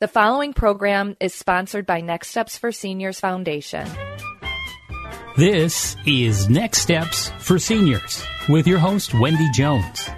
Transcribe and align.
The 0.00 0.06
following 0.06 0.52
program 0.52 1.16
is 1.18 1.34
sponsored 1.34 1.84
by 1.84 2.02
Next 2.02 2.28
Steps 2.28 2.56
for 2.56 2.70
Seniors 2.70 3.18
Foundation. 3.18 3.84
This 5.36 5.96
is 6.06 6.48
Next 6.48 6.82
Steps 6.82 7.30
for 7.40 7.58
Seniors 7.58 8.24
with 8.48 8.68
your 8.68 8.78
host, 8.78 9.12
Wendy 9.14 9.50
Jones. 9.50 10.08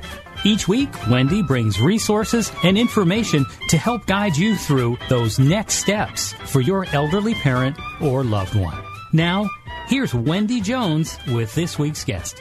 Each 0.45 0.69
week, 0.69 0.91
Wendy 1.09 1.42
brings 1.42 1.81
resources 1.81 2.53
and 2.62 2.77
information 2.77 3.47
to 3.70 3.78
help 3.78 4.05
guide 4.05 4.37
you 4.37 4.55
through 4.55 4.98
those 5.09 5.39
next 5.39 5.77
steps 5.77 6.34
for 6.44 6.61
your 6.61 6.84
elderly 6.92 7.33
parent 7.33 7.78
or 8.03 8.22
loved 8.22 8.55
one. 8.55 8.77
Now, 9.15 9.48
here's 9.87 10.12
Wendy 10.12 10.61
Jones 10.61 11.17
with 11.28 11.55
this 11.55 11.78
week's 11.78 12.05
guest. 12.05 12.37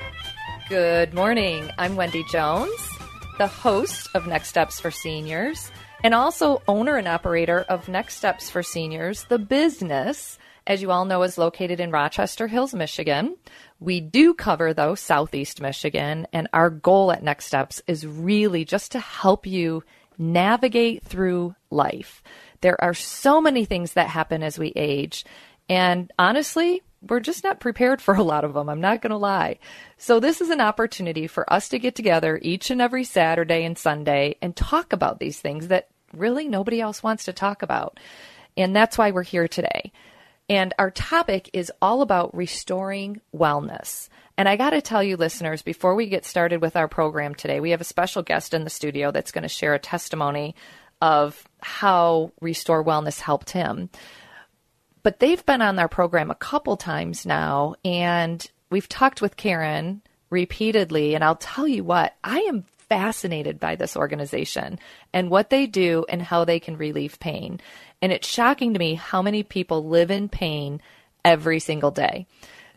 Good 0.67 1.13
morning. 1.13 1.71
I'm 1.77 1.95
Wendy 1.95 2.25
Jones, 2.29 2.89
the 3.37 3.47
host 3.47 4.09
of 4.13 4.27
Next 4.27 4.49
Steps 4.49 4.81
for 4.81 4.91
Seniors, 4.91 5.71
and 6.03 6.13
also 6.13 6.61
owner 6.67 6.97
and 6.97 7.07
operator 7.07 7.65
of 7.67 7.89
Next 7.89 8.15
Steps 8.15 8.49
for 8.49 8.63
Seniors, 8.63 9.25
the 9.25 9.39
business, 9.39 10.37
as 10.65 10.81
you 10.81 10.91
all 10.91 11.05
know, 11.05 11.23
is 11.23 11.37
located 11.37 11.79
in 11.79 11.91
Rochester 11.91 12.47
Hills, 12.47 12.73
Michigan. 12.73 13.35
We 13.79 13.99
do 13.99 14.33
cover, 14.33 14.73
though, 14.73 14.95
Southeast 14.95 15.61
Michigan, 15.61 16.27
and 16.31 16.47
our 16.53 16.69
goal 16.69 17.11
at 17.11 17.23
Next 17.23 17.45
Steps 17.45 17.81
is 17.87 18.05
really 18.05 18.65
just 18.65 18.91
to 18.93 18.99
help 18.99 19.45
you 19.45 19.83
navigate 20.17 21.03
through 21.03 21.55
life. 21.71 22.21
There 22.61 22.81
are 22.83 22.93
so 22.93 23.41
many 23.41 23.65
things 23.65 23.93
that 23.93 24.07
happen 24.07 24.43
as 24.43 24.59
we 24.59 24.73
age, 24.75 25.25
and 25.67 26.11
honestly, 26.19 26.81
we're 27.07 27.19
just 27.19 27.43
not 27.43 27.59
prepared 27.59 28.01
for 28.01 28.15
a 28.15 28.23
lot 28.23 28.43
of 28.43 28.53
them. 28.53 28.69
I'm 28.69 28.81
not 28.81 29.01
going 29.01 29.11
to 29.11 29.17
lie. 29.17 29.59
So, 29.97 30.19
this 30.19 30.41
is 30.41 30.49
an 30.49 30.61
opportunity 30.61 31.27
for 31.27 31.51
us 31.51 31.69
to 31.69 31.79
get 31.79 31.95
together 31.95 32.39
each 32.41 32.69
and 32.69 32.81
every 32.81 33.03
Saturday 33.03 33.63
and 33.63 33.77
Sunday 33.77 34.35
and 34.41 34.55
talk 34.55 34.93
about 34.93 35.19
these 35.19 35.39
things 35.39 35.67
that 35.67 35.89
really 36.13 36.47
nobody 36.47 36.81
else 36.81 37.03
wants 37.03 37.25
to 37.25 37.33
talk 37.33 37.61
about. 37.61 37.99
And 38.57 38.75
that's 38.75 38.97
why 38.97 39.11
we're 39.11 39.23
here 39.23 39.47
today. 39.47 39.91
And 40.49 40.73
our 40.79 40.89
topic 40.89 41.49
is 41.53 41.71
all 41.81 42.01
about 42.01 42.35
restoring 42.35 43.21
wellness. 43.33 44.09
And 44.35 44.49
I 44.49 44.55
got 44.55 44.71
to 44.71 44.81
tell 44.81 45.03
you, 45.03 45.15
listeners, 45.15 45.61
before 45.61 45.95
we 45.95 46.07
get 46.07 46.25
started 46.25 46.61
with 46.61 46.75
our 46.75 46.87
program 46.87 47.35
today, 47.35 47.59
we 47.59 47.71
have 47.71 47.81
a 47.81 47.85
special 47.85 48.23
guest 48.23 48.53
in 48.53 48.63
the 48.63 48.69
studio 48.69 49.11
that's 49.11 49.31
going 49.31 49.43
to 49.43 49.49
share 49.49 49.75
a 49.75 49.79
testimony 49.79 50.55
of 51.01 51.47
how 51.61 52.31
Restore 52.41 52.83
Wellness 52.83 53.19
helped 53.19 53.51
him. 53.51 53.89
But 55.03 55.19
they've 55.19 55.45
been 55.45 55.61
on 55.61 55.79
our 55.79 55.87
program 55.87 56.29
a 56.29 56.35
couple 56.35 56.77
times 56.77 57.25
now, 57.25 57.75
and 57.85 58.45
we've 58.69 58.89
talked 58.89 59.21
with 59.21 59.37
Karen 59.37 60.01
repeatedly. 60.29 61.15
And 61.15 61.23
I'll 61.23 61.35
tell 61.35 61.67
you 61.67 61.83
what, 61.83 62.15
I 62.23 62.39
am 62.41 62.65
fascinated 62.89 63.59
by 63.59 63.75
this 63.75 63.95
organization 63.95 64.79
and 65.13 65.29
what 65.29 65.49
they 65.49 65.67
do 65.67 66.05
and 66.09 66.21
how 66.21 66.43
they 66.43 66.59
can 66.59 66.77
relieve 66.77 67.19
pain. 67.19 67.59
And 68.01 68.11
it's 68.11 68.27
shocking 68.27 68.73
to 68.73 68.79
me 68.79 68.95
how 68.95 69.21
many 69.21 69.43
people 69.43 69.87
live 69.87 70.11
in 70.11 70.27
pain 70.27 70.81
every 71.23 71.59
single 71.59 71.91
day. 71.91 72.25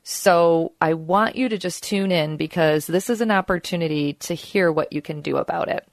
So 0.05 0.73
I 0.81 0.95
want 0.95 1.37
you 1.37 1.49
to 1.49 1.59
just 1.59 1.83
tune 1.83 2.11
in 2.11 2.37
because 2.37 2.87
this 2.87 3.09
is 3.09 3.21
an 3.21 3.31
opportunity 3.31 4.15
to 4.15 4.35
hear 4.35 4.71
what 4.71 4.93
you 4.93 5.01
can 5.01 5.21
do 5.21 5.37
about 5.37 5.69
it. 5.69 5.87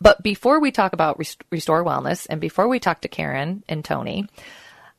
But 0.00 0.22
before 0.22 0.60
we 0.60 0.70
talk 0.70 0.92
about 0.92 1.18
Restore 1.50 1.84
Wellness 1.84 2.26
and 2.30 2.40
before 2.40 2.68
we 2.68 2.78
talk 2.78 3.02
to 3.02 3.08
Karen 3.08 3.62
and 3.68 3.84
Tony, 3.84 4.28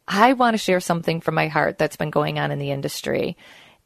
I 0.07 0.33
want 0.33 0.53
to 0.53 0.57
share 0.57 0.79
something 0.79 1.21
from 1.21 1.35
my 1.35 1.47
heart 1.47 1.77
that's 1.77 1.95
been 1.95 2.09
going 2.09 2.39
on 2.39 2.51
in 2.51 2.59
the 2.59 2.71
industry. 2.71 3.37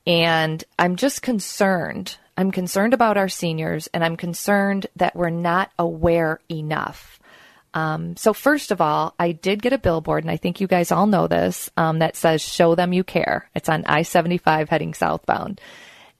And 0.06 0.64
I'm 0.80 0.96
just 0.96 1.22
concerned. 1.22 2.18
I'm 2.38 2.52
concerned 2.52 2.94
about 2.94 3.18
our 3.18 3.30
seniors 3.30 3.88
and 3.88 4.04
I'm 4.04 4.16
concerned 4.16 4.88
that 4.96 5.16
we're 5.16 5.30
not 5.30 5.72
aware 5.78 6.40
enough. 6.50 7.20
Um, 7.74 8.16
so, 8.16 8.34
first 8.34 8.72
of 8.72 8.82
all, 8.82 9.14
I 9.20 9.34
did 9.34 9.62
get 9.62 9.74
a 9.74 9.78
billboard, 9.78 10.24
and 10.24 10.32
I 10.32 10.38
think 10.38 10.60
you 10.60 10.66
guys 10.68 10.92
all 10.92 11.06
know 11.06 11.28
this, 11.28 11.70
um, 11.78 12.00
that 12.00 12.16
says 12.16 12.42
Show 12.42 12.74
Them 12.74 12.92
You 12.92 13.04
Care. 13.04 13.50
It's 13.54 13.70
on 13.70 13.84
I 13.86 14.02
75 14.02 14.70
heading 14.70 14.96
southbound. 14.96 15.62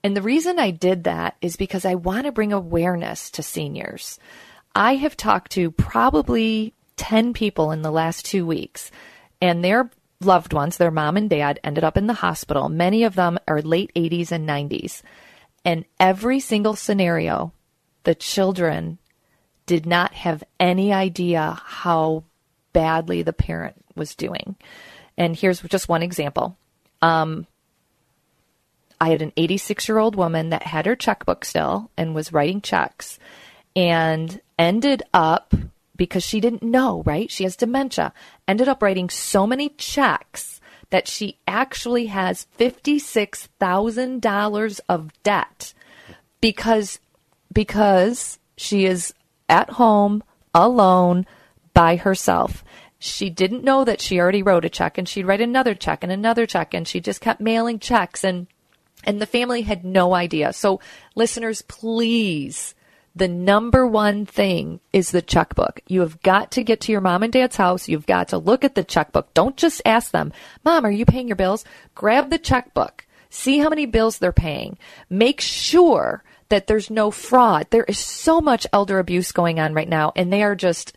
And 0.04 0.16
the 0.16 0.22
reason 0.22 0.60
I 0.60 0.72
did 0.72 1.06
that 1.06 1.36
is 1.42 1.56
because 1.56 1.84
I 1.84 1.96
want 1.96 2.26
to 2.26 2.32
bring 2.32 2.54
awareness 2.54 3.32
to 3.32 3.44
seniors. 3.44 4.20
I 4.76 4.96
have 4.96 5.18
talked 5.18 5.54
to 5.54 5.72
probably 5.72 6.74
10 6.98 7.34
people 7.34 7.72
in 7.72 7.82
the 7.82 7.92
last 7.92 8.26
two 8.26 8.46
weeks, 8.46 8.92
and 9.42 9.64
their 9.64 9.90
loved 10.22 10.54
ones, 10.54 10.78
their 10.78 10.92
mom 10.92 11.18
and 11.18 11.30
dad, 11.30 11.60
ended 11.64 11.84
up 11.84 11.98
in 11.98 12.08
the 12.08 12.14
hospital. 12.14 12.70
Many 12.70 13.04
of 13.04 13.16
them 13.16 13.38
are 13.48 13.62
late 13.62 13.92
80s 13.96 14.32
and 14.32 14.48
90s. 14.48 15.02
And 15.64 15.86
every 16.00 16.40
single 16.40 16.76
scenario, 16.76 17.52
the 18.04 18.16
children 18.16 18.98
did 19.66 19.86
not 19.86 20.14
have 20.14 20.44
any 20.60 20.94
idea 20.94 21.62
how 21.64 22.24
badly 22.74 23.22
the 23.22 23.34
parent 23.34 23.76
was 23.96 24.16
doing. 24.16 24.56
And 25.18 25.36
here's 25.36 25.62
just 25.62 25.90
one 25.90 26.04
example. 26.04 26.58
Um, 27.02 27.46
I 29.00 29.10
had 29.10 29.22
an 29.22 29.34
86 29.38 29.88
year 29.88 29.98
old 29.98 30.16
woman 30.16 30.50
that 30.50 30.64
had 30.64 30.86
her 30.86 30.96
checkbook 30.96 31.46
still 31.46 31.92
and 31.98 32.16
was 32.16 32.34
writing 32.34 32.62
checks 32.62 33.20
and 33.76 34.42
ended 34.58 35.04
up, 35.14 35.54
because 35.98 36.24
she 36.24 36.40
didn't 36.40 36.64
know, 36.64 37.04
right? 37.06 37.30
She 37.30 37.44
has 37.44 37.56
dementia, 37.56 38.14
ended 38.48 38.70
up 38.70 38.82
writing 38.82 39.10
so 39.10 39.48
many 39.48 39.70
checks 39.70 40.60
that 40.90 41.08
she 41.08 41.38
actually 41.48 42.08
has 42.08 42.48
$56,000 42.58 44.80
of 44.88 45.24
debt 45.24 45.74
because 46.40 47.00
because 47.52 48.38
she 48.56 48.86
is 48.86 49.14
at 49.50 49.72
home 49.72 50.24
alone 50.54 51.26
by 51.74 51.96
herself. 51.96 52.64
She 53.00 53.30
didn't 53.30 53.64
know 53.64 53.86
that 53.86 54.02
she 54.02 54.20
already 54.20 54.44
wrote 54.44 54.66
a 54.66 54.70
check 54.70 54.98
and 54.98 55.08
she'd 55.08 55.26
write 55.26 55.40
another 55.42 55.76
check 55.76 56.04
and 56.04 56.12
another 56.12 56.46
check 56.46 56.74
and 56.74 56.86
she 56.88 57.00
just 57.00 57.22
kept 57.22 57.42
mailing 57.42 57.80
checks 57.80 58.24
and 58.24 58.48
and 59.04 59.22
the 59.22 59.28
family 59.28 59.62
had 59.62 59.86
no 59.86 60.16
idea. 60.16 60.52
So 60.54 60.80
listeners, 61.16 61.62
please 61.62 62.74
the 63.18 63.28
number 63.28 63.88
one 63.88 64.26
thing 64.26 64.80
is 64.94 65.12
the 65.12 65.22
checkbook. 65.22 65.82
You 65.88 66.02
have 66.02 66.22
got 66.22 66.52
to 66.52 66.64
get 66.64 66.82
to 66.82 66.92
your 66.92 67.02
mom 67.02 67.24
and 67.24 67.34
dad's 67.34 67.56
house. 67.56 67.88
You've 67.88 68.06
got 68.06 68.30
to 68.30 68.38
look 68.38 68.64
at 68.64 68.76
the 68.76 68.84
checkbook. 68.84 69.34
Don't 69.34 69.58
just 69.58 69.82
ask 69.86 70.12
them, 70.12 70.32
Mom, 70.64 70.86
are 70.86 70.92
you 70.92 71.06
paying 71.06 71.28
your 71.28 71.36
bills? 71.36 71.66
Grab 71.96 72.30
the 72.30 72.38
checkbook. 72.38 73.06
See 73.30 73.60
how 73.60 73.70
many 73.70 73.86
bills 73.86 74.20
they're 74.20 74.32
paying. 74.32 74.78
Make 75.10 75.42
sure 75.42 76.24
that 76.50 76.68
there's 76.68 76.90
no 76.90 77.12
fraud. 77.12 77.68
There 77.70 77.84
is 77.84 78.00
so 78.00 78.40
much 78.40 78.68
elder 78.72 79.00
abuse 79.00 79.32
going 79.32 79.60
on 79.60 79.74
right 79.74 79.90
now, 79.90 80.14
and 80.16 80.32
they 80.32 80.44
are 80.44 80.56
just 80.56 80.94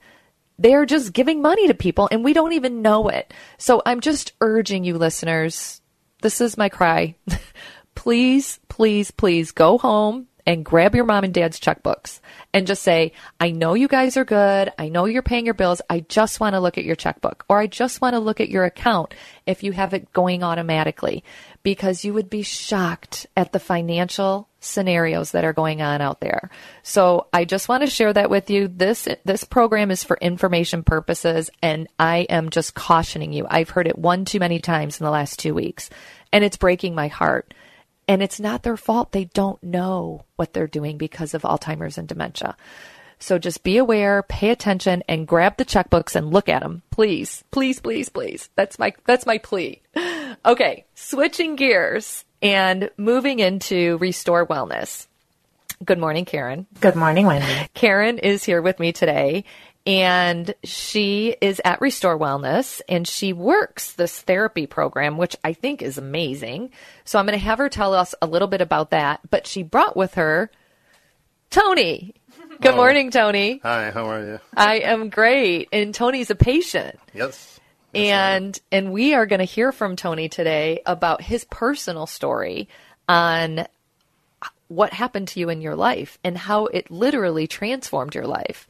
they're 0.59 0.85
just 0.85 1.15
giving 1.15 1.41
money 1.41 1.69
to 1.69 1.75
people 1.75 2.07
and 2.13 2.23
we 2.23 2.35
don't 2.35 2.53
even 2.53 2.83
know 2.83 3.09
it. 3.09 3.33
So 3.57 3.81
I'm 3.87 4.01
just 4.01 4.35
urging 4.43 4.85
you 4.85 4.99
listeners, 4.99 5.81
this 6.21 6.43
is 6.43 6.59
my 6.59 6.69
cry. 6.69 7.15
please, 7.95 8.61
please, 8.69 9.11
please 9.11 9.53
go 9.53 9.79
home 9.79 10.27
and 10.47 10.65
grab 10.65 10.95
your 10.95 11.05
mom 11.05 11.25
and 11.25 11.35
dad's 11.35 11.61
checkbooks 11.61 12.21
and 12.53 12.67
just 12.67 12.83
say, 12.83 13.13
I 13.39 13.51
know 13.51 13.75
you 13.75 13.89
guys 13.89 14.17
are 14.17 14.25
good. 14.25 14.73
I 14.79 14.89
know 14.89 15.05
you're 15.05 15.23
paying 15.23 15.45
your 15.45 15.55
bills. 15.55 15.81
I 15.89 16.01
just 16.01 16.41
want 16.41 16.55
to 16.55 16.61
look 16.61 16.79
at 16.79 16.85
your 16.85 16.97
checkbook 16.97 17.45
or 17.49 17.59
I 17.59 17.67
just 17.67 18.01
want 18.01 18.15
to 18.15 18.21
look 18.21 18.41
at 18.41 18.49
your 18.49 18.65
account 18.65 19.15
if 19.47 19.63
you 19.63 19.73
have 19.73 19.95
it 19.95 20.13
going 20.13 20.43
automatically 20.43 21.25
because 21.63 22.05
you 22.05 22.15
would 22.15 22.31
be 22.31 22.43
shocked 22.43 23.27
at 23.37 23.53
the 23.53 23.59
financial 23.59 24.49
scenarios 24.61 25.33
that 25.33 25.45
are 25.45 25.53
going 25.53 25.83
on 25.83 26.01
out 26.01 26.21
there. 26.21 26.51
So 26.83 27.27
I 27.33 27.45
just 27.45 27.69
want 27.69 27.83
to 27.83 27.91
share 27.91 28.13
that 28.13 28.31
with 28.31 28.51
you. 28.51 28.69
This 28.69 29.09
this 29.25 29.45
program 29.45 29.91
is 29.91 30.05
for 30.05 30.19
information 30.21 30.83
purposes 30.83 31.51
and 31.63 31.89
I 31.99 32.21
am 32.29 32.51
just 32.51 32.75
cautioning 32.75 33.33
you. 33.33 33.47
I've 33.49 33.71
heard 33.71 33.89
it 33.89 33.99
one 33.99 34.25
too 34.25 34.39
many 34.39 34.61
times 34.61 35.01
in 35.01 35.05
the 35.05 35.11
last 35.11 35.39
2 35.39 35.55
weeks 35.55 35.91
and 36.33 36.45
it's 36.45 36.57
breaking 36.57 36.95
my 36.95 37.09
heart. 37.09 37.55
And 38.11 38.25
it's 38.25 38.41
not 38.41 38.65
their 38.65 38.77
fault. 38.77 39.13
They 39.13 39.27
don't 39.27 39.63
know 39.63 40.25
what 40.35 40.53
they're 40.53 40.67
doing 40.67 40.99
because 40.99 41.33
of 41.33 41.43
Alzheimer's 41.43 41.97
and 41.97 42.09
dementia. 42.09 42.57
So 43.21 43.39
just 43.39 43.63
be 43.63 43.77
aware, 43.77 44.25
pay 44.25 44.51
attention, 44.51 45.05
and 45.09 45.29
grab 45.29 45.59
the 45.59 45.65
checkbooks 45.65 46.17
and 46.17 46.33
look 46.33 46.49
at 46.49 46.63
them, 46.63 46.83
please, 46.91 47.45
please, 47.53 47.79
please, 47.79 48.09
please. 48.09 48.49
That's 48.57 48.81
my 48.81 48.95
that's 49.07 49.27
my 49.27 49.39
plea. 49.39 49.81
Okay, 50.45 50.87
switching 50.97 51.55
gears 51.55 52.25
and 52.43 52.91
moving 52.97 53.39
into 53.39 53.97
restore 53.99 54.45
wellness. 54.45 55.07
Good 55.85 55.99
morning, 56.01 56.25
Karen. 56.25 56.67
Good 56.81 56.97
morning, 56.97 57.27
Wendy. 57.27 57.47
Karen 57.75 58.19
is 58.19 58.43
here 58.43 58.61
with 58.61 58.81
me 58.81 58.93
today, 58.93 59.45
and 59.87 60.55
she 60.63 61.37
is 61.41 61.61
at 61.65 61.81
Restore 61.81 62.19
Wellness 62.19 62.81
and 62.89 63.09
she 63.09 63.33
works 63.33 63.93
this 63.93 64.21
therapy 64.21 64.67
program, 64.67 65.17
which 65.17 65.37
I 65.43 65.53
think 65.53 65.83
is 65.83 65.97
amazing. 65.97 66.71
So 67.05 67.19
I'm 67.19 67.27
going 67.27 67.39
to 67.39 67.45
have 67.45 67.59
her 67.59 67.69
tell 67.69 67.95
us 67.95 68.15
a 68.21 68.27
little 68.27 68.49
bit 68.49 68.61
about 68.61 68.91
that. 68.91 69.21
But 69.31 69.47
she 69.47 69.63
brought 69.63 69.97
with 69.97 70.15
her 70.15 70.51
Tony. 71.49 72.15
Good 72.61 72.77
morning, 72.77 73.11
Tony. 73.11 73.61
Hi, 73.63 73.91
how 73.91 74.07
are 74.11 74.25
you? 74.25 74.41
I 74.55 74.81
am 74.81 75.09
great. 75.09 75.69
And 75.73 75.95
Tony's 75.95 76.31
a 76.31 76.35
patient. 76.35 76.99
Yes. 77.15 77.59
And 77.95 78.59
and 78.71 78.93
we 78.93 79.15
are 79.15 79.27
going 79.27 79.41
to 79.41 79.45
hear 79.45 79.73
from 79.73 79.97
Tony 79.97 80.29
today 80.29 80.83
about 80.87 81.23
his 81.23 81.45
personal 81.45 82.07
story 82.07 82.69
on 83.09 83.67
what 84.69 84.93
happened 84.93 85.27
to 85.27 85.41
you 85.41 85.49
in 85.49 85.61
your 85.61 85.75
life 85.75 86.19
and 86.23 86.39
how 86.39 86.67
it 86.67 86.91
literally 86.91 87.49
transformed 87.49 88.15
your 88.15 88.27
life. 88.27 88.69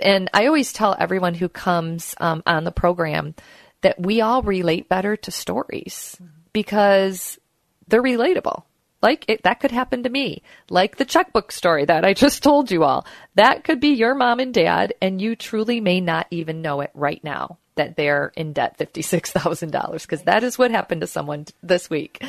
And 0.00 0.30
I 0.32 0.46
always 0.46 0.72
tell 0.72 0.96
everyone 0.98 1.34
who 1.34 1.48
comes 1.48 2.14
um, 2.18 2.42
on 2.46 2.64
the 2.64 2.72
program 2.72 3.34
that 3.82 4.00
we 4.00 4.20
all 4.20 4.42
relate 4.42 4.88
better 4.88 5.16
to 5.16 5.30
stories 5.30 6.20
because 6.52 7.38
they're 7.86 8.02
relatable. 8.02 8.64
Like 9.00 9.24
it, 9.28 9.42
that 9.44 9.60
could 9.60 9.70
happen 9.70 10.02
to 10.02 10.08
me. 10.08 10.42
Like 10.70 10.96
the 10.96 11.04
checkbook 11.04 11.52
story 11.52 11.84
that 11.84 12.04
I 12.04 12.12
just 12.14 12.42
told 12.42 12.70
you 12.70 12.84
all. 12.84 13.06
That 13.36 13.64
could 13.64 13.80
be 13.80 13.90
your 13.90 14.14
mom 14.14 14.40
and 14.40 14.52
dad, 14.52 14.94
and 15.00 15.20
you 15.20 15.36
truly 15.36 15.80
may 15.80 16.00
not 16.00 16.26
even 16.30 16.62
know 16.62 16.80
it 16.80 16.90
right 16.94 17.22
now 17.22 17.58
that 17.76 17.96
they're 17.96 18.32
in 18.36 18.52
debt 18.52 18.76
$56,000 18.76 20.02
because 20.02 20.22
that 20.22 20.42
is 20.42 20.58
what 20.58 20.72
happened 20.72 21.00
to 21.02 21.06
someone 21.06 21.46
this 21.62 21.88
week. 21.88 22.20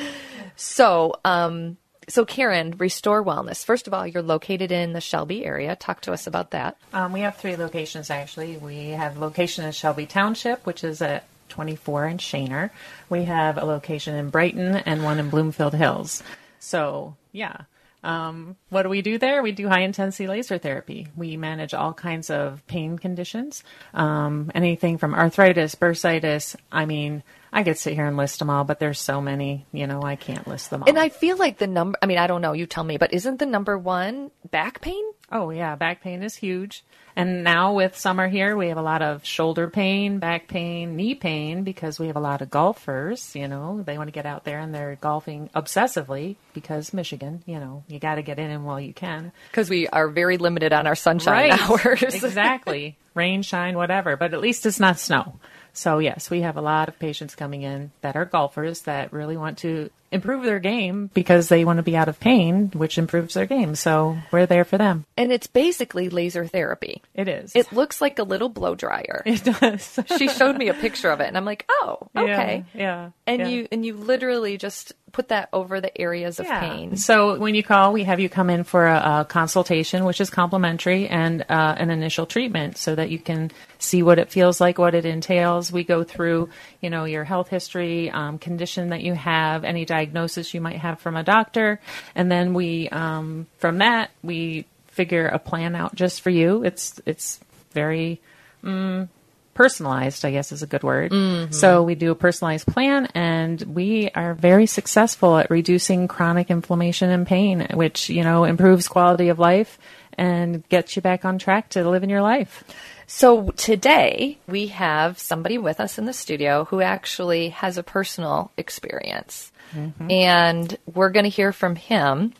So, 0.55 1.13
um, 1.25 1.77
so 2.09 2.25
Karen, 2.25 2.75
Restore 2.77 3.23
Wellness. 3.23 3.63
First 3.63 3.87
of 3.87 3.93
all, 3.93 4.05
you're 4.05 4.21
located 4.21 4.71
in 4.71 4.93
the 4.93 5.01
Shelby 5.01 5.45
area. 5.45 5.75
Talk 5.75 6.01
to 6.01 6.11
us 6.11 6.27
about 6.27 6.51
that. 6.51 6.77
Um, 6.93 7.13
we 7.13 7.21
have 7.21 7.37
three 7.37 7.55
locations 7.55 8.09
actually. 8.09 8.57
We 8.57 8.89
have 8.89 9.17
location 9.17 9.63
in 9.65 9.71
Shelby 9.71 10.05
Township, 10.05 10.65
which 10.65 10.83
is 10.83 11.01
at 11.01 11.25
24 11.49 12.07
in 12.07 12.17
Schoenherr. 12.17 12.69
We 13.09 13.23
have 13.25 13.57
a 13.57 13.65
location 13.65 14.15
in 14.15 14.29
Brighton 14.29 14.75
and 14.75 15.03
one 15.03 15.19
in 15.19 15.29
Bloomfield 15.29 15.73
Hills. 15.73 16.23
So, 16.59 17.15
yeah. 17.31 17.61
Um, 18.03 18.55
what 18.69 18.83
do 18.83 18.89
we 18.89 19.01
do 19.01 19.17
there? 19.17 19.41
We 19.43 19.51
do 19.51 19.67
high 19.67 19.81
intensity 19.81 20.27
laser 20.27 20.57
therapy. 20.57 21.07
We 21.15 21.37
manage 21.37 21.73
all 21.73 21.93
kinds 21.93 22.29
of 22.29 22.65
pain 22.67 22.97
conditions, 22.97 23.63
um, 23.93 24.51
anything 24.55 24.97
from 24.97 25.13
arthritis, 25.13 25.75
bursitis. 25.75 26.55
I 26.71 26.85
mean, 26.85 27.23
I 27.51 27.63
could 27.63 27.77
sit 27.77 27.95
here 27.95 28.05
and 28.05 28.15
list 28.15 28.39
them 28.39 28.49
all, 28.49 28.63
but 28.63 28.79
there's 28.79 28.99
so 28.99 29.21
many, 29.21 29.65
you 29.71 29.87
know, 29.87 30.01
I 30.01 30.15
can't 30.15 30.47
list 30.47 30.69
them 30.69 30.83
all. 30.83 30.89
And 30.89 30.99
I 30.99 31.09
feel 31.09 31.37
like 31.37 31.57
the 31.57 31.67
number, 31.67 31.97
I 32.01 32.05
mean, 32.05 32.17
I 32.19 32.27
don't 32.27 32.41
know, 32.41 32.53
you 32.53 32.65
tell 32.65 32.83
me, 32.83 32.97
but 32.97 33.13
isn't 33.13 33.39
the 33.39 33.45
number 33.45 33.77
one 33.77 34.31
back 34.49 34.81
pain? 34.81 35.03
Oh, 35.31 35.49
yeah, 35.49 35.75
back 35.75 36.01
pain 36.01 36.23
is 36.23 36.35
huge. 36.35 36.83
And 37.15 37.43
now 37.43 37.73
with 37.73 37.97
summer 37.97 38.27
here, 38.27 38.55
we 38.55 38.69
have 38.69 38.77
a 38.77 38.81
lot 38.81 39.01
of 39.01 39.25
shoulder 39.25 39.69
pain, 39.69 40.19
back 40.19 40.47
pain, 40.47 40.95
knee 40.95 41.15
pain 41.15 41.63
because 41.63 41.99
we 41.99 42.07
have 42.07 42.15
a 42.15 42.19
lot 42.21 42.41
of 42.41 42.49
golfers, 42.49 43.35
you 43.35 43.47
know, 43.47 43.81
they 43.83 43.97
want 43.97 44.07
to 44.07 44.13
get 44.13 44.25
out 44.25 44.43
there 44.45 44.59
and 44.59 44.73
they're 44.73 44.97
golfing 45.01 45.49
obsessively 45.55 46.35
because 46.53 46.93
Michigan, 46.93 47.43
you 47.45 47.59
know, 47.59 47.83
you 47.87 47.99
got 47.99 48.15
to 48.15 48.21
get 48.21 48.39
in 48.39 48.49
and 48.51 48.65
while 48.65 48.79
you 48.79 48.93
can. 48.93 49.31
Because 49.51 49.69
we 49.69 49.87
are 49.87 50.07
very 50.07 50.37
limited 50.37 50.71
on 50.73 50.87
our 50.87 50.95
sunshine 50.95 51.49
Right. 51.49 51.69
hours. 51.69 52.01
exactly. 52.13 52.95
Rain, 53.15 53.41
shine, 53.41 53.75
whatever, 53.75 54.15
but 54.15 54.33
at 54.33 54.39
least 54.41 54.65
it's 54.65 54.79
not 54.79 54.97
snow. 54.99 55.39
So, 55.73 55.99
yes, 55.99 56.29
we 56.29 56.41
have 56.41 56.57
a 56.57 56.61
lot 56.61 56.89
of 56.89 56.97
patients 56.99 57.35
coming 57.35 57.61
in 57.61 57.91
that 58.01 58.15
are 58.15 58.25
golfers 58.25 58.81
that 58.81 59.13
really 59.13 59.37
want 59.37 59.59
to 59.59 59.89
improve 60.11 60.43
their 60.43 60.59
game 60.59 61.11
because 61.13 61.47
they 61.47 61.63
want 61.63 61.77
to 61.77 61.83
be 61.83 61.95
out 61.95 62.09
of 62.09 62.19
pain, 62.19 62.71
which 62.73 62.97
improves 62.97 63.35
their 63.35 63.45
game. 63.45 63.75
So, 63.75 64.17
we're 64.31 64.47
there 64.47 64.65
for 64.65 64.77
them. 64.77 65.05
and 65.15 65.31
it's 65.31 65.47
basically 65.47 66.09
laser 66.09 66.47
therapy. 66.47 66.98
It 67.13 67.27
is. 67.27 67.55
It 67.55 67.71
looks 67.73 67.99
like 68.01 68.19
a 68.19 68.23
little 68.23 68.49
blow 68.49 68.75
dryer. 68.75 69.23
it 69.25 69.43
does. 69.43 69.99
she 70.17 70.27
showed 70.27 70.57
me 70.57 70.69
a 70.69 70.73
picture 70.73 71.09
of 71.09 71.19
it 71.19 71.27
and 71.27 71.35
I'm 71.37 71.45
like, 71.45 71.65
"Oh, 71.69 72.09
okay." 72.15 72.63
Yeah. 72.73 72.81
yeah 72.81 73.09
And 73.27 73.39
yeah. 73.41 73.47
you 73.47 73.67
and 73.71 73.85
you 73.85 73.95
literally 73.95 74.57
just 74.57 74.93
put 75.11 75.29
that 75.29 75.49
over 75.51 75.81
the 75.81 75.95
areas 75.99 76.39
of 76.39 76.45
Yeah. 76.45 76.59
pain. 76.59 76.95
So 76.95 77.37
when 77.39 77.55
you 77.55 77.63
call, 77.63 77.91
we 77.93 78.03
have 78.03 78.19
you 78.19 78.29
come 78.29 78.49
in 78.49 78.63
for 78.63 78.85
a, 78.85 79.21
a 79.21 79.25
consultation, 79.27 80.05
which 80.05 80.21
is 80.21 80.29
complimentary, 80.29 81.07
and 81.07 81.41
uh, 81.49 81.75
an 81.77 81.89
initial 81.89 82.25
treatment, 82.27 82.77
so 82.77 82.93
that 82.95 83.09
you 83.09 83.17
can 83.17 83.49
see 83.79 84.03
what 84.03 84.19
it 84.19 84.29
feels 84.29 84.61
like, 84.61 84.77
what 84.77 84.93
it 84.93 85.05
entails. 85.05 85.71
We 85.71 85.83
go 85.83 86.03
through, 86.03 86.49
you 86.79 86.89
know, 86.91 87.05
your 87.05 87.23
health 87.23 87.47
history, 87.49 88.11
um, 88.11 88.37
condition 88.37 88.89
that 88.89 89.01
you 89.01 89.13
have, 89.15 89.63
any 89.63 89.83
diagnosis 89.83 90.53
you 90.53 90.61
might 90.61 90.77
have 90.77 90.99
from 90.99 91.15
a 91.17 91.23
doctor, 91.23 91.79
and 92.13 92.31
then 92.31 92.53
we, 92.53 92.87
um, 92.89 93.47
from 93.57 93.79
that, 93.79 94.11
we 94.21 94.65
figure 94.99 95.27
a 95.27 95.39
plan 95.39 95.75
out 95.75 95.95
just 95.95 96.19
for 96.19 96.29
you. 96.29 96.65
It's 96.65 96.99
it's 97.05 97.39
very 97.71 98.19
mm, 98.61 99.07
personalized, 99.53 100.25
I 100.25 100.31
guess 100.31 100.51
is 100.51 100.61
a 100.61 100.67
good 100.67 100.83
word. 100.83 101.11
Mm-hmm. 101.11 101.53
So 101.53 101.83
we 101.83 101.95
do 101.95 102.11
a 102.11 102.15
personalized 102.15 102.67
plan 102.67 103.07
and 103.15 103.61
we 103.61 104.09
are 104.13 104.33
very 104.33 104.65
successful 104.65 105.37
at 105.37 105.49
reducing 105.49 106.09
chronic 106.09 106.49
inflammation 106.49 107.09
and 107.09 107.25
pain, 107.25 107.65
which, 107.73 108.09
you 108.09 108.23
know, 108.23 108.43
improves 108.43 108.89
quality 108.89 109.29
of 109.29 109.39
life 109.39 109.79
and 110.17 110.67
gets 110.67 110.97
you 110.97 111.01
back 111.01 111.23
on 111.23 111.39
track 111.39 111.69
to 111.69 111.89
living 111.89 112.09
your 112.09 112.21
life. 112.21 112.65
So 113.07 113.51
today 113.51 114.37
we 114.47 114.67
have 114.67 115.17
somebody 115.17 115.57
with 115.57 115.79
us 115.79 115.97
in 115.97 116.03
the 116.03 116.13
studio 116.13 116.65
who 116.65 116.81
actually 116.81 117.49
has 117.49 117.77
a 117.77 117.83
personal 117.83 118.51
experience. 118.57 119.51
Mm-hmm. 119.73 120.11
And 120.11 120.77
we're 120.93 121.11
going 121.11 121.23
to 121.23 121.29
hear 121.29 121.53
from 121.53 121.75
him. 121.77 122.33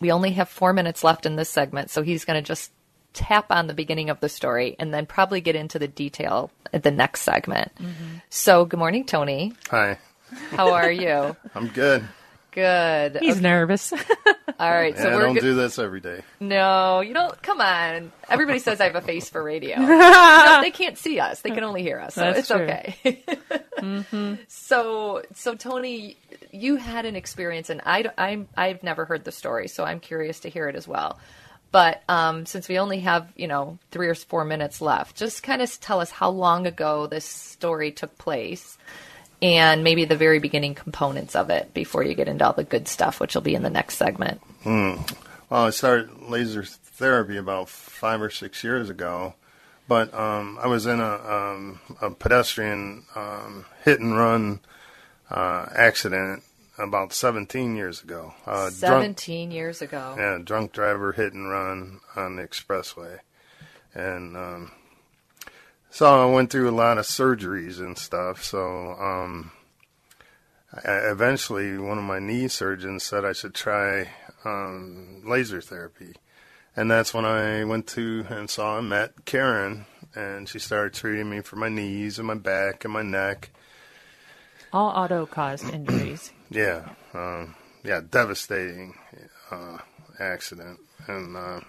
We 0.00 0.10
only 0.12 0.32
have 0.32 0.48
four 0.48 0.72
minutes 0.72 1.04
left 1.04 1.26
in 1.26 1.36
this 1.36 1.48
segment, 1.50 1.90
so 1.90 2.02
he's 2.02 2.24
going 2.24 2.42
to 2.42 2.46
just 2.46 2.72
tap 3.12 3.46
on 3.50 3.66
the 3.66 3.74
beginning 3.74 4.08
of 4.08 4.20
the 4.20 4.28
story 4.28 4.76
and 4.78 4.94
then 4.94 5.04
probably 5.04 5.40
get 5.40 5.56
into 5.56 5.78
the 5.78 5.88
detail 5.88 6.50
at 6.72 6.82
the 6.82 6.90
next 6.90 7.22
segment. 7.22 7.72
Mm-hmm. 7.76 8.16
So, 8.30 8.64
good 8.64 8.78
morning, 8.78 9.04
Tony. 9.04 9.52
Hi. 9.70 9.98
How 10.52 10.72
are 10.72 10.90
you? 10.92 11.36
I'm 11.54 11.68
good. 11.68 12.04
Good. 12.52 13.18
He's 13.20 13.40
nervous. 13.40 13.92
All 14.58 14.70
right. 14.70 14.96
So 14.96 15.04
Yeah, 15.04 15.10
I 15.10 15.16
we're 15.16 15.22
don't 15.22 15.34
go- 15.34 15.40
do 15.40 15.54
this 15.54 15.78
every 15.78 16.00
day. 16.00 16.22
No, 16.40 17.00
you 17.00 17.14
don't. 17.14 17.40
Come 17.42 17.60
on. 17.60 18.10
Everybody 18.28 18.58
says 18.58 18.80
I 18.80 18.84
have 18.84 18.96
a 18.96 19.00
face 19.00 19.28
for 19.30 19.40
radio. 19.42 19.76
No, 19.80 20.58
they 20.60 20.72
can't 20.72 20.98
see 20.98 21.20
us; 21.20 21.42
they 21.42 21.50
can 21.50 21.62
only 21.62 21.82
hear 21.82 22.00
us. 22.00 22.14
So 22.14 22.20
That's 22.22 22.38
it's 22.40 22.48
true. 22.48 22.58
okay. 22.62 23.22
Mm-hmm. 23.78 24.34
So, 24.48 25.22
so 25.34 25.54
Tony, 25.54 26.16
you 26.52 26.76
had 26.76 27.04
an 27.04 27.16
experience, 27.16 27.70
and 27.70 27.80
I, 27.84 28.04
I'm, 28.16 28.48
I've 28.56 28.82
never 28.82 29.04
heard 29.04 29.24
the 29.24 29.32
story, 29.32 29.68
so 29.68 29.84
I'm 29.84 30.00
curious 30.00 30.40
to 30.40 30.48
hear 30.48 30.68
it 30.68 30.76
as 30.76 30.86
well. 30.88 31.18
But 31.72 32.02
um, 32.08 32.46
since 32.46 32.68
we 32.68 32.78
only 32.78 33.00
have, 33.00 33.32
you 33.36 33.46
know, 33.46 33.78
three 33.90 34.08
or 34.08 34.14
four 34.14 34.44
minutes 34.44 34.80
left, 34.80 35.16
just 35.16 35.42
kind 35.42 35.62
of 35.62 35.80
tell 35.80 36.00
us 36.00 36.10
how 36.10 36.30
long 36.30 36.66
ago 36.66 37.06
this 37.06 37.24
story 37.24 37.92
took 37.92 38.18
place, 38.18 38.76
and 39.40 39.84
maybe 39.84 40.04
the 40.04 40.16
very 40.16 40.40
beginning 40.40 40.74
components 40.74 41.36
of 41.36 41.48
it 41.50 41.72
before 41.72 42.02
you 42.02 42.14
get 42.14 42.28
into 42.28 42.44
all 42.44 42.52
the 42.52 42.64
good 42.64 42.88
stuff, 42.88 43.20
which 43.20 43.34
will 43.34 43.42
be 43.42 43.54
in 43.54 43.62
the 43.62 43.70
next 43.70 43.96
segment. 43.96 44.40
Well, 44.64 45.66
I 45.66 45.70
started 45.70 46.22
laser 46.22 46.64
therapy 46.64 47.36
about 47.36 47.68
five 47.68 48.20
or 48.20 48.30
six 48.30 48.62
years 48.62 48.90
ago, 48.90 49.34
but 49.88 50.12
um, 50.12 50.58
I 50.60 50.66
was 50.66 50.86
in 50.86 51.00
a, 51.00 51.14
um, 51.14 51.80
a 52.02 52.10
pedestrian 52.10 53.04
um, 53.14 53.64
hit 53.84 54.00
and 54.00 54.16
run 54.16 54.60
uh, 55.30 55.66
accident 55.74 56.42
about 56.78 57.12
17 57.12 57.76
years 57.76 58.02
ago. 58.02 58.34
Uh, 58.46 58.70
drunk, 58.70 58.72
Seventeen 58.72 59.50
years 59.50 59.82
ago. 59.82 60.14
yeah, 60.18 60.38
drunk 60.42 60.72
driver 60.72 61.12
hit 61.12 61.32
and 61.32 61.48
run 61.50 62.00
on 62.16 62.36
the 62.36 62.46
expressway, 62.46 63.18
and 63.94 64.36
um, 64.36 64.72
so 65.90 66.28
I 66.28 66.32
went 66.32 66.50
through 66.50 66.68
a 66.68 66.72
lot 66.72 66.98
of 66.98 67.04
surgeries 67.04 67.78
and 67.80 67.98
stuff. 67.98 68.44
So 68.44 68.92
um, 68.92 69.50
I, 70.84 71.10
eventually, 71.10 71.76
one 71.78 71.98
of 71.98 72.04
my 72.04 72.18
knee 72.18 72.48
surgeons 72.48 73.02
said 73.02 73.24
I 73.24 73.32
should 73.32 73.54
try 73.54 74.08
um, 74.44 75.22
laser 75.26 75.60
therapy. 75.60 76.14
And 76.76 76.88
that's 76.88 77.12
when 77.12 77.24
I 77.24 77.64
went 77.64 77.88
to 77.88 78.24
and 78.30 78.48
saw 78.48 78.78
and 78.78 78.88
met 78.88 79.24
Karen, 79.24 79.86
and 80.14 80.48
she 80.48 80.60
started 80.60 80.94
treating 80.94 81.28
me 81.28 81.40
for 81.40 81.56
my 81.56 81.68
knees 81.68 82.18
and 82.18 82.28
my 82.28 82.34
back 82.34 82.84
and 82.84 82.94
my 82.94 83.02
neck. 83.02 83.50
All 84.72 84.90
auto 84.90 85.26
caused 85.26 85.68
injuries. 85.72 86.32
yeah, 86.50 86.88
um, 87.12 87.54
yeah, 87.82 88.00
devastating 88.08 88.94
uh, 89.50 89.78
accident, 90.18 90.78
and 91.08 91.36
uh, 91.36 91.60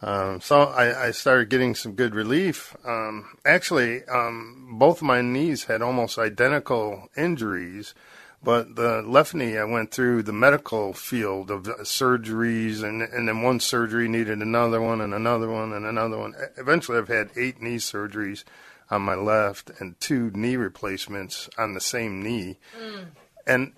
um, 0.00 0.40
so 0.40 0.62
I, 0.62 1.06
I, 1.06 1.10
started 1.12 1.48
getting 1.48 1.74
some 1.74 1.92
good 1.92 2.14
relief. 2.14 2.76
Um, 2.84 3.38
actually, 3.46 4.04
um, 4.04 4.76
both 4.78 5.00
my 5.00 5.22
knees 5.22 5.64
had 5.64 5.80
almost 5.82 6.18
identical 6.18 7.08
injuries, 7.16 7.94
but 8.42 8.76
the 8.76 9.00
left 9.00 9.34
knee, 9.34 9.56
I 9.56 9.64
went 9.64 9.90
through 9.90 10.24
the 10.24 10.32
medical 10.32 10.92
field 10.92 11.50
of 11.50 11.64
surgeries, 11.84 12.82
and 12.82 13.02
and 13.02 13.28
then 13.28 13.42
one 13.42 13.60
surgery 13.60 14.08
needed 14.08 14.40
another 14.40 14.80
one, 14.80 15.00
and 15.00 15.14
another 15.14 15.48
one, 15.48 15.72
and 15.72 15.86
another 15.86 16.18
one. 16.18 16.34
Eventually, 16.56 16.98
I've 16.98 17.08
had 17.08 17.30
eight 17.36 17.62
knee 17.62 17.76
surgeries 17.76 18.44
on 18.90 19.02
my 19.02 19.14
left 19.14 19.70
and 19.80 19.98
two 20.00 20.30
knee 20.34 20.56
replacements 20.56 21.48
on 21.58 21.74
the 21.74 21.80
same 21.80 22.22
knee. 22.22 22.58
Mm. 22.78 23.06
And 23.46 23.72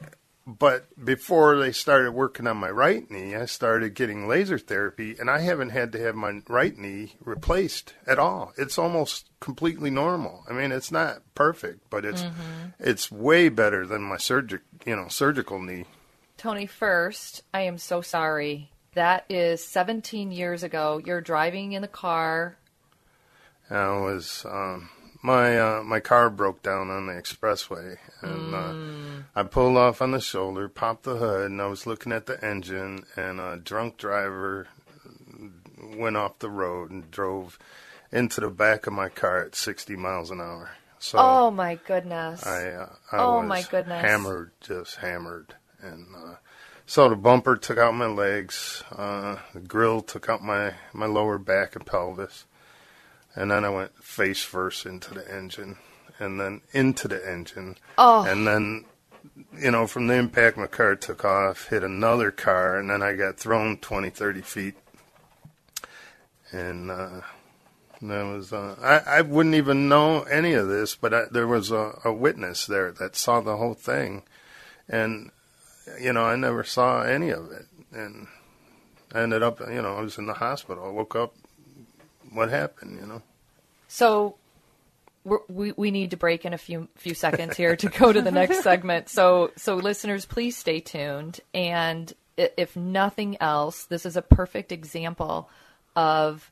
but 0.47 0.87
before 1.05 1.59
they 1.59 1.73
started 1.73 2.13
working 2.13 2.47
on 2.47 2.57
my 2.59 2.71
right 2.71 3.11
knee, 3.11 3.35
I 3.35 3.47
started 3.47 3.95
getting 3.95 4.29
laser 4.29 4.59
therapy, 4.59 5.17
and 5.19 5.29
I 5.29 5.41
haven't 5.41 5.71
had 5.71 5.91
to 5.93 6.01
have 6.01 6.15
my 6.15 6.41
right 6.49 6.77
knee 6.79 7.17
replaced 7.21 7.95
at 8.07 8.21
all. 8.21 8.53
It's 8.57 8.79
almost 8.79 9.29
completely 9.41 9.91
normal. 9.91 10.45
I 10.49 10.53
mean, 10.53 10.71
it's 10.71 10.93
not 10.93 11.23
perfect, 11.35 11.91
but 11.91 12.05
it's 12.05 12.23
mm-hmm. 12.23 12.69
it's 12.79 13.11
way 13.11 13.49
better 13.49 13.85
than 13.87 14.03
my 14.03 14.17
surgic, 14.17 14.61
you 14.85 14.95
know, 14.95 15.09
surgical 15.09 15.61
knee. 15.61 15.85
Tony, 16.37 16.67
first, 16.67 17.43
I 17.53 17.63
am 17.63 17.77
so 17.77 18.01
sorry. 18.01 18.71
That 18.95 19.25
is 19.29 19.65
17 19.65 20.31
years 20.31 20.63
ago. 20.63 21.01
You're 21.05 21.21
driving 21.21 21.73
in 21.73 21.83
the 21.83 21.89
car. 21.89 22.57
I 23.71 23.99
was 23.99 24.45
um, 24.49 24.91
my 25.23 25.59
uh, 25.59 25.83
my 25.83 26.01
car 26.01 26.31
broke 26.31 26.63
down 26.63 26.89
on 26.89 27.07
the 27.07 27.13
expressway, 27.13 27.97
and 28.23 28.53
mm. 28.53 29.19
uh, 29.19 29.23
I 29.35 29.43
pulled 29.43 29.77
off 29.77 30.01
on 30.01 30.13
the 30.13 30.21
shoulder, 30.21 30.69
popped 30.69 31.03
the 31.03 31.17
hood, 31.17 31.51
and 31.51 31.61
I 31.61 31.67
was 31.67 31.87
looking 31.87 32.13
at 32.13 32.27
the 32.27 32.43
engine, 32.45 33.05
and 33.17 33.41
a 33.41 33.57
drunk 33.57 33.97
driver 33.97 34.69
went 35.97 36.17
off 36.17 36.39
the 36.39 36.51
road 36.51 36.91
and 36.91 37.11
drove 37.11 37.59
into 38.13 38.41
the 38.41 38.51
back 38.51 38.87
of 38.87 38.93
my 38.93 39.09
car 39.09 39.45
at 39.45 39.57
60 39.57 39.97
miles 39.97 40.31
an 40.31 40.41
hour. 40.41 40.71
So 40.99 41.19
oh 41.21 41.51
my 41.51 41.75
goodness! 41.87 42.47
I, 42.47 42.71
uh, 42.71 42.93
I 43.11 43.19
oh 43.19 43.41
was 43.41 43.49
my 43.49 43.63
goodness! 43.63 44.01
Hammered, 44.03 44.53
just 44.61 44.97
hammered, 44.97 45.55
and 45.83 46.07
uh, 46.17 46.35
so 46.87 47.09
the 47.09 47.17
bumper 47.17 47.57
took 47.57 47.79
out 47.79 47.95
my 47.95 48.07
legs, 48.07 48.85
uh, 48.93 49.39
the 49.53 49.61
grill 49.61 50.03
took 50.03 50.29
out 50.29 50.43
my 50.43 50.75
my 50.93 51.07
lower 51.07 51.39
back 51.39 51.75
and 51.75 51.85
pelvis 51.85 52.45
and 53.37 53.51
then 53.51 53.65
I 53.65 53.69
went 53.69 54.03
face 54.03 54.43
first 54.43 54.87
into 54.87 55.15
the 55.15 55.33
engine, 55.33 55.77
and 56.19 56.41
then 56.41 56.63
into 56.73 57.07
the 57.07 57.31
engine, 57.31 57.77
oh. 57.99 58.25
and 58.25 58.47
then 58.47 58.87
you 59.57 59.71
know 59.71 59.87
from 59.87 60.07
the 60.07 60.15
impact 60.15 60.57
my 60.57 60.67
car 60.67 60.97
took 60.97 61.25
off, 61.25 61.69
hit 61.69 61.85
another 61.85 62.31
car, 62.31 62.79
and 62.79 62.89
then 62.91 63.03
I 63.03 63.15
got 63.15 63.37
thrown 63.37 63.77
20, 63.77 64.09
30 64.11 64.41
feet, 64.41 64.75
and 66.51 66.91
uh, 66.91 67.21
that 68.01 68.23
was 68.25 68.53
uh, 68.53 68.77
I 68.81 69.19
I 69.19 69.21
wouldn't 69.21 69.55
even 69.55 69.89
know 69.89 70.23
any 70.23 70.55
of 70.55 70.69
this, 70.69 70.97
but 70.97 71.13
I, 71.13 71.25
there 71.31 71.47
was 71.47 71.71
a, 71.71 71.99
a 72.05 72.13
witness 72.13 72.67
there 72.67 72.91
that 72.93 73.17
saw 73.17 73.41
the 73.41 73.59
whole 73.59 73.75
thing, 73.75 74.23
and 74.89 75.31
you 76.01 76.13
know 76.13 76.25
I 76.25 76.37
never 76.37 76.65
saw 76.65 77.03
any 77.03 77.29
of 77.29 77.53
it, 77.53 77.67
and 77.93 78.29
I 79.13 79.21
ended 79.21 79.43
up 79.43 79.61
you 79.61 79.83
know 79.83 79.97
I 79.97 80.01
was 80.01 80.17
in 80.17 80.27
the 80.27 80.35
hospital. 80.35 80.87
I 80.87 80.91
woke 80.91 81.15
up 81.15 81.35
what 82.37 82.51
happened, 82.51 82.99
you 83.01 83.07
know. 83.07 83.23
So 83.89 84.37
we 85.49 85.73
we 85.73 85.91
need 85.91 86.13
to 86.13 86.17
break 86.17 86.45
in 86.45 86.53
a 86.53 86.59
few 86.59 86.89
few 86.97 87.15
seconds 87.15 87.57
here 87.57 87.75
to 87.77 87.89
go 87.89 88.13
to 88.13 88.23
the 88.23 88.31
next 88.31 88.63
segment. 88.63 89.09
So 89.09 89.51
so 89.57 89.77
listeners, 89.77 90.25
please 90.25 90.57
stay 90.57 90.81
tuned. 90.81 91.41
And 91.53 92.13
if 92.37 92.77
nothing 92.77 93.37
else, 93.41 93.85
this 93.85 94.07
is 94.07 94.17
a 94.17 94.23
perfect 94.23 94.71
example 94.71 95.51
of 95.97 96.51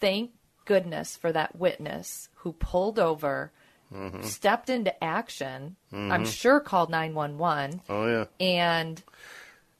thank 0.00 0.30
goodness 0.66 1.16
for 1.16 1.32
that 1.32 1.56
witness 1.56 2.28
who 2.36 2.52
pulled 2.52 2.98
over, 2.98 3.50
mm-hmm. 3.92 4.22
stepped 4.22 4.70
into 4.70 5.02
action. 5.02 5.76
Mm-hmm. 5.92 6.12
I'm 6.12 6.26
sure 6.26 6.60
called 6.60 6.90
nine 6.90 7.14
one 7.14 7.38
one. 7.38 7.80
Oh 7.88 8.06
yeah, 8.06 8.24
and 8.38 9.02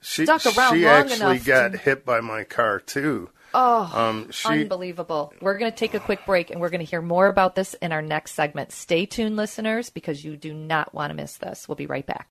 she, 0.00 0.24
stuck 0.24 0.46
around 0.46 0.74
she 0.74 0.84
long 0.84 0.94
actually 0.94 1.38
got 1.40 1.72
to... 1.72 1.78
hit 1.78 2.04
by 2.04 2.20
my 2.20 2.44
car 2.44 2.80
too. 2.80 3.30
Oh, 3.58 3.90
um, 3.94 4.30
she... 4.32 4.48
unbelievable. 4.48 5.32
We're 5.40 5.56
going 5.56 5.70
to 5.70 5.76
take 5.76 5.94
a 5.94 6.00
quick 6.00 6.26
break 6.26 6.50
and 6.50 6.60
we're 6.60 6.68
going 6.68 6.84
to 6.84 6.84
hear 6.84 7.00
more 7.00 7.26
about 7.26 7.54
this 7.54 7.72
in 7.72 7.90
our 7.90 8.02
next 8.02 8.32
segment. 8.32 8.70
Stay 8.70 9.06
tuned, 9.06 9.36
listeners, 9.36 9.88
because 9.88 10.22
you 10.22 10.36
do 10.36 10.52
not 10.52 10.92
want 10.92 11.08
to 11.10 11.14
miss 11.14 11.38
this. 11.38 11.66
We'll 11.66 11.76
be 11.76 11.86
right 11.86 12.04
back. 12.06 12.28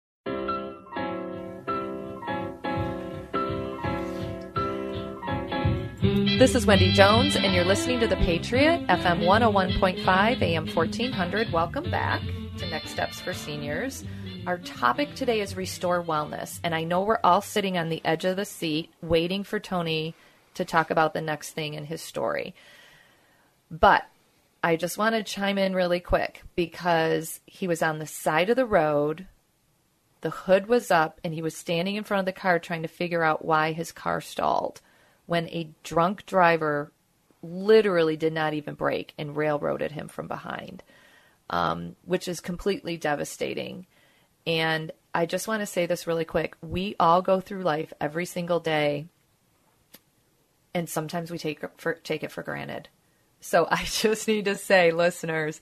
This 6.38 6.53
is 6.53 6.67
Wendy 6.67 6.91
Jones, 6.91 7.36
and 7.36 7.55
you're 7.55 7.65
listening 7.65 8.01
to 8.01 8.08
The 8.08 8.17
Patriot, 8.17 8.86
FM 8.88 9.24
101.5, 9.24 10.41
AM 10.44 10.67
1400. 10.67 11.51
Welcome 11.51 11.89
back 11.89 12.22
to 12.58 12.70
Next 12.70 12.91
Steps 12.91 13.20
for 13.20 13.34
Seniors. 13.34 14.03
Our 14.46 14.60
topic 14.60 15.15
today 15.15 15.41
is 15.41 15.58
Restore 15.58 16.03
Wellness, 16.03 16.60
and 16.63 16.75
I 16.75 16.84
know 16.84 17.01
we're 17.01 17.17
all 17.24 17.41
sitting 17.41 17.79
on 17.79 17.89
the 17.89 18.01
edge 18.05 18.25
of 18.25 18.36
the 18.36 18.46
seat 18.46 18.94
waiting 19.01 19.44
for 19.44 19.60
Tony 19.60 20.13
to 20.56 20.66
talk 20.66 20.90
about 20.90 21.14
the 21.14 21.22
next 21.22 21.52
thing 21.52 21.74
in 21.74 21.86
his 21.86 22.02
story. 22.02 22.56
But 23.72 24.06
I 24.64 24.76
just 24.76 24.98
want 24.98 25.16
to 25.16 25.24
chime 25.24 25.58
in 25.58 25.76
really 25.76 26.00
quick 26.00 26.44
because 26.56 27.40
he 27.46 27.68
was 27.68 27.82
on 27.84 28.00
the 28.00 28.08
side 28.08 28.50
of 28.50 28.56
the 28.56 28.66
road, 28.66 29.28
the 30.22 30.32
hood 30.32 30.68
was 30.68 30.90
up, 30.90 31.20
and 31.24 31.34
he 31.34 31.42
was 31.42 31.56
standing 31.56 31.96
in 31.96 32.04
front 32.04 32.20
of 32.20 32.26
the 32.26 32.40
car 32.40 32.58
trying 32.58 32.82
to 32.82 32.88
figure 32.88 33.24
out 33.24 33.46
why 33.46 33.74
his 33.74 33.92
car 33.92 34.22
stalled 34.22 34.82
when 35.26 35.48
a 35.50 35.70
drunk 35.84 36.26
driver 36.26 36.92
literally 37.42 38.18
did 38.18 38.34
not 38.34 38.54
even 38.54 38.74
brake 38.74 39.14
and 39.18 39.38
railroaded 39.38 39.92
him 39.92 40.08
from 40.08 40.28
behind, 40.28 40.84
um, 41.50 41.96
which 42.04 42.28
is 42.28 42.40
completely 42.40 42.98
devastating. 42.98 43.86
And 44.48 44.92
I 45.14 45.26
just 45.26 45.48
want 45.48 45.62
to 45.62 45.68
say 45.68 45.86
this 45.86 46.08
really 46.08 46.26
quick. 46.26 46.56
We 46.62 46.96
all 47.00 47.22
go 47.22 47.40
through 47.40 47.64
life 47.64 47.94
every 48.02 48.26
single 48.26 48.60
day 48.60 49.08
and 50.75 50.89
sometimes 50.89 51.32
we 51.32 51.38
take 51.39 51.63
for, 51.77 51.94
take 51.94 52.24
it 52.24 52.32
for 52.32 52.44
granted. 52.44 52.89
So 53.39 53.67
I 53.72 53.84
just 53.86 54.27
need 54.27 54.46
to 54.46 54.55
say, 54.55 54.91
listeners, 54.91 55.62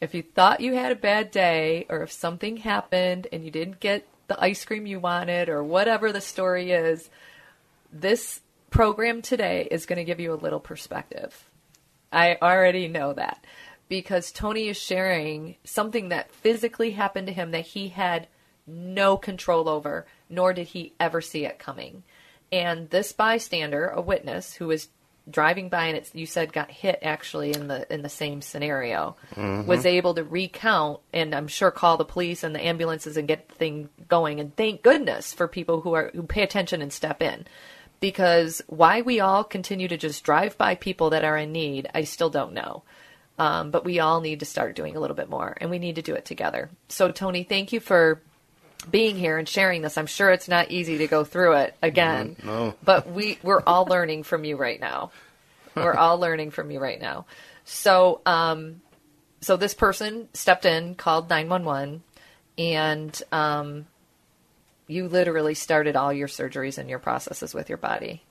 if 0.00 0.14
you 0.14 0.22
thought 0.22 0.60
you 0.60 0.74
had 0.74 0.92
a 0.92 0.96
bad 0.96 1.32
day, 1.32 1.86
or 1.88 2.02
if 2.02 2.12
something 2.12 2.58
happened 2.58 3.26
and 3.32 3.44
you 3.44 3.50
didn't 3.50 3.80
get 3.80 4.06
the 4.28 4.40
ice 4.40 4.64
cream 4.64 4.86
you 4.86 5.00
wanted, 5.00 5.48
or 5.48 5.64
whatever 5.64 6.12
the 6.12 6.20
story 6.20 6.70
is, 6.70 7.10
this 7.92 8.40
program 8.70 9.22
today 9.22 9.66
is 9.70 9.86
going 9.86 9.98
to 9.98 10.04
give 10.04 10.20
you 10.20 10.32
a 10.32 10.34
little 10.34 10.60
perspective. 10.60 11.48
I 12.12 12.36
already 12.42 12.88
know 12.88 13.14
that 13.14 13.44
because 13.88 14.32
Tony 14.32 14.68
is 14.68 14.76
sharing 14.76 15.56
something 15.64 16.08
that 16.10 16.32
physically 16.32 16.92
happened 16.92 17.26
to 17.26 17.32
him 17.32 17.50
that 17.52 17.66
he 17.66 17.88
had 17.88 18.26
no 18.66 19.16
control 19.16 19.68
over, 19.68 20.06
nor 20.28 20.52
did 20.52 20.68
he 20.68 20.92
ever 20.98 21.20
see 21.20 21.44
it 21.44 21.58
coming. 21.58 22.02
And 22.52 22.90
this 22.90 23.12
bystander, 23.12 23.88
a 23.88 24.02
witness 24.02 24.54
who 24.54 24.66
was 24.66 24.88
driving 25.30 25.68
by 25.68 25.86
and 25.86 25.96
it's 25.96 26.14
you 26.14 26.26
said 26.26 26.52
got 26.52 26.70
hit 26.70 26.98
actually 27.00 27.52
in 27.52 27.68
the 27.68 27.92
in 27.92 28.02
the 28.02 28.08
same 28.08 28.42
scenario 28.42 29.16
mm-hmm. 29.34 29.68
was 29.68 29.86
able 29.86 30.14
to 30.14 30.24
recount 30.24 31.00
and 31.12 31.32
I'm 31.32 31.46
sure 31.46 31.70
call 31.70 31.96
the 31.96 32.04
police 32.04 32.42
and 32.42 32.54
the 32.54 32.64
ambulances 32.64 33.16
and 33.16 33.28
get 33.28 33.48
the 33.48 33.54
thing 33.54 33.88
going. 34.08 34.40
And 34.40 34.54
thank 34.56 34.82
goodness 34.82 35.32
for 35.32 35.46
people 35.46 35.80
who 35.80 35.94
are 35.94 36.10
who 36.14 36.24
pay 36.24 36.42
attention 36.42 36.82
and 36.82 36.92
step 36.92 37.22
in. 37.22 37.46
Because 38.00 38.62
why 38.66 39.02
we 39.02 39.20
all 39.20 39.44
continue 39.44 39.86
to 39.86 39.96
just 39.96 40.24
drive 40.24 40.58
by 40.58 40.74
people 40.74 41.10
that 41.10 41.24
are 41.24 41.38
in 41.38 41.52
need 41.52 41.88
I 41.94 42.04
still 42.04 42.30
don't 42.30 42.52
know. 42.52 42.82
Um, 43.38 43.70
but 43.70 43.84
we 43.84 43.98
all 43.98 44.20
need 44.20 44.40
to 44.40 44.46
start 44.46 44.76
doing 44.76 44.96
a 44.96 45.00
little 45.00 45.16
bit 45.16 45.30
more 45.30 45.56
and 45.60 45.70
we 45.70 45.78
need 45.78 45.94
to 45.96 46.02
do 46.02 46.14
it 46.14 46.24
together. 46.24 46.68
So 46.88 47.10
Tony 47.10 47.44
thank 47.44 47.72
you 47.72 47.80
for 47.80 48.20
being 48.90 49.16
here 49.16 49.38
and 49.38 49.48
sharing 49.48 49.82
this. 49.82 49.96
I'm 49.96 50.06
sure 50.06 50.30
it's 50.30 50.48
not 50.48 50.70
easy 50.70 50.98
to 50.98 51.06
go 51.06 51.24
through 51.24 51.54
it 51.54 51.76
again. 51.82 52.36
No. 52.42 52.66
no. 52.66 52.74
But 52.84 53.10
we 53.10 53.38
we're 53.42 53.62
all 53.66 53.84
learning 53.86 54.22
from 54.24 54.44
you 54.44 54.56
right 54.56 54.80
now. 54.80 55.12
We're 55.74 55.94
all 55.94 56.18
learning 56.18 56.50
from 56.50 56.70
you 56.70 56.80
right 56.80 57.00
now. 57.00 57.26
So 57.64 58.20
um 58.26 58.82
so 59.40 59.56
this 59.56 59.74
person 59.74 60.28
stepped 60.34 60.64
in, 60.64 60.94
called 60.94 61.28
911 61.28 62.02
and 62.58 63.22
um 63.32 63.86
you 64.86 65.08
literally 65.08 65.54
started 65.54 65.96
all 65.96 66.12
your 66.12 66.28
surgeries 66.28 66.78
and 66.78 66.90
your 66.90 66.98
processes 66.98 67.54
with 67.54 67.68
your 67.68 67.78
body. 67.78 68.22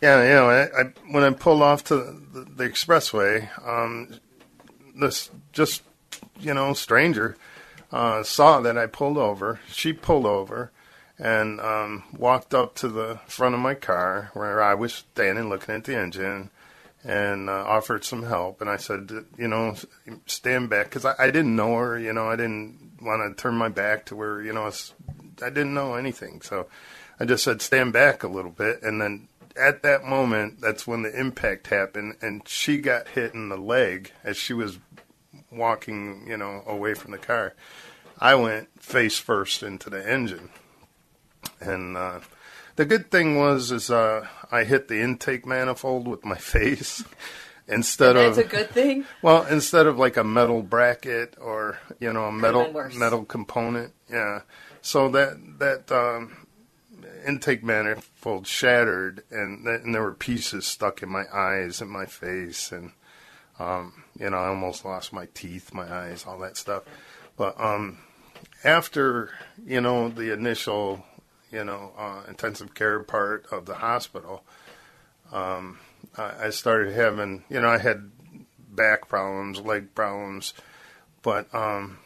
Yeah, 0.00 0.22
you 0.22 0.34
know, 0.34 0.50
I, 0.50 0.82
I, 0.82 0.84
when 1.10 1.24
I 1.24 1.30
pulled 1.30 1.62
off 1.62 1.84
to 1.84 1.96
the, 1.96 2.46
the 2.56 2.68
expressway, 2.68 3.48
um, 3.66 4.14
this 4.94 5.30
just 5.52 5.82
you 6.40 6.52
know 6.54 6.72
stranger 6.74 7.36
uh, 7.94 8.24
saw 8.24 8.60
that 8.60 8.76
I 8.76 8.86
pulled 8.86 9.16
over. 9.16 9.60
She 9.70 9.92
pulled 9.92 10.26
over 10.26 10.72
and 11.16 11.60
um, 11.60 12.02
walked 12.16 12.52
up 12.52 12.74
to 12.76 12.88
the 12.88 13.20
front 13.28 13.54
of 13.54 13.60
my 13.60 13.74
car 13.74 14.30
where 14.34 14.60
I 14.60 14.74
was 14.74 14.92
standing 14.92 15.48
looking 15.48 15.76
at 15.76 15.84
the 15.84 15.96
engine 15.96 16.50
and 17.04 17.48
uh, 17.48 17.52
offered 17.52 18.04
some 18.04 18.24
help. 18.24 18.60
And 18.60 18.68
I 18.68 18.78
said, 18.78 19.12
you 19.38 19.46
know, 19.46 19.76
stand 20.26 20.70
back 20.70 20.86
because 20.86 21.04
I, 21.04 21.14
I 21.20 21.26
didn't 21.26 21.54
know 21.54 21.76
her. 21.76 21.96
You 21.96 22.12
know, 22.12 22.28
I 22.28 22.34
didn't 22.34 22.98
want 23.00 23.22
to 23.36 23.40
turn 23.40 23.54
my 23.54 23.68
back 23.68 24.06
to 24.06 24.16
where 24.16 24.42
you 24.42 24.52
know 24.52 24.68
I 25.40 25.50
didn't 25.50 25.74
know 25.74 25.94
anything. 25.94 26.42
So 26.42 26.66
I 27.20 27.26
just 27.26 27.44
said, 27.44 27.62
stand 27.62 27.92
back 27.92 28.24
a 28.24 28.28
little 28.28 28.50
bit, 28.50 28.82
and 28.82 29.00
then 29.00 29.28
at 29.56 29.82
that 29.82 30.02
moment, 30.02 30.60
that's 30.60 30.84
when 30.84 31.02
the 31.02 31.16
impact 31.16 31.68
happened, 31.68 32.16
and 32.20 32.42
she 32.48 32.78
got 32.78 33.08
hit 33.08 33.34
in 33.34 33.50
the 33.50 33.56
leg 33.56 34.10
as 34.24 34.36
she 34.36 34.52
was 34.52 34.78
walking, 35.56 36.26
you 36.26 36.36
know, 36.36 36.62
away 36.66 36.94
from 36.94 37.12
the 37.12 37.18
car. 37.18 37.54
I 38.20 38.34
went 38.34 38.68
face 38.82 39.18
first 39.18 39.62
into 39.62 39.90
the 39.90 40.08
engine, 40.08 40.50
and 41.60 41.96
uh, 41.96 42.20
the 42.76 42.84
good 42.84 43.10
thing 43.10 43.36
was 43.38 43.70
is 43.72 43.90
uh, 43.90 44.26
I 44.50 44.64
hit 44.64 44.88
the 44.88 45.00
intake 45.00 45.46
manifold 45.46 46.06
with 46.08 46.24
my 46.24 46.36
face 46.38 47.04
instead 47.66 48.14
That's 48.16 48.38
of 48.38 48.44
a 48.44 48.48
good 48.48 48.70
thing. 48.70 49.04
well 49.22 49.46
instead 49.46 49.86
of 49.86 49.98
like 49.98 50.16
a 50.18 50.24
metal 50.24 50.62
bracket 50.62 51.34
or 51.40 51.78
you 51.98 52.12
know 52.12 52.26
a 52.26 52.32
metal 52.32 52.72
metal 52.96 53.24
component. 53.24 53.92
Yeah, 54.08 54.42
so 54.80 55.08
that 55.08 55.58
that 55.58 55.90
um, 55.90 56.46
intake 57.26 57.64
manifold 57.64 58.46
shattered, 58.46 59.24
and, 59.30 59.64
th- 59.64 59.80
and 59.82 59.94
there 59.94 60.02
were 60.02 60.14
pieces 60.14 60.66
stuck 60.66 61.02
in 61.02 61.08
my 61.08 61.24
eyes 61.32 61.80
and 61.80 61.90
my 61.90 62.06
face, 62.06 62.70
and 62.70 62.92
um, 63.58 64.03
you 64.18 64.30
know 64.30 64.36
I 64.36 64.48
almost 64.48 64.84
lost 64.84 65.12
my 65.12 65.26
teeth, 65.34 65.72
my 65.74 65.92
eyes, 65.92 66.24
all 66.26 66.38
that 66.38 66.56
stuff. 66.56 66.84
But 67.36 67.60
um, 67.60 67.98
after 68.62 69.30
you 69.66 69.80
know 69.80 70.08
the 70.08 70.32
initial 70.32 71.04
you 71.50 71.64
know 71.64 71.92
uh, 71.96 72.22
intensive 72.28 72.74
care 72.74 73.00
part 73.00 73.46
of 73.50 73.66
the 73.66 73.74
hospital, 73.74 74.44
um, 75.32 75.78
I, 76.16 76.46
I 76.46 76.50
started 76.50 76.94
having 76.94 77.44
you 77.48 77.60
know 77.60 77.68
I 77.68 77.78
had 77.78 78.10
back 78.68 79.08
problems, 79.08 79.60
leg 79.60 79.94
problems, 79.94 80.52
but 81.22 81.52
um, 81.54 81.98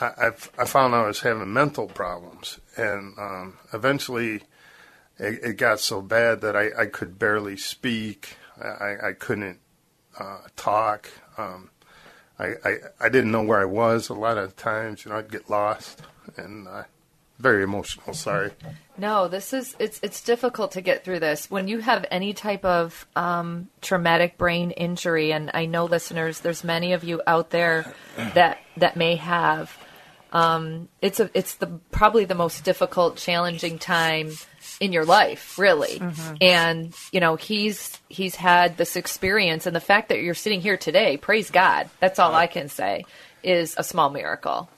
I, 0.00 0.30
I 0.58 0.64
found 0.64 0.94
I 0.94 1.06
was 1.06 1.20
having 1.20 1.52
mental 1.52 1.86
problems, 1.86 2.58
and 2.76 3.16
um, 3.18 3.58
eventually 3.72 4.42
it, 5.18 5.40
it 5.42 5.56
got 5.56 5.80
so 5.80 6.02
bad 6.02 6.40
that 6.40 6.56
I, 6.56 6.70
I 6.76 6.86
could 6.86 7.18
barely 7.18 7.56
speak. 7.56 8.36
I, 8.60 9.08
I 9.08 9.12
couldn't 9.12 9.60
uh, 10.18 10.38
talk. 10.56 11.10
Um, 11.36 11.70
I, 12.38 12.54
I 12.64 12.76
I 13.00 13.08
didn't 13.08 13.30
know 13.30 13.42
where 13.42 13.60
I 13.60 13.64
was 13.64 14.08
a 14.08 14.14
lot 14.14 14.38
of 14.38 14.56
times. 14.56 15.04
You 15.04 15.12
know, 15.12 15.18
I'd 15.18 15.30
get 15.30 15.48
lost, 15.48 16.02
and 16.36 16.66
uh, 16.66 16.84
very 17.38 17.62
emotional. 17.62 18.14
Sorry. 18.14 18.50
No, 18.96 19.28
this 19.28 19.52
is 19.52 19.74
it's 19.78 20.00
it's 20.02 20.22
difficult 20.22 20.72
to 20.72 20.80
get 20.80 21.04
through 21.04 21.20
this 21.20 21.50
when 21.50 21.68
you 21.68 21.80
have 21.80 22.04
any 22.10 22.32
type 22.32 22.64
of 22.64 23.06
um, 23.16 23.68
traumatic 23.80 24.38
brain 24.38 24.70
injury, 24.72 25.32
and 25.32 25.50
I 25.54 25.66
know 25.66 25.84
listeners, 25.84 26.40
there's 26.40 26.64
many 26.64 26.92
of 26.92 27.04
you 27.04 27.20
out 27.26 27.50
there 27.50 27.92
that 28.34 28.58
that 28.76 28.96
may 28.96 29.16
have. 29.16 29.76
Um, 30.32 30.88
it's 31.00 31.20
a 31.20 31.30
it's 31.34 31.54
the 31.54 31.66
probably 31.90 32.24
the 32.24 32.34
most 32.34 32.64
difficult, 32.64 33.16
challenging 33.16 33.78
time 33.78 34.32
in 34.80 34.92
your 34.92 35.04
life, 35.04 35.58
really. 35.58 35.98
Mm-hmm. 35.98 36.34
And 36.40 36.94
you 37.12 37.20
know 37.20 37.36
he's 37.36 37.98
he's 38.08 38.34
had 38.34 38.76
this 38.76 38.96
experience, 38.96 39.66
and 39.66 39.74
the 39.74 39.80
fact 39.80 40.08
that 40.08 40.20
you're 40.20 40.34
sitting 40.34 40.60
here 40.60 40.76
today, 40.76 41.16
praise 41.16 41.50
God. 41.50 41.88
That's 42.00 42.18
all 42.18 42.34
I 42.34 42.46
can 42.46 42.68
say 42.68 43.04
is 43.42 43.74
a 43.76 43.84
small 43.84 44.10
miracle. 44.10 44.68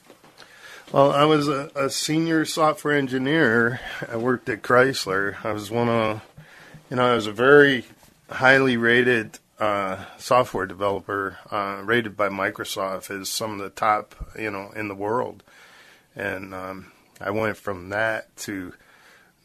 Well, 0.93 1.11
I 1.11 1.25
was 1.25 1.49
a, 1.49 1.71
a 1.75 1.91
senior 1.91 2.45
software 2.45 2.97
engineer. 2.97 3.81
I 4.09 4.17
worked 4.17 4.49
at 4.49 4.63
Chrysler. 4.63 5.37
I 5.45 5.51
was 5.51 5.69
one 5.69 5.89
of, 5.89 6.23
you 6.89 6.97
know, 6.97 7.11
I 7.11 7.15
was 7.15 7.27
a 7.27 7.33
very 7.33 7.85
highly 8.31 8.77
rated 8.77 9.41
uh, 9.59 10.05
software 10.19 10.67
developer, 10.67 11.39
uh, 11.51 11.81
rated 11.85 12.17
by 12.17 12.29
Microsoft 12.29 13.11
as 13.11 13.29
some 13.29 13.53
of 13.53 13.59
the 13.59 13.71
top, 13.71 14.15
you 14.39 14.51
know, 14.51 14.71
in 14.77 14.87
the 14.87 14.95
world. 14.95 15.43
And 16.15 16.55
um, 16.55 16.93
I 17.21 17.31
went 17.31 17.57
from 17.57 17.89
that 17.89 18.35
to 18.39 18.73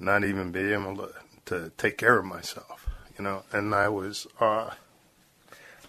not 0.01 0.24
even 0.24 0.51
be 0.51 0.74
able 0.74 0.96
to, 0.98 1.12
to 1.46 1.72
take 1.77 1.98
care 1.98 2.17
of 2.17 2.25
myself, 2.25 2.88
you 3.17 3.24
know. 3.24 3.43
And 3.51 3.74
I 3.74 3.88
was, 3.89 4.27
uh, 4.39 4.72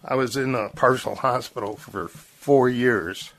I 0.05 0.15
was 0.15 0.37
in 0.37 0.55
a 0.55 0.69
partial 0.71 1.15
hospital 1.17 1.77
for 1.77 2.09
four 2.09 2.69
years. 2.69 3.33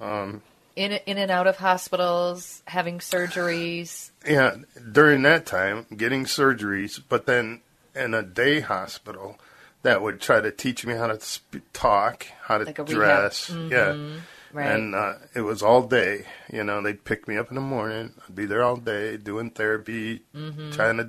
Um, 0.00 0.42
In 0.74 0.92
in 0.92 1.16
and 1.16 1.30
out 1.30 1.46
of 1.46 1.56
hospitals, 1.56 2.62
having 2.66 2.98
surgeries. 2.98 4.10
Yeah, 4.28 4.56
during 4.92 5.22
that 5.22 5.46
time, 5.46 5.86
getting 5.96 6.24
surgeries, 6.26 7.00
but 7.08 7.26
then 7.26 7.62
in 7.94 8.12
a 8.12 8.22
day 8.22 8.60
hospital 8.60 9.38
that 9.82 10.02
would 10.02 10.20
try 10.20 10.40
to 10.40 10.50
teach 10.50 10.84
me 10.84 10.94
how 10.94 11.06
to 11.06 11.20
sp- 11.22 11.64
talk, 11.72 12.26
how 12.42 12.58
to 12.58 12.64
Like 12.64 12.84
dress. 12.86 13.50
Mhm. 13.50 13.70
Yeah. 13.70 13.94
Right. 14.52 14.70
And 14.70 14.94
uh, 14.94 15.14
it 15.34 15.40
was 15.42 15.62
all 15.62 15.86
day. 15.86 16.24
You 16.52 16.64
know, 16.64 16.80
they'd 16.82 17.04
pick 17.04 17.28
me 17.28 17.36
up 17.36 17.48
in 17.50 17.54
the 17.56 17.60
morning. 17.60 18.12
I'd 18.28 18.34
be 18.34 18.46
there 18.46 18.62
all 18.62 18.76
day 18.76 19.16
doing 19.16 19.50
therapy, 19.50 20.22
Mhm. 20.34 20.72
trying 20.72 20.96
to, 20.98 21.08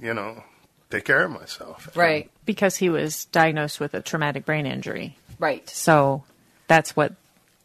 you 0.00 0.14
know, 0.14 0.42
take 0.90 1.04
care 1.04 1.24
of 1.24 1.30
myself. 1.30 1.88
Right. 1.96 2.30
Because 2.44 2.76
he 2.76 2.88
was 2.90 3.24
diagnosed 3.26 3.80
with 3.80 3.94
a 3.94 4.00
traumatic 4.02 4.44
brain 4.44 4.66
injury. 4.66 5.16
Right. 5.38 5.68
So 5.70 6.24
that's 6.68 6.94
what 6.96 7.14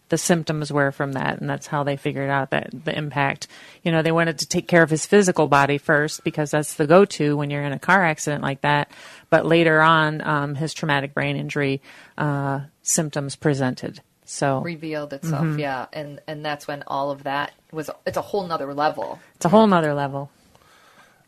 the 0.09 0.17
symptoms 0.19 0.71
were 0.71 0.91
from 0.91 1.13
that, 1.13 1.39
and 1.41 1.49
that's 1.49 1.65
how 1.65 1.83
they 1.83 1.97
figured 1.97 2.29
out 2.29 2.51
that 2.51 2.69
the 2.85 2.95
impact. 2.95 3.47
You 3.81 3.91
know, 3.91 4.03
they 4.03 4.11
wanted 4.11 4.37
to 4.37 4.45
take 4.47 4.67
care 4.67 4.83
of 4.83 4.91
his 4.91 5.07
physical 5.07 5.47
body 5.47 5.79
first 5.79 6.23
because 6.23 6.51
that's 6.51 6.75
the 6.75 6.85
go-to 6.85 7.35
when 7.35 7.49
you're 7.49 7.63
in 7.63 7.73
a 7.73 7.79
car 7.79 8.05
accident 8.05 8.43
like 8.43 8.61
that. 8.61 8.91
But 9.31 9.47
later 9.47 9.81
on, 9.81 10.21
um, 10.21 10.53
his 10.53 10.75
traumatic 10.75 11.15
brain 11.15 11.37
injury 11.37 11.81
uh, 12.19 12.61
symptoms 12.83 13.35
presented. 13.35 13.99
So 14.25 14.59
revealed 14.59 15.13
itself 15.13 15.45
Mhm. 15.45 15.59
yeah 15.59 15.85
and 15.93 16.19
and 16.27 16.43
that's 16.43 16.67
when 16.67 16.83
all 16.87 17.11
of 17.11 17.23
that 17.23 17.53
was 17.71 17.89
it's 18.05 18.17
a 18.17 18.21
whole 18.21 18.45
nother 18.47 18.73
level 18.73 19.19
it's 19.35 19.45
a 19.45 19.49
whole 19.49 19.67
nother 19.67 19.93
level. 19.93 20.29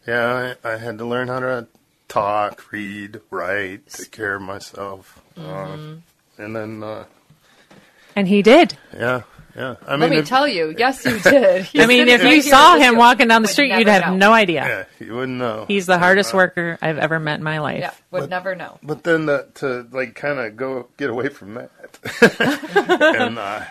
Yeah, 0.07 0.55
I, 0.63 0.69
I 0.73 0.77
had 0.77 0.97
to 0.99 1.05
learn 1.05 1.27
how 1.27 1.39
to 1.41 1.67
talk, 2.07 2.71
read, 2.71 3.19
write, 3.29 3.87
take 3.89 4.11
care 4.11 4.35
of 4.35 4.41
myself. 4.41 5.21
Mhm. 5.37 5.99
Uh, 6.39 6.41
and 6.41 6.55
then, 6.55 6.81
uh, 6.83 7.03
And 8.15 8.27
he 8.29 8.41
did. 8.41 8.77
yeah, 8.97 9.23
yeah. 9.57 9.75
I 9.85 9.95
let 9.95 10.09
me 10.09 10.17
if- 10.17 10.27
tell 10.27 10.47
you 10.47 10.73
yes 10.77 11.03
you 11.03 11.19
did 11.19 11.67
I 11.75 11.85
mean, 11.87 12.07
if 12.07 12.23
you 12.23 12.41
saw 12.41 12.77
him 12.77 12.95
walking 12.95 13.27
down 13.27 13.41
the 13.41 13.47
street, 13.47 13.73
you'd 13.77 13.87
have 13.87 14.15
no 14.15 14.31
idea. 14.31 14.87
Yeah, 14.99 15.05
you 15.05 15.15
wouldn't 15.15 15.37
know. 15.37 15.65
He's 15.67 15.85
the 15.87 15.97
hardest 15.97 16.33
worker 16.33 16.77
I've 16.81 16.97
ever 16.97 17.19
met 17.19 17.39
in 17.39 17.43
my 17.43 17.59
life. 17.59 17.79
yeah 17.79 17.91
would 18.11 18.29
never 18.29 18.55
know 18.55 18.79
But 18.83 19.03
then 19.03 19.25
the, 19.25 19.47
to 19.55 19.87
like 19.91 20.15
kind 20.15 20.39
of 20.39 20.55
go 20.55 20.87
get 20.97 21.09
away 21.09 21.29
from 21.29 21.55
that, 21.55 21.71
and 23.19 23.37
uh, 23.37 23.65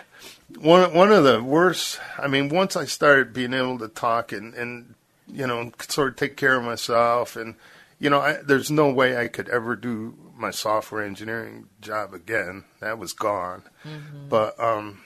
one 0.59 0.93
one 0.93 1.11
of 1.11 1.23
the 1.23 1.41
worst. 1.41 1.99
I 2.17 2.27
mean, 2.27 2.49
once 2.49 2.75
I 2.75 2.85
started 2.85 3.33
being 3.33 3.53
able 3.53 3.79
to 3.79 3.87
talk 3.87 4.31
and 4.31 4.53
and 4.53 4.95
you 5.31 5.47
know 5.47 5.71
sort 5.87 6.09
of 6.09 6.15
take 6.17 6.37
care 6.37 6.55
of 6.55 6.63
myself, 6.63 7.35
and 7.35 7.55
you 7.99 8.09
know, 8.09 8.19
I, 8.19 8.37
there's 8.43 8.69
no 8.71 8.91
way 8.91 9.17
I 9.17 9.27
could 9.27 9.49
ever 9.49 9.75
do 9.75 10.15
my 10.35 10.51
software 10.51 11.03
engineering 11.03 11.67
job 11.81 12.13
again. 12.13 12.63
That 12.79 12.99
was 12.99 13.13
gone. 13.13 13.63
But 14.29 14.59
um, 14.59 15.01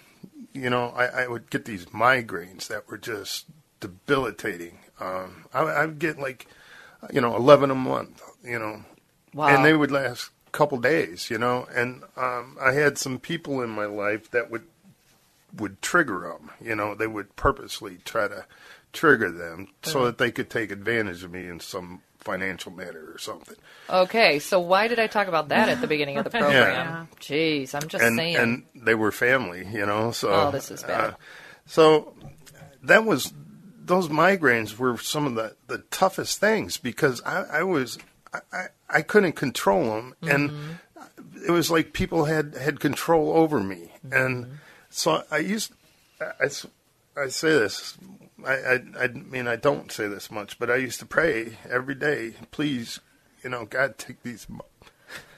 you 0.54 0.70
know, 0.70 0.90
I, 0.90 1.24
I 1.24 1.28
would 1.28 1.50
get 1.50 1.66
these 1.66 1.86
migraines 1.88 2.68
that 2.68 2.88
were 2.90 2.98
just 2.98 3.46
debilitating. 3.80 4.80
Um, 5.00 5.46
I, 5.54 5.64
I'd 5.64 6.00
get 6.00 6.20
like, 6.20 6.48
you 7.12 7.22
know, 7.22 7.36
eleven 7.36 7.72
a 7.72 7.76
month. 7.76 8.22
You 8.44 8.60
know, 8.60 8.84
Wow. 9.34 9.48
and 9.48 9.64
they 9.66 9.74
would 9.74 9.92
last 9.92 10.30
a 10.48 10.52
couple 10.52 10.78
days. 10.80 11.30
You 11.30 11.38
know, 11.38 11.68
and 11.74 12.04
um, 12.18 12.58
I 12.62 12.74
had 12.74 12.98
some 12.98 13.20
people 13.20 13.62
in 13.62 13.70
my 13.70 13.86
life 13.86 14.30
that 14.32 14.50
would 14.52 14.64
would 15.58 15.82
trigger 15.82 16.20
them. 16.38 16.52
You 16.66 16.76
know, 16.76 16.96
they 16.96 17.08
would 17.08 17.36
purposely 17.36 17.98
try 18.06 18.28
to 18.28 18.46
trigger 18.94 19.32
them 19.32 19.68
so 19.84 20.00
Mhm. 20.02 20.06
that 20.06 20.18
they 20.18 20.32
could 20.32 20.50
take 20.50 20.72
advantage 20.72 21.24
of 21.24 21.32
me 21.32 21.48
in 21.48 21.60
some 21.60 22.02
financial 22.22 22.72
manner 22.72 23.04
or 23.14 23.18
something. 23.18 23.56
okay 23.90 24.40
so 24.40 24.60
why 24.60 24.88
did 24.88 25.00
i 25.00 25.08
talk 25.08 25.28
about 25.28 25.50
that 25.50 25.68
at 25.70 25.82
the 25.82 25.88
beginning 25.88 26.18
of 26.18 26.24
the 26.24 26.30
program 26.42 26.54
Yeah. 26.54 27.06
jeez 27.20 27.74
i'm 27.76 27.88
just 27.90 28.04
and, 28.04 28.16
saying 28.18 28.36
and 28.36 28.64
they 28.76 28.96
were 28.96 29.12
family, 29.12 29.68
you 29.72 29.86
know. 29.86 30.12
So 30.12 30.30
Oh, 30.32 30.52
this 30.52 30.72
is 30.72 30.84
bad. 30.84 31.12
uh, 31.12 31.14
so 31.66 32.14
that 32.84 33.06
was 33.06 33.34
those 33.84 34.08
migraines 34.10 34.78
were 34.78 34.98
some 34.98 35.26
of 35.26 35.36
the, 35.36 35.56
the 35.68 35.80
toughest 35.92 36.40
things 36.40 36.78
because 36.78 37.22
I, 37.26 37.60
I 37.60 37.64
was 37.64 37.98
I, 38.34 38.40
I, 38.54 38.64
I 38.90 39.02
couldn't 39.02 39.34
control 39.34 39.84
them, 39.86 40.16
and 40.22 40.50
Mm-hmm. 40.52 41.46
it 41.48 41.52
was 41.52 41.70
like 41.72 41.92
people 41.94 42.26
had 42.26 42.56
had 42.56 42.80
control 42.80 43.34
over 43.34 43.60
me, 43.60 43.92
and 44.12 44.46
Mm-hmm. 44.46 44.54
so 44.90 45.24
I 45.32 45.38
used 45.40 45.74
I, 46.22 46.46
I 47.18 47.28
say 47.28 47.50
this. 47.50 47.98
I, 48.46 48.54
I 48.54 48.80
I 49.04 49.08
mean 49.08 49.48
I 49.48 49.56
don't 49.56 49.92
say 49.92 50.08
this 50.08 50.30
much, 50.32 50.58
but 50.60 50.70
I 50.72 50.76
used 50.78 51.00
to 51.00 51.06
pray 51.06 51.58
every 51.70 51.96
day. 51.96 52.34
Please, 52.52 53.00
you 53.44 53.50
know, 53.50 53.66
God, 53.66 53.98
take 53.98 54.24
these 54.24 54.48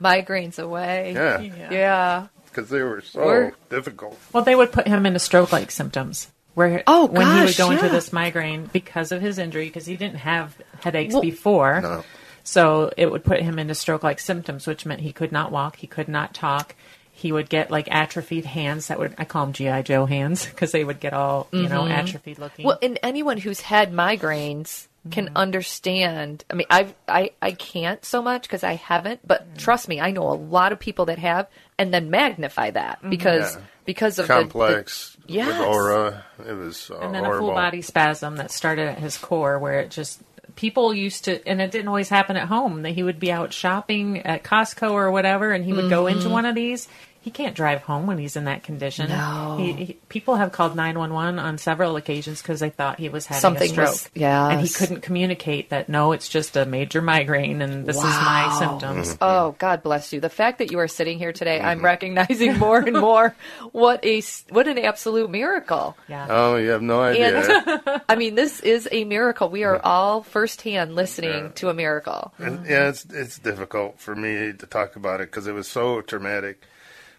migraines 0.02 0.60
away 0.60 1.14
Yeah. 1.14 1.42
yeah 1.72 2.28
because 2.46 2.70
they 2.70 2.82
were 2.82 3.02
so 3.02 3.20
Or- 3.22 3.54
difficult. 3.70 4.20
Well, 4.32 4.44
they 4.44 4.56
would 4.56 4.72
put 4.72 4.88
him 4.88 5.06
into 5.08 5.18
stroke-like 5.20 5.72
symptoms. 5.72 6.30
Where 6.54 6.84
Oh, 6.86 7.08
when 7.08 7.26
he 7.26 7.40
would 7.40 7.46
gosh, 7.48 7.58
go 7.58 7.72
into 7.72 7.90
this 7.90 8.14
migraine 8.14 8.70
because 8.72 9.12
of 9.12 9.22
his 9.24 9.40
injury, 9.40 9.66
because 9.66 9.88
he 9.88 9.98
didn't 9.98 10.18
have 10.20 10.56
headaches 10.84 11.14
Well- 11.14 11.24
before, 11.24 11.82
No. 11.82 12.04
so 12.44 12.92
it 12.96 13.10
would 13.10 13.24
put 13.24 13.42
him 13.42 13.58
into 13.58 13.74
stroke-like 13.74 14.20
symptoms, 14.20 14.68
which 14.68 14.86
meant 14.86 15.02
he 15.02 15.12
could 15.14 15.32
not 15.32 15.52
walk, 15.52 15.78
he 15.78 15.88
could 15.88 16.08
not 16.08 16.36
talk. 16.36 16.76
He 17.16 17.32
would 17.32 17.48
get 17.50 17.70
like 17.72 17.88
atrophied 17.90 18.44
hands. 18.46 18.88
That 18.88 19.00
would 19.00 19.14
I 19.18 19.24
call 19.26 19.46
them 19.46 19.54
GI 19.54 19.84
Joe 19.84 20.06
hands 20.06 20.46
because 20.50 20.72
they 20.72 20.84
would 20.84 21.00
get 21.00 21.14
all 21.14 21.48
you 21.52 21.70
know 21.70 21.88
atrophied 21.88 22.40
looking. 22.40 22.64
Mm-hmm. 22.64 22.68
Well, 22.68 22.80
and 22.82 23.00
anyone 23.04 23.38
who's 23.38 23.62
had 23.62 23.94
migraines 23.94 24.88
can 25.12 25.26
Mm-hmm. 25.28 25.36
understand. 25.38 26.44
I 26.50 26.54
mean, 26.54 26.68
I've, 26.70 26.94
I 27.08 27.32
I 27.42 27.52
can't 27.52 28.04
so 28.06 28.22
much 28.22 28.44
because 28.44 28.64
I 28.64 28.74
haven't, 28.76 29.20
Mm-hmm. 29.20 29.28
but 29.28 29.58
trust 29.58 29.88
me, 29.88 30.00
I 30.02 30.12
know 30.12 30.24
a 30.30 30.34
lot 30.34 30.72
of 30.72 30.80
people 30.80 31.06
that 31.06 31.20
have, 31.20 31.48
and 31.78 31.94
then 31.94 32.10
magnify 32.10 32.72
that 32.72 33.00
Mm-hmm. 33.00 33.10
because 33.10 33.56
Yeah. 33.56 33.62
because 33.86 34.18
of 34.20 34.28
the- 34.28 34.34
Complex 34.34 35.18
The, 35.28 35.34
yes. 35.34 35.48
with 35.60 35.68
aura. 35.68 36.26
It 36.48 36.54
was 36.54 36.90
uh, 36.90 37.00
and 37.00 37.14
then 37.14 37.26
horrible. 37.26 37.48
a 37.48 37.52
full 37.52 37.56
body 37.56 37.82
spasm 37.82 38.38
that 38.38 38.50
started 38.52 38.88
at 38.88 38.98
his 39.00 39.18
core 39.18 39.60
where 39.60 39.80
it 39.80 39.92
just 39.92 40.22
people 40.56 40.94
used 40.94 41.26
to 41.26 41.46
and 41.48 41.62
it 41.62 41.72
didn't 41.72 41.88
always 41.88 42.10
happen 42.10 42.38
at 42.38 42.48
home 42.48 42.84
that 42.84 42.92
he 42.92 43.04
would 43.04 43.20
be 43.20 43.32
out 43.32 43.54
shopping 43.54 44.20
at 44.20 44.44
costco 44.44 44.92
or 44.92 45.12
whatever 45.12 45.52
and 45.52 45.66
he 45.66 45.74
would 45.74 45.90
go 45.90 46.08
into 46.08 46.24
mm-hmm. 46.24 46.32
one 46.32 46.46
of 46.46 46.56
these 46.56 46.88
he 47.24 47.32
can't 47.32 47.56
drive 47.56 47.82
home 47.84 48.06
when 48.06 48.18
he's 48.18 48.36
in 48.36 48.46
that 48.46 48.64
condition 48.64 49.10
No. 49.10 49.58
he, 49.60 49.74
he, 49.74 49.94
people 50.10 50.36
have 50.36 50.52
called 50.52 50.76
911 50.76 51.40
on 51.40 51.58
several 51.58 51.96
occasions 51.96 52.42
because 52.42 52.60
they 52.60 52.70
thought 52.70 53.00
he 53.00 53.10
was 53.10 53.26
having 53.26 53.42
Something 53.42 53.70
a 53.70 53.74
stroke 53.74 53.90
was- 53.90 54.10
yes. 54.14 54.52
and 54.52 54.62
he 54.62 54.70
couldn't 54.70 55.02
communicate 55.02 55.70
that 55.70 55.90
no 55.90 56.12
it's 56.12 56.28
just 56.30 56.56
a 56.58 56.66
major 56.66 57.02
migraine 57.02 57.62
and 57.62 57.86
this 57.86 57.98
is 57.98 58.04
my 58.04 58.48
Wow. 58.48 58.60
symptoms 58.60 59.08
mm-hmm. 59.10 59.24
Oh, 59.24 59.56
God 59.58 59.84
bless 59.84 60.12
you. 60.12 60.20
The 60.20 60.30
fact 60.30 60.58
that 60.60 60.72
you 60.72 60.80
are 60.80 60.88
sitting 60.88 61.18
here 61.18 61.32
today, 61.32 61.62
I'm 61.62 61.78
mm-hmm. 61.78 61.86
recognizing 61.86 62.58
more 62.60 62.80
and 62.80 63.00
more 63.00 63.36
what 63.72 64.04
a 64.06 64.22
what 64.50 64.68
an 64.68 64.78
absolute 64.80 65.30
miracle. 65.30 65.96
yeah 66.10 66.28
Oh, 66.30 66.56
you 66.58 66.70
have 66.70 66.82
no 66.82 67.02
idea. 67.02 67.40
And 67.40 68.02
I 68.10 68.16
mean, 68.16 68.36
this 68.36 68.60
is 68.60 68.88
a 68.92 69.06
miracle. 69.06 69.50
We 69.50 69.64
are 69.64 69.80
all 69.84 70.24
firsthand 70.24 70.96
listening 70.96 71.54
to 71.54 71.70
a 71.70 71.74
miracle. 71.74 72.34
And, 72.38 72.66
yeah, 72.66 72.90
it's 72.90 73.06
it's 73.06 73.40
difficult 73.40 74.00
for 74.00 74.16
me 74.16 74.52
to 74.54 74.66
talk 74.68 74.96
about 74.96 75.22
it 75.22 75.30
because 75.32 75.48
it 75.48 75.54
was 75.54 75.68
so 75.68 76.02
traumatic. 76.02 76.62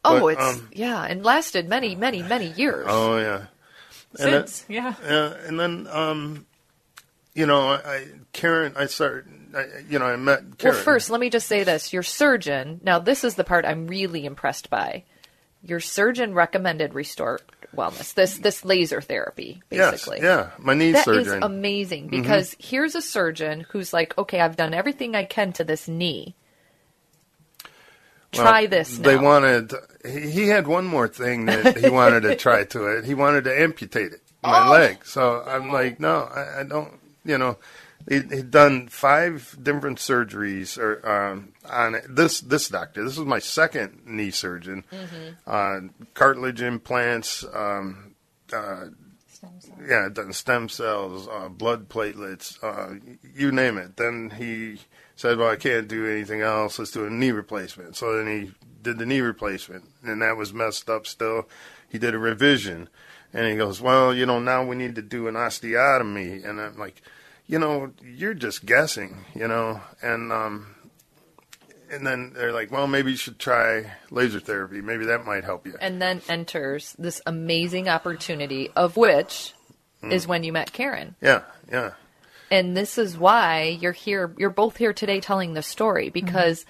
Oh, 0.05 0.21
But, 0.21 0.27
it's 0.35 0.43
um, 0.61 0.69
yeah, 0.73 1.03
and 1.03 1.25
lasted 1.25 1.69
many, 1.69 1.95
many, 1.97 2.23
many 2.23 2.53
years. 2.53 2.87
Oh 2.89 3.19
yeah. 3.19 3.47
Since 4.15 4.65
yeah 4.69 4.95
Yeah, 5.05 5.35
and 5.47 5.59
then 5.59 5.87
um, 5.91 6.47
you 7.35 7.47
know, 7.47 7.71
I, 7.71 8.07
Karen, 8.33 8.75
I 8.77 8.87
started, 8.87 9.27
I, 9.57 9.65
you 9.89 9.99
know, 9.99 10.05
I 10.07 10.17
met 10.17 10.59
Karen. 10.59 10.77
Well, 10.77 10.85
first, 10.85 11.11
let 11.11 11.21
me 11.21 11.31
just 11.31 11.49
say 11.49 11.65
this: 11.65 11.93
your 11.93 12.03
surgeon. 12.05 12.81
Now, 12.85 12.99
this 13.01 13.25
is 13.25 13.35
the 13.35 13.45
part 13.45 13.65
I'm 13.65 13.87
really 13.89 14.25
impressed 14.25 14.71
by. 14.71 15.05
Your 15.67 15.81
surgeon 15.81 16.35
recommended 16.35 16.95
Restore 16.95 17.41
Wellness. 17.75 18.15
This 18.15 18.39
this 18.39 18.65
laser 18.65 19.01
therapy, 19.01 19.63
yes, 19.71 19.91
basically. 19.93 20.21
yeah, 20.23 20.51
my 20.59 20.75
knee 20.75 20.93
That 20.93 21.09
is 21.09 21.27
surgeon. 21.27 21.43
amazing 21.43 22.09
because 22.09 22.55
here's 22.61 22.95
a 22.95 23.03
surgeon 23.03 23.67
who's 23.71 23.93
like, 23.93 24.17
okay, 24.19 24.41
I've 24.41 24.57
done 24.57 24.75
everything 24.75 25.17
I 25.17 25.25
can 25.25 25.53
to 25.55 25.65
this 25.65 25.89
knee. 25.89 26.37
Well, 28.37 28.47
Try 28.47 28.67
this 28.67 28.99
now. 28.99 29.09
They 29.09 29.17
wanted. 29.17 29.73
He, 30.05 30.31
he 30.31 30.49
had 30.49 30.67
one 30.67 30.85
more 30.87 31.09
thing 31.09 31.47
that 31.47 31.77
he 31.79 31.89
wanted 32.01 32.23
to 32.25 32.37
try 32.37 32.65
to 32.65 32.87
it. 32.99 33.05
He 33.05 33.15
wanted 33.15 33.45
to 33.45 33.61
amputate 33.61 34.13
it, 34.13 34.21
my 34.43 34.67
Oh. 34.67 34.71
leg. 34.73 35.05
So 35.05 35.43
I'm 35.47 35.71
like, 35.71 36.01
no, 36.01 36.23
I, 36.35 36.61
I 36.61 36.63
don't. 36.65 36.93
You 37.25 37.39
know, 37.39 37.57
he, 38.09 38.17
he'd 38.21 38.51
done 38.51 38.89
five 38.89 39.57
different 39.63 39.99
surgeries 39.99 40.77
or 40.79 41.07
um, 41.09 41.53
on 41.71 41.95
it. 41.95 42.05
this 42.09 42.41
this 42.41 42.69
doctor. 42.69 43.03
This 43.05 43.17
was 43.17 43.27
my 43.27 43.39
second 43.39 44.03
knee 44.07 44.31
surgeon. 44.31 44.85
Mm-hmm. 44.93 45.31
Uh, 45.47 46.05
cartilage 46.15 46.61
implants. 46.63 47.45
Um, 47.55 48.15
uh, 48.53 48.87
yeah, 49.87 50.09
done 50.11 50.33
stem 50.33 50.69
cells, 50.71 51.29
uh, 51.31 51.49
blood 51.51 51.89
platelets, 51.91 52.57
uh, 52.65 52.99
you 53.35 53.53
name 53.53 53.77
it. 53.77 53.97
Then 53.97 54.31
he 54.31 54.81
said, 55.17 55.39
"Well, 55.39 55.49
I 55.51 55.57
can't 55.57 55.89
do 55.89 56.07
anything 56.07 56.41
else. 56.41 56.79
Let's 56.79 56.91
do 56.91 57.05
a 57.07 57.11
knee 57.11 57.31
replacement." 57.33 57.97
So 57.97 58.17
then 58.17 58.27
he 58.27 58.53
did 58.83 58.99
the 58.99 59.07
knee 59.07 59.21
replacement, 59.21 59.85
and 60.03 60.21
that 60.23 60.37
was 60.37 60.53
messed 60.53 60.91
up. 60.91 61.07
Still, 61.07 61.49
he 61.89 61.99
did 61.99 62.15
a 62.15 62.19
revision, 62.19 62.89
and 63.33 63.47
he 63.47 63.57
goes, 63.57 63.81
"Well, 63.81 64.15
you 64.15 64.27
know, 64.27 64.39
now 64.41 64.65
we 64.65 64.77
need 64.77 64.95
to 64.97 65.03
do 65.03 65.27
an 65.29 65.35
osteotomy." 65.35 66.45
And 66.45 66.61
I'm 66.61 66.79
like, 66.79 67.01
"You 67.47 67.59
know, 67.59 67.93
you're 68.03 68.35
just 68.35 68.67
guessing, 68.67 69.25
you 69.35 69.49
know." 69.49 69.81
And 70.03 70.31
um, 70.33 70.75
and 71.91 72.07
then 72.07 72.33
they're 72.35 72.53
like, 72.53 72.71
"Well, 72.71 72.87
maybe 72.87 73.13
you 73.13 73.17
should 73.17 73.39
try 73.39 73.93
laser 74.11 74.41
therapy. 74.41 74.81
Maybe 74.81 75.07
that 75.07 75.25
might 75.25 75.45
help 75.45 75.67
you." 75.67 75.75
and 75.81 76.01
then 76.03 76.23
enters 76.29 76.95
this 76.99 77.21
amazing 77.27 77.89
opportunity, 77.89 78.71
of 78.77 78.97
which 78.97 79.53
Mm. 80.03 80.13
is 80.13 80.27
when 80.27 80.45
you 80.45 80.53
met 80.53 80.71
Karen. 80.75 81.15
Yeah, 81.23 81.43
yeah. 81.73 81.93
And 82.55 82.77
this 82.77 82.99
is 82.99 83.19
why 83.19 83.77
you're 83.81 83.91
here. 83.91 84.33
You're 84.39 84.49
both 84.49 84.77
here 84.77 84.93
today 84.93 85.19
telling 85.21 85.55
the 85.55 85.63
story 85.63 86.07
mm-hmm. 86.07 86.27
because 86.27 86.65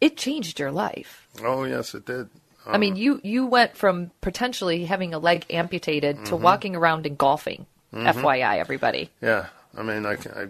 it 0.00 0.16
changed 0.16 0.58
your 0.58 0.72
life. 0.72 1.28
Oh, 1.44 1.62
yes, 1.62 1.94
it 1.94 2.06
did. 2.06 2.28
I 2.66 2.76
mean, 2.76 2.94
uh, 2.94 2.96
you 2.96 3.20
you 3.22 3.46
went 3.46 3.76
from 3.76 4.10
potentially 4.20 4.84
having 4.84 5.14
a 5.14 5.20
leg 5.20 5.46
amputated 5.48 6.16
to 6.26 6.32
mm-hmm. 6.32 6.42
walking 6.42 6.74
around 6.74 7.06
and 7.06 7.16
golfing. 7.16 7.66
Mm-hmm. 7.94 8.18
FYI, 8.18 8.58
everybody. 8.58 9.10
Yeah, 9.20 9.46
I 9.76 9.82
mean, 9.82 10.06
I, 10.06 10.14
I, 10.14 10.48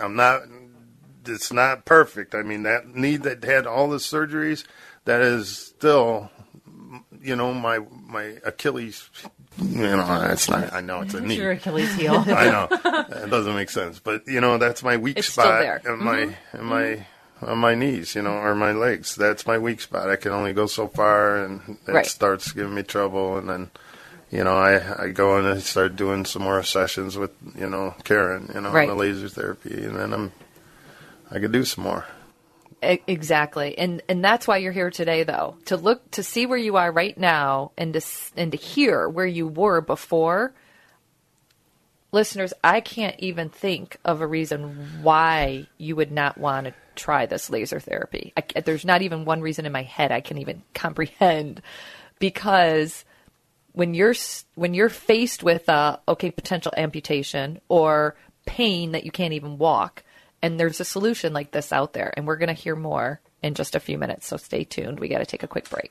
I'm 0.00 0.16
not. 0.16 0.42
It's 1.26 1.50
not 1.50 1.86
perfect. 1.86 2.34
I 2.34 2.42
mean, 2.42 2.64
that 2.64 2.94
knee 2.94 3.16
that 3.16 3.42
had 3.42 3.66
all 3.66 3.88
the 3.88 3.96
surgeries, 3.96 4.64
that 5.06 5.22
is 5.22 5.48
still, 5.48 6.30
you 7.22 7.36
know, 7.36 7.54
my 7.54 7.78
my 8.06 8.36
Achilles. 8.44 9.08
You 9.58 9.82
know, 9.96 10.28
it's 10.30 10.48
not. 10.50 10.72
I 10.72 10.80
know 10.80 11.02
it's 11.02 11.14
a 11.14 11.20
knee. 11.20 11.36
your 11.36 11.52
achilles 11.52 11.92
heel 11.94 12.14
I 12.26 12.50
know 12.50 12.68
it 12.70 13.30
doesn't 13.30 13.54
make 13.54 13.70
sense, 13.70 14.00
but 14.00 14.26
you 14.26 14.40
know, 14.40 14.58
that's 14.58 14.82
my 14.82 14.96
weak 14.96 15.18
It's 15.18 15.28
still 15.28 15.44
spot 15.44 15.60
there. 15.60 15.80
in 15.86 16.02
my 16.02 16.16
mm-hmm. 16.16 16.56
in 16.56 16.64
my 16.64 16.82
mm-hmm. 16.82 17.46
on 17.46 17.58
my 17.58 17.74
knees, 17.74 18.14
you 18.16 18.22
know, 18.22 18.32
or 18.32 18.54
my 18.56 18.72
legs. 18.72 19.14
That's 19.14 19.46
my 19.46 19.58
weak 19.58 19.80
spot. 19.80 20.10
I 20.10 20.16
can 20.16 20.32
only 20.32 20.52
go 20.54 20.66
so 20.66 20.88
far, 20.88 21.36
and 21.44 21.78
it 21.86 21.92
Right. 21.92 22.06
starts 22.06 22.50
giving 22.52 22.74
me 22.74 22.82
trouble. 22.82 23.36
And 23.38 23.48
then, 23.48 23.70
you 24.30 24.42
know, 24.42 24.56
I 24.56 25.04
I 25.04 25.08
go 25.10 25.36
and 25.38 25.46
I 25.46 25.58
start 25.58 25.94
doing 25.94 26.24
some 26.24 26.42
more 26.42 26.62
sessions 26.64 27.16
with 27.16 27.30
you 27.56 27.68
know 27.68 27.94
Karen, 28.02 28.50
you 28.54 28.60
know, 28.60 28.70
Right. 28.70 28.88
the 28.88 28.94
laser 28.94 29.28
therapy, 29.28 29.84
and 29.84 29.96
then 29.96 30.12
I'm 30.12 30.32
I 31.30 31.38
could 31.38 31.52
do 31.52 31.64
some 31.64 31.84
more. 31.84 32.06
Exactly, 33.06 33.76
and 33.78 34.02
and 34.08 34.24
that's 34.24 34.46
why 34.46 34.58
you're 34.58 34.72
here 34.72 34.90
today, 34.90 35.22
though, 35.22 35.56
to 35.66 35.76
look 35.76 36.10
to 36.12 36.22
see 36.22 36.46
where 36.46 36.58
you 36.58 36.76
are 36.76 36.92
right 36.92 37.16
now, 37.16 37.72
and 37.76 37.94
to 37.94 38.00
and 38.36 38.52
to 38.52 38.58
hear 38.58 39.08
where 39.08 39.26
you 39.26 39.48
were 39.48 39.80
before. 39.80 40.52
Listeners, 42.12 42.52
I 42.62 42.80
can't 42.80 43.18
even 43.18 43.48
think 43.48 43.96
of 44.04 44.20
a 44.20 44.26
reason 44.26 45.02
why 45.02 45.66
you 45.78 45.96
would 45.96 46.12
not 46.12 46.38
want 46.38 46.66
to 46.66 46.74
try 46.94 47.26
this 47.26 47.50
laser 47.50 47.80
therapy. 47.80 48.32
I, 48.36 48.60
there's 48.60 48.84
not 48.84 49.02
even 49.02 49.24
one 49.24 49.40
reason 49.40 49.66
in 49.66 49.72
my 49.72 49.82
head 49.82 50.12
I 50.12 50.20
can 50.20 50.38
even 50.38 50.62
comprehend, 50.74 51.60
because 52.20 53.04
when 53.72 53.94
you're 53.94 54.14
when 54.54 54.74
you're 54.74 54.88
faced 54.88 55.42
with 55.42 55.68
uh, 55.68 55.96
okay 56.06 56.30
potential 56.30 56.72
amputation 56.76 57.60
or 57.68 58.14
pain 58.46 58.92
that 58.92 59.04
you 59.04 59.10
can't 59.10 59.32
even 59.32 59.58
walk 59.58 60.03
and 60.44 60.60
there's 60.60 60.78
a 60.78 60.84
solution 60.84 61.32
like 61.32 61.52
this 61.52 61.72
out 61.72 61.94
there 61.94 62.12
and 62.18 62.26
we're 62.26 62.36
going 62.36 62.54
to 62.54 62.62
hear 62.62 62.76
more 62.76 63.18
in 63.42 63.54
just 63.54 63.74
a 63.74 63.80
few 63.80 63.96
minutes 63.96 64.26
so 64.26 64.36
stay 64.36 64.62
tuned 64.62 65.00
we 65.00 65.08
got 65.08 65.18
to 65.18 65.26
take 65.26 65.42
a 65.42 65.48
quick 65.48 65.68
break 65.70 65.90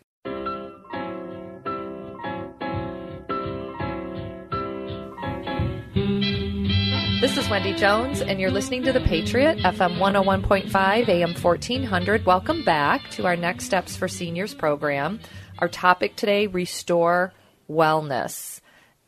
This 7.19 7.37
is 7.37 7.49
Wendy 7.49 7.73
Jones, 7.73 8.19
and 8.19 8.37
you're 8.37 8.51
listening 8.51 8.83
to 8.83 8.91
The 8.91 8.99
Patriot, 8.99 9.59
FM 9.59 9.97
101.5, 9.97 11.07
AM 11.07 11.33
1400. 11.33 12.25
Welcome 12.25 12.65
back 12.65 13.09
to 13.11 13.25
our 13.25 13.37
Next 13.37 13.63
Steps 13.63 13.95
for 13.95 14.09
Seniors 14.09 14.53
program. 14.53 15.21
Our 15.59 15.69
topic 15.69 16.17
today 16.17 16.47
Restore 16.47 17.31
Wellness. 17.69 18.59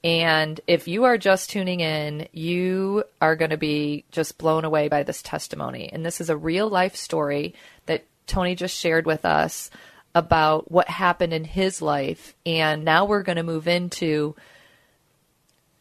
And 0.06 0.62
if 0.68 0.88
you 0.88 1.06
are 1.06 1.18
just 1.18 1.50
tuning 1.50 1.80
in, 1.80 2.28
you 2.32 3.06
are 3.20 3.36
going 3.36 3.50
to 3.50 3.58
be 3.58 4.06
just 4.12 4.38
blown 4.38 4.64
away 4.64 4.88
by 4.88 5.02
this 5.02 5.24
testimony. 5.24 5.90
And 5.92 6.06
this 6.06 6.22
is 6.22 6.30
a 6.30 6.38
real 6.38 6.70
life 6.70 6.96
story 6.96 7.56
that 7.88 8.06
Tony 8.28 8.54
just 8.54 8.78
shared 8.78 9.08
with 9.08 9.26
us 9.26 9.72
about 10.14 10.70
what 10.72 10.90
happened 10.90 11.34
in 11.34 11.44
his 11.44 11.82
life. 11.82 12.36
And 12.46 12.86
now 12.86 13.06
we're 13.06 13.24
going 13.24 13.38
to 13.38 13.44
move 13.44 13.68
into 13.68 14.36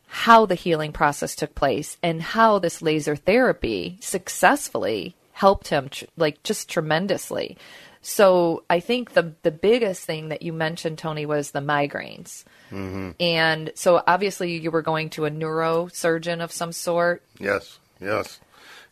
how 0.06 0.46
the 0.46 0.54
healing 0.54 0.92
process 0.92 1.37
took 1.37 1.54
place 1.54 1.98
and 2.02 2.22
how 2.22 2.58
this 2.58 2.80
laser 2.80 3.16
therapy 3.16 3.98
successfully 4.00 5.14
helped 5.32 5.68
him 5.68 5.90
like 6.16 6.42
just 6.42 6.70
tremendously. 6.70 7.58
So 8.06 8.64
I 8.68 8.80
think 8.80 9.14
the 9.14 9.32
the 9.42 9.50
biggest 9.50 10.04
thing 10.04 10.28
that 10.28 10.42
you 10.42 10.52
mentioned 10.52 10.98
Tony 10.98 11.24
was 11.24 11.52
the 11.52 11.60
migraines. 11.60 12.44
And 12.70 13.70
so 13.74 14.02
obviously 14.06 14.58
you 14.58 14.70
were 14.70 14.82
going 14.82 15.08
to 15.10 15.24
a 15.24 15.30
neurosurgeon 15.30 16.42
of 16.42 16.52
some 16.52 16.72
sort. 16.72 17.22
Yes, 17.38 17.78
yes. 18.00 18.40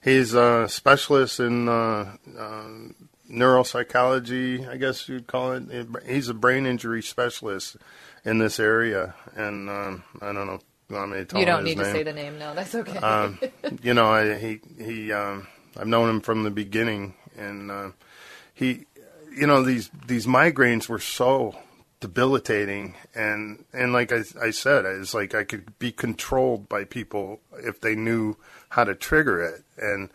He's 0.03 0.33
a 0.33 0.67
specialist 0.69 1.41
in 1.41 1.69
uh, 1.69 2.17
uh, 2.39 2.69
neuropsychology, 3.31 4.67
I 4.69 4.79
guess 4.79 5.09
you'd 5.09 5.27
call 5.27 5.53
it. 5.53 5.65
He's 6.07 6.29
a 6.29 6.35
brain 6.35 6.65
injury 6.65 7.03
specialist 7.03 7.77
in 8.25 8.39
this 8.39 8.59
area, 8.59 9.15
and 9.37 9.69
um, 9.69 10.05
I 10.23 10.33
don't 10.33 10.47
know. 10.47 10.61
You, 10.89 10.97
want 10.97 11.11
me 11.11 11.17
to 11.19 11.25
tell 11.25 11.41
you 11.41 11.47
don't 11.47 11.65
need 11.65 11.77
to 11.77 11.83
name? 11.83 11.93
say 11.93 12.03
the 12.03 12.13
name. 12.13 12.39
No, 12.39 12.55
that's 12.55 12.75
okay. 12.75 12.99
um, 12.99 13.39
you 13.83 13.95
know, 13.95 14.11
I, 14.11 14.39
he 14.39 14.61
he. 14.79 15.13
Um, 15.13 15.49
I've 15.77 15.87
known 15.87 16.09
him 16.09 16.21
from 16.21 16.45
the 16.45 16.51
beginning, 16.51 17.15
and 17.37 17.71
uh, 17.71 17.91
he, 18.55 18.85
you 19.37 19.47
know, 19.47 19.63
these 19.63 19.91
these 20.07 20.27
migraines 20.27 20.89
were 20.89 20.99
so 20.99 21.57
debilitating, 22.01 22.95
and 23.15 23.65
and 23.73 23.93
like 23.93 24.13
I, 24.13 24.25
I 24.41 24.51
said, 24.51 24.85
it's 24.85 25.15
like 25.15 25.35
I 25.35 25.45
could 25.45 25.79
be 25.79 25.93
controlled 25.93 26.69
by 26.69 26.85
people 26.85 27.41
if 27.59 27.81
they 27.81 27.95
knew 27.95 28.37
how 28.71 28.85
to 28.85 28.95
trigger 28.95 29.43
it, 29.43 29.65
and 29.77 30.11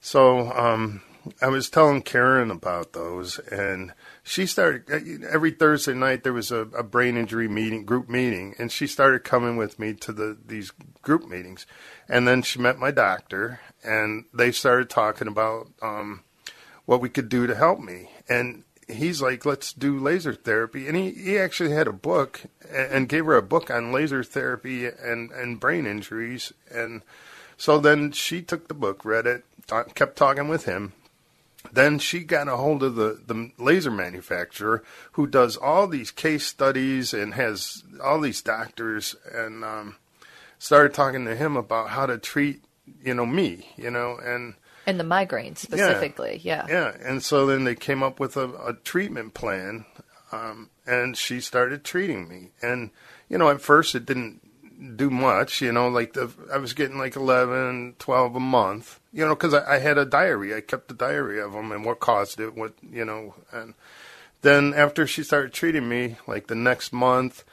so 0.00 0.50
um, 0.52 1.02
I 1.42 1.48
was 1.48 1.68
telling 1.68 2.02
Karen 2.02 2.50
about 2.50 2.92
those, 2.92 3.38
and 3.38 3.92
she 4.22 4.46
started 4.46 5.24
every 5.24 5.50
Thursday 5.50 5.94
night. 5.94 6.24
There 6.24 6.32
was 6.32 6.50
a, 6.50 6.60
a 6.60 6.82
brain 6.82 7.16
injury 7.16 7.48
meeting, 7.48 7.84
group 7.84 8.08
meeting, 8.08 8.54
and 8.58 8.70
she 8.70 8.86
started 8.86 9.24
coming 9.24 9.56
with 9.56 9.78
me 9.78 9.94
to 9.94 10.12
the 10.12 10.38
these 10.44 10.72
group 11.02 11.28
meetings, 11.28 11.66
and 12.08 12.26
then 12.26 12.42
she 12.42 12.58
met 12.58 12.78
my 12.78 12.90
doctor, 12.90 13.60
and 13.84 14.24
they 14.32 14.52
started 14.52 14.88
talking 14.88 15.28
about 15.28 15.68
um, 15.82 16.22
what 16.86 17.00
we 17.00 17.08
could 17.08 17.28
do 17.28 17.46
to 17.46 17.54
help 17.54 17.80
me, 17.80 18.10
and 18.28 18.64
he's 18.88 19.20
like, 19.20 19.44
let's 19.44 19.72
do 19.72 19.98
laser 19.98 20.34
therapy, 20.34 20.88
and 20.88 20.96
he, 20.96 21.10
he 21.10 21.38
actually 21.38 21.70
had 21.70 21.86
a 21.86 21.92
book 21.92 22.42
and, 22.70 23.08
gave 23.08 23.26
her 23.26 23.36
a 23.36 23.42
book 23.42 23.70
on 23.70 23.92
laser 23.92 24.24
therapy 24.24 24.86
and 24.86 25.30
and 25.30 25.60
brain 25.60 25.86
injuries, 25.86 26.52
and 26.70 27.02
so 27.56 27.78
then 27.78 28.12
she 28.12 28.42
took 28.42 28.68
the 28.68 28.74
book, 28.74 29.04
read 29.04 29.26
it, 29.26 29.44
talk, 29.66 29.94
kept 29.94 30.16
talking 30.16 30.48
with 30.48 30.64
him. 30.64 30.92
Then 31.72 31.98
she 31.98 32.20
got 32.20 32.48
a 32.48 32.56
hold 32.56 32.82
of 32.82 32.94
the, 32.94 33.20
the 33.26 33.50
laser 33.58 33.90
manufacturer 33.90 34.82
who 35.12 35.26
does 35.26 35.56
all 35.56 35.86
these 35.86 36.10
case 36.10 36.46
studies 36.46 37.12
and 37.12 37.34
has 37.34 37.82
all 38.02 38.20
these 38.20 38.40
doctors 38.40 39.16
and 39.32 39.64
um, 39.64 39.96
started 40.58 40.94
talking 40.94 41.24
to 41.24 41.34
him 41.34 41.56
about 41.56 41.90
how 41.90 42.06
to 42.06 42.16
treat, 42.16 42.62
you 43.02 43.12
know, 43.12 43.26
me, 43.26 43.68
you 43.76 43.90
know, 43.90 44.16
and 44.22 44.54
and 44.88 44.98
the 44.98 45.04
migraines 45.04 45.58
specifically, 45.58 46.40
yeah. 46.42 46.64
yeah. 46.66 46.96
And 47.02 47.22
so 47.22 47.44
then 47.44 47.64
they 47.64 47.74
came 47.74 48.02
up 48.02 48.18
with 48.18 48.38
a, 48.38 48.48
a 48.66 48.72
treatment 48.72 49.34
plan, 49.34 49.84
um, 50.32 50.70
and 50.86 51.14
she 51.14 51.42
started 51.42 51.84
treating 51.84 52.26
me. 52.26 52.52
And 52.62 52.90
you 53.28 53.36
know, 53.36 53.50
at 53.50 53.60
first 53.60 53.94
it 53.94 54.06
didn't 54.06 54.40
do 54.96 55.10
much, 55.10 55.60
you 55.60 55.72
know, 55.72 55.88
like 55.88 56.14
the 56.14 56.30
I 56.50 56.56
was 56.56 56.72
getting 56.72 56.96
like 56.96 57.16
11, 57.16 57.96
12 57.98 58.36
a 58.36 58.40
month, 58.40 58.98
you 59.12 59.26
know, 59.26 59.34
because 59.34 59.52
I, 59.52 59.74
I 59.74 59.78
had 59.78 59.98
a 59.98 60.06
diary. 60.06 60.54
I 60.54 60.62
kept 60.62 60.90
a 60.90 60.94
diary 60.94 61.38
of 61.38 61.52
them 61.52 61.70
and 61.70 61.84
what 61.84 62.00
caused 62.00 62.40
it, 62.40 62.54
what 62.54 62.72
you 62.82 63.04
know, 63.04 63.34
and 63.52 63.74
then 64.40 64.72
after 64.72 65.06
she 65.06 65.22
started 65.22 65.52
treating 65.52 65.86
me, 65.86 66.16
like 66.26 66.46
the 66.46 66.54
next 66.54 66.94
month, 66.94 67.44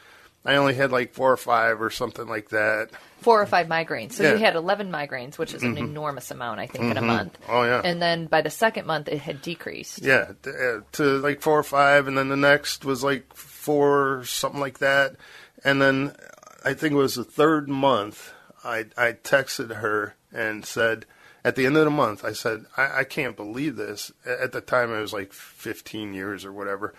I 0.45 0.55
only 0.57 0.75
had 0.75 0.91
like 0.91 1.13
four 1.13 1.31
or 1.31 1.37
five 1.37 1.81
or 1.81 1.89
something 1.89 2.27
like 2.27 2.49
that. 2.49 2.89
Four 3.21 3.41
or 3.41 3.45
five 3.47 3.65
migraines. 3.67 4.13
So 4.13 4.23
Yeah. 4.23 4.33
you 4.33 4.37
had 4.37 4.55
11 4.55 4.91
migraines, 4.91 5.37
which 5.39 5.53
is 5.55 5.63
an 5.63 5.75
Mhm. 5.75 5.79
enormous 5.89 6.29
amount, 6.29 6.59
I 6.59 6.67
think, 6.67 6.83
in 6.91 6.97
a 6.97 7.01
Mhm. 7.01 7.07
month. 7.07 7.37
Oh, 7.49 7.63
yeah. 7.63 7.81
And 7.83 7.99
then 8.01 8.27
by 8.27 8.41
the 8.41 8.51
second 8.51 8.85
month, 8.85 9.07
it 9.07 9.17
had 9.19 9.41
decreased. 9.41 10.03
Yeah, 10.03 10.33
uh, 10.45 10.81
to 10.93 11.03
like 11.19 11.41
four 11.41 11.57
or 11.57 11.63
five, 11.63 12.07
and 12.07 12.15
then 12.17 12.29
the 12.29 12.37
next 12.37 12.85
was 12.85 13.03
like 13.03 13.33
four, 13.35 14.23
something 14.25 14.59
like 14.61 14.77
that. 14.79 15.15
And 15.63 15.81
then 15.81 16.15
I 16.63 16.73
think 16.73 16.93
it 16.93 16.97
was 16.97 17.15
the 17.15 17.23
third 17.23 17.67
month, 17.67 18.31
I 18.63 18.85
I 18.97 19.13
texted 19.13 19.75
her 19.77 20.13
and 20.31 20.65
said, 20.65 21.05
at 21.43 21.55
the 21.55 21.65
end 21.65 21.77
of 21.77 21.85
the 21.85 21.91
month, 21.91 22.23
I 22.25 22.33
said, 22.33 22.65
I, 22.75 22.99
I 22.99 23.03
can't 23.03 23.35
believe 23.35 23.75
this. 23.75 24.11
At 24.25 24.51
the 24.51 24.61
time, 24.61 24.91
it 24.93 24.99
was 24.99 25.13
like 25.13 25.31
15 25.33 26.13
years 26.13 26.43
or 26.45 26.51
whatever 26.51 26.93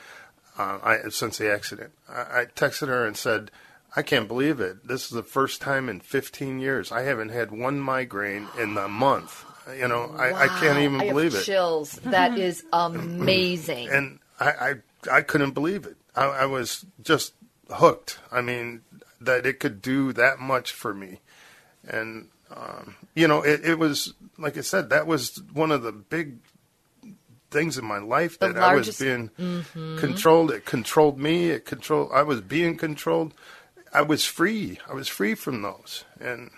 uh, 0.59 0.79
I, 0.83 1.09
since 1.11 1.39
the 1.39 1.53
accident. 1.53 1.93
I, 2.09 2.41
I 2.41 2.45
texted 2.47 2.89
her 2.89 3.07
and 3.07 3.17
said, 3.17 3.51
I 3.95 4.03
can't 4.03 4.29
believe 4.29 4.61
it. 4.61 4.87
This 4.87 5.05
is 5.05 5.11
the 5.11 5.23
first 5.23 5.61
time 5.61 5.89
in 5.89 6.01
15 6.01 6.61
years 6.61 6.93
I 6.93 7.03
haven't 7.03 7.31
had 7.31 7.51
one 7.51 7.81
migraine 7.81 8.49
in 8.59 8.75
the 8.75 8.89
month. 8.89 9.45
You 9.77 9.89
know, 9.89 10.15
I, 10.17 10.45
I 10.45 10.49
can't 10.49 10.79
even 10.79 11.01
I 11.01 11.09
believe 11.09 11.35
it. 11.35 11.43
Chills. 11.43 11.93
That 12.05 12.39
is 12.39 12.65
amazing. 12.73 13.89
And 13.89 14.21
I, 14.39 14.51
I, 14.51 14.75
I 15.11 15.21
couldn't 15.23 15.53
believe 15.53 15.87
it. 15.87 15.97
I, 16.15 16.27
I 16.27 16.47
was 16.47 16.85
just 17.03 17.35
hooked. 17.71 18.21
I 18.31 18.43
mean, 18.43 18.83
that 19.21 19.45
it 19.45 19.59
could 19.59 19.83
do 19.83 20.13
that 20.13 20.39
much 20.39 20.73
for 20.73 20.95
me. 20.95 21.21
And, 21.89 22.29
um, 22.55 22.97
you 23.15 23.27
know, 23.27 23.43
it, 23.43 23.65
it 23.65 23.79
was, 23.79 24.15
like 24.39 24.57
I 24.57 24.61
said, 24.61 24.91
that 24.91 25.07
was 25.07 25.43
one 25.53 25.73
of 25.73 25.83
the 25.83 25.93
big 25.93 26.39
things 27.51 27.79
in 27.79 27.85
my 27.85 27.99
life 27.99 28.39
The 28.39 28.49
that 28.49 28.57
I 28.57 28.75
was 28.75 28.87
largest- 28.89 29.01
being 29.01 29.31
Mhm. 29.39 29.99
controlled. 29.99 30.51
It 30.51 30.65
controlled 30.65 31.19
me. 31.19 31.51
It 31.51 31.65
controlled, 31.65 32.11
I 32.13 32.23
was 32.23 32.41
being 32.41 32.77
controlled. 32.77 33.33
I 33.93 34.03
was 34.03 34.25
free. 34.25 34.79
I 34.89 34.95
was 34.95 35.09
free 35.09 35.35
from 35.35 35.63
those. 35.63 36.05
And 36.21 36.51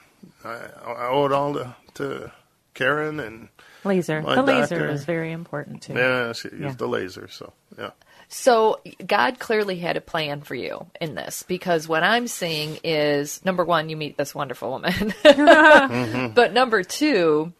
I, 0.44 0.56
I 0.86 1.08
owe 1.08 1.26
it 1.26 1.32
all 1.32 1.54
to, 1.54 1.76
to 1.94 2.32
Karen 2.74 3.20
and 3.20 3.48
Laser. 3.84 4.22
my 4.22 4.34
the 4.36 4.42
laser 4.42 4.78
doctor. 4.78 4.88
is 4.90 5.04
very 5.04 5.30
important 5.32 5.82
too. 5.82 5.94
Yeah, 5.94 6.32
she 6.32 6.48
used 6.48 6.60
Yeah. 6.62 6.72
the 6.76 6.88
laser. 6.88 7.28
So, 7.28 7.52
yeah. 7.78 7.90
So 8.30 8.80
God 9.06 9.38
clearly 9.38 9.78
had 9.78 9.96
a 9.96 10.00
plan 10.02 10.42
for 10.42 10.54
you 10.54 10.86
in 11.00 11.14
this 11.14 11.44
because 11.44 11.88
what 11.88 12.02
I'm 12.02 12.28
seeing 12.28 12.78
is 12.84 13.42
number 13.44 13.64
one, 13.64 13.88
you 13.88 13.96
meet 13.96 14.16
this 14.18 14.34
wonderful 14.34 14.70
woman, 14.70 14.92
Mhm. 15.24 16.34
but 16.34 16.52
number 16.52 16.82
two, 16.82 17.52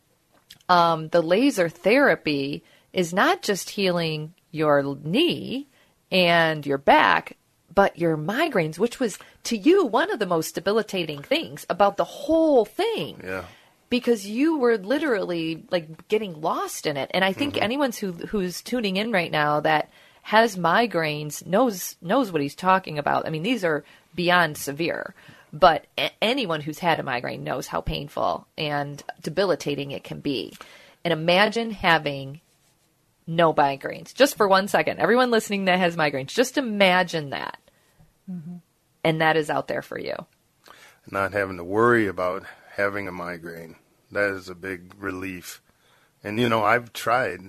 um, 0.68 1.08
the 1.08 1.22
laser 1.22 1.68
therapy 1.68 2.62
is 2.92 3.12
not 3.12 3.42
just 3.42 3.70
healing 3.70 4.34
your 4.50 4.96
knee 5.02 5.68
and 6.10 6.64
your 6.64 6.78
back, 6.78 7.36
but 7.74 7.98
your 7.98 8.16
migraines, 8.16 8.78
which 8.78 8.98
was 8.98 9.18
to 9.44 9.56
you 9.56 9.86
one 9.86 10.10
of 10.10 10.18
the 10.18 10.26
most 10.26 10.54
debilitating 10.54 11.22
things 11.22 11.66
about 11.70 11.96
the 11.96 12.04
whole 12.04 12.64
thing 12.64 13.20
Yeah. 13.22 13.44
because 13.90 14.26
you 14.26 14.58
were 14.58 14.78
literally 14.78 15.64
like 15.70 16.08
getting 16.08 16.40
lost 16.40 16.86
in 16.86 16.96
it. 16.96 17.10
And 17.14 17.24
I 17.24 17.32
think 17.32 17.54
mm-hmm. 17.54 17.62
anyone 17.62 17.92
who 17.92 18.12
who's 18.12 18.62
tuning 18.62 18.96
in 18.96 19.12
right 19.12 19.30
now 19.30 19.60
that 19.60 19.90
has 20.22 20.56
migraines 20.56 21.46
knows 21.46 21.96
knows 22.02 22.32
what 22.32 22.42
he's 22.42 22.54
talking 22.54 22.98
about. 22.98 23.26
I 23.26 23.30
mean, 23.30 23.42
these 23.42 23.64
are 23.64 23.84
beyond 24.14 24.56
severe, 24.56 25.14
but 25.52 25.86
a- 25.96 26.10
anyone 26.22 26.60
who's 26.60 26.80
had 26.80 26.98
a 26.98 27.02
migraine 27.02 27.44
knows 27.44 27.66
how 27.68 27.80
painful 27.80 28.46
and 28.56 29.02
debilitating 29.22 29.90
it 29.92 30.04
can 30.04 30.20
be. 30.20 30.56
And 31.04 31.12
imagine 31.12 31.70
having 31.70 32.40
no 33.28 33.54
migraines 33.54 34.12
just 34.12 34.36
for 34.36 34.48
one 34.48 34.66
second. 34.66 34.98
Everyone 34.98 35.30
listening 35.30 35.66
that 35.66 35.78
has 35.78 35.94
migraines, 35.96 36.28
just 36.28 36.58
imagine 36.58 37.30
that. 37.30 37.58
And 39.04 39.20
that 39.20 39.36
is 39.36 39.50
out 39.50 39.68
there 39.68 39.82
for 39.82 39.98
you. 39.98 40.14
not 41.10 41.32
having 41.32 41.56
to 41.58 41.64
worry 41.64 42.06
about 42.06 42.44
having 42.74 43.06
a 43.08 43.12
migraine. 43.12 43.76
That 44.10 44.30
is 44.30 44.48
a 44.48 44.54
big 44.54 44.94
relief. 44.98 45.62
And 46.24 46.40
you 46.40 46.48
know, 46.48 46.64
I've 46.64 46.92
tried 46.92 47.40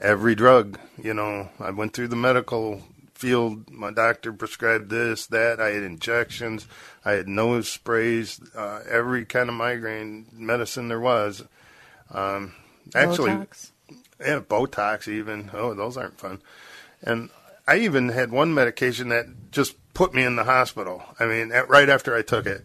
every 0.00 0.34
drug. 0.34 0.78
You 1.02 1.14
know, 1.14 1.50
I 1.60 1.70
went 1.70 1.92
through 1.92 2.08
the 2.08 2.16
medical 2.16 2.82
field. 3.14 3.70
My 3.70 3.90
doctor 3.92 4.32
prescribed 4.32 4.90
this, 4.90 5.26
that. 5.26 5.60
I 5.60 5.68
had 5.68 5.82
injections. 5.82 6.66
I 7.04 7.12
had 7.12 7.28
nose 7.28 7.68
sprays. 7.68 8.40
Uh, 8.54 8.80
every 8.88 9.24
kind 9.24 9.48
of 9.48 9.54
migraine 9.54 10.26
medicine 10.32 10.88
there 10.88 11.00
was. 11.00 11.44
Um, 12.10 12.54
actually, 12.94 13.30
Botox. 13.30 13.70
Yeah, 14.20 14.40
Botox 14.40 15.08
even. 15.08 15.50
Oh, 15.52 15.74
those 15.74 15.96
aren't 15.96 16.18
fun. 16.18 16.40
And 17.02 17.30
I 17.66 17.78
even 17.78 18.08
had 18.08 18.30
one 18.30 18.54
medication 18.54 19.08
that 19.10 19.26
just 19.50 19.76
put 19.94 20.14
me 20.14 20.22
in 20.24 20.36
the 20.36 20.44
hospital. 20.44 21.02
I 21.18 21.26
mean, 21.26 21.52
at, 21.52 21.68
right 21.68 21.88
after 21.88 22.14
I 22.16 22.22
took 22.22 22.46
it, 22.46 22.64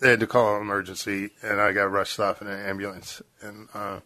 they 0.00 0.10
had 0.10 0.20
to 0.20 0.26
call 0.26 0.56
an 0.56 0.62
emergency, 0.62 1.30
and 1.42 1.60
I 1.60 1.72
got 1.72 1.90
rushed 1.90 2.18
off 2.20 2.40
in 2.42 2.48
an 2.48 2.58
ambulance. 2.58 3.22
And 3.40 3.68
uh, 3.74 4.00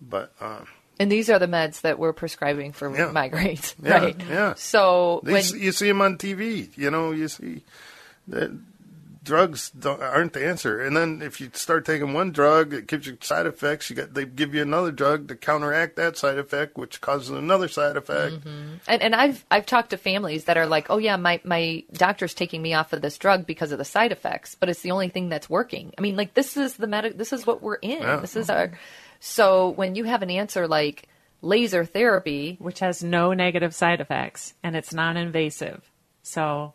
but 0.00 0.32
uh, 0.40 0.60
And 0.98 1.10
these 1.12 1.28
are 1.30 1.38
the 1.38 1.46
meds 1.46 1.82
that 1.82 1.98
we're 1.98 2.12
prescribing 2.12 2.72
for 2.72 2.94
Yeah. 2.94 3.10
migraines, 3.10 3.74
yeah, 3.82 3.98
right? 3.98 4.16
yeah. 4.28 4.54
So 4.54 5.20
when 5.22 5.44
you 5.56 5.72
see 5.72 5.88
them 5.88 6.00
on 6.00 6.16
TV. 6.18 6.76
You 6.76 6.90
know, 6.90 7.10
you 7.12 7.28
see 7.28 7.62
that 8.28 8.50
drugs 9.28 9.70
don't, 9.70 10.02
aren't 10.02 10.32
the 10.32 10.44
answer. 10.44 10.80
And 10.80 10.96
then 10.96 11.20
if 11.22 11.40
you 11.40 11.50
start 11.52 11.84
taking 11.84 12.14
one 12.14 12.32
drug, 12.32 12.72
it 12.72 12.86
gives 12.86 13.06
you 13.06 13.18
side 13.20 13.46
effects. 13.46 13.90
You 13.90 13.96
got 13.96 14.14
they 14.14 14.24
give 14.24 14.54
you 14.54 14.62
another 14.62 14.90
drug 14.90 15.28
to 15.28 15.36
counteract 15.36 15.96
that 15.96 16.16
side 16.16 16.38
effect, 16.38 16.78
which 16.78 17.02
causes 17.02 17.28
another 17.28 17.68
side 17.68 17.96
effect. 17.98 18.36
Mm-hmm. 18.36 18.76
and, 18.88 19.02
and 19.02 19.14
I've 19.14 19.44
I've 19.50 19.66
talked 19.66 19.90
to 19.90 19.98
families 19.98 20.44
that 20.44 20.56
are 20.56 20.66
like, 20.66 20.86
oh 20.88 20.96
yeah, 20.96 21.16
my 21.16 21.40
my 21.44 21.84
doctor's 21.92 22.32
taking 22.32 22.62
me 22.62 22.72
off 22.72 22.94
of 22.94 23.02
this 23.02 23.18
drug 23.18 23.46
because 23.46 23.70
of 23.70 23.78
the 23.78 23.84
side 23.84 24.10
effects, 24.10 24.56
but 24.58 24.70
it's 24.70 24.80
the 24.80 24.90
only 24.92 25.10
thing 25.10 25.28
that's 25.28 25.50
working. 25.50 25.92
I 25.98 26.00
mean, 26.00 26.16
like 26.16 26.32
this 26.32 26.56
is 26.56 26.74
the 26.76 26.86
medic, 26.86 27.18
this 27.18 27.34
is 27.34 27.46
what 27.46 27.62
we're 27.62 27.74
in. 27.74 28.02
Yeah. 28.02 28.16
This 28.16 28.34
is 28.34 28.48
our. 28.48 28.72
So 29.20 29.68
when 29.68 29.94
you 29.94 30.04
have 30.04 30.22
an 30.22 30.30
answer 30.30 30.66
like 30.66 31.06
laser 31.42 31.84
therapy, 31.84 32.56
which 32.58 32.80
has 32.80 33.02
no 33.02 33.34
negative 33.34 33.74
side 33.74 34.00
effects 34.00 34.54
and 34.62 34.74
it's 34.74 34.94
non-invasive, 34.94 35.82
so 36.22 36.72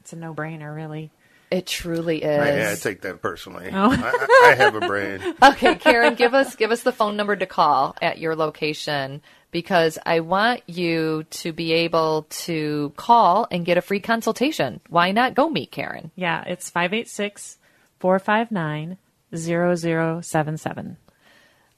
it's 0.00 0.12
a 0.12 0.16
no-brainer, 0.16 0.72
really. 0.72 1.10
It 1.50 1.66
truly 1.66 2.22
is. 2.22 2.40
I, 2.40 2.72
I 2.72 2.74
take 2.74 3.02
that 3.02 3.22
personally. 3.22 3.70
Oh. 3.72 3.90
I, 3.92 3.94
I 3.94 4.50
I 4.50 4.54
have 4.56 4.74
a 4.74 4.80
brain. 4.80 5.20
okay, 5.42 5.76
Karen, 5.76 6.14
give 6.14 6.34
us 6.34 6.56
give 6.56 6.72
us 6.72 6.82
the 6.82 6.92
phone 6.92 7.16
number 7.16 7.36
to 7.36 7.46
call 7.46 7.96
at 8.02 8.18
your 8.18 8.34
location 8.34 9.22
because 9.52 9.98
I 10.04 10.20
want 10.20 10.62
you 10.66 11.24
to 11.30 11.52
be 11.52 11.72
able 11.72 12.26
to 12.30 12.92
call 12.96 13.46
and 13.50 13.64
get 13.64 13.78
a 13.78 13.82
free 13.82 14.00
consultation. 14.00 14.80
Why 14.88 15.12
not 15.12 15.34
go 15.34 15.48
meet 15.48 15.70
Karen? 15.70 16.10
Yeah, 16.16 16.42
it's 16.46 16.68
586 16.68 17.58
459 18.00 18.98
0077. 19.34 20.96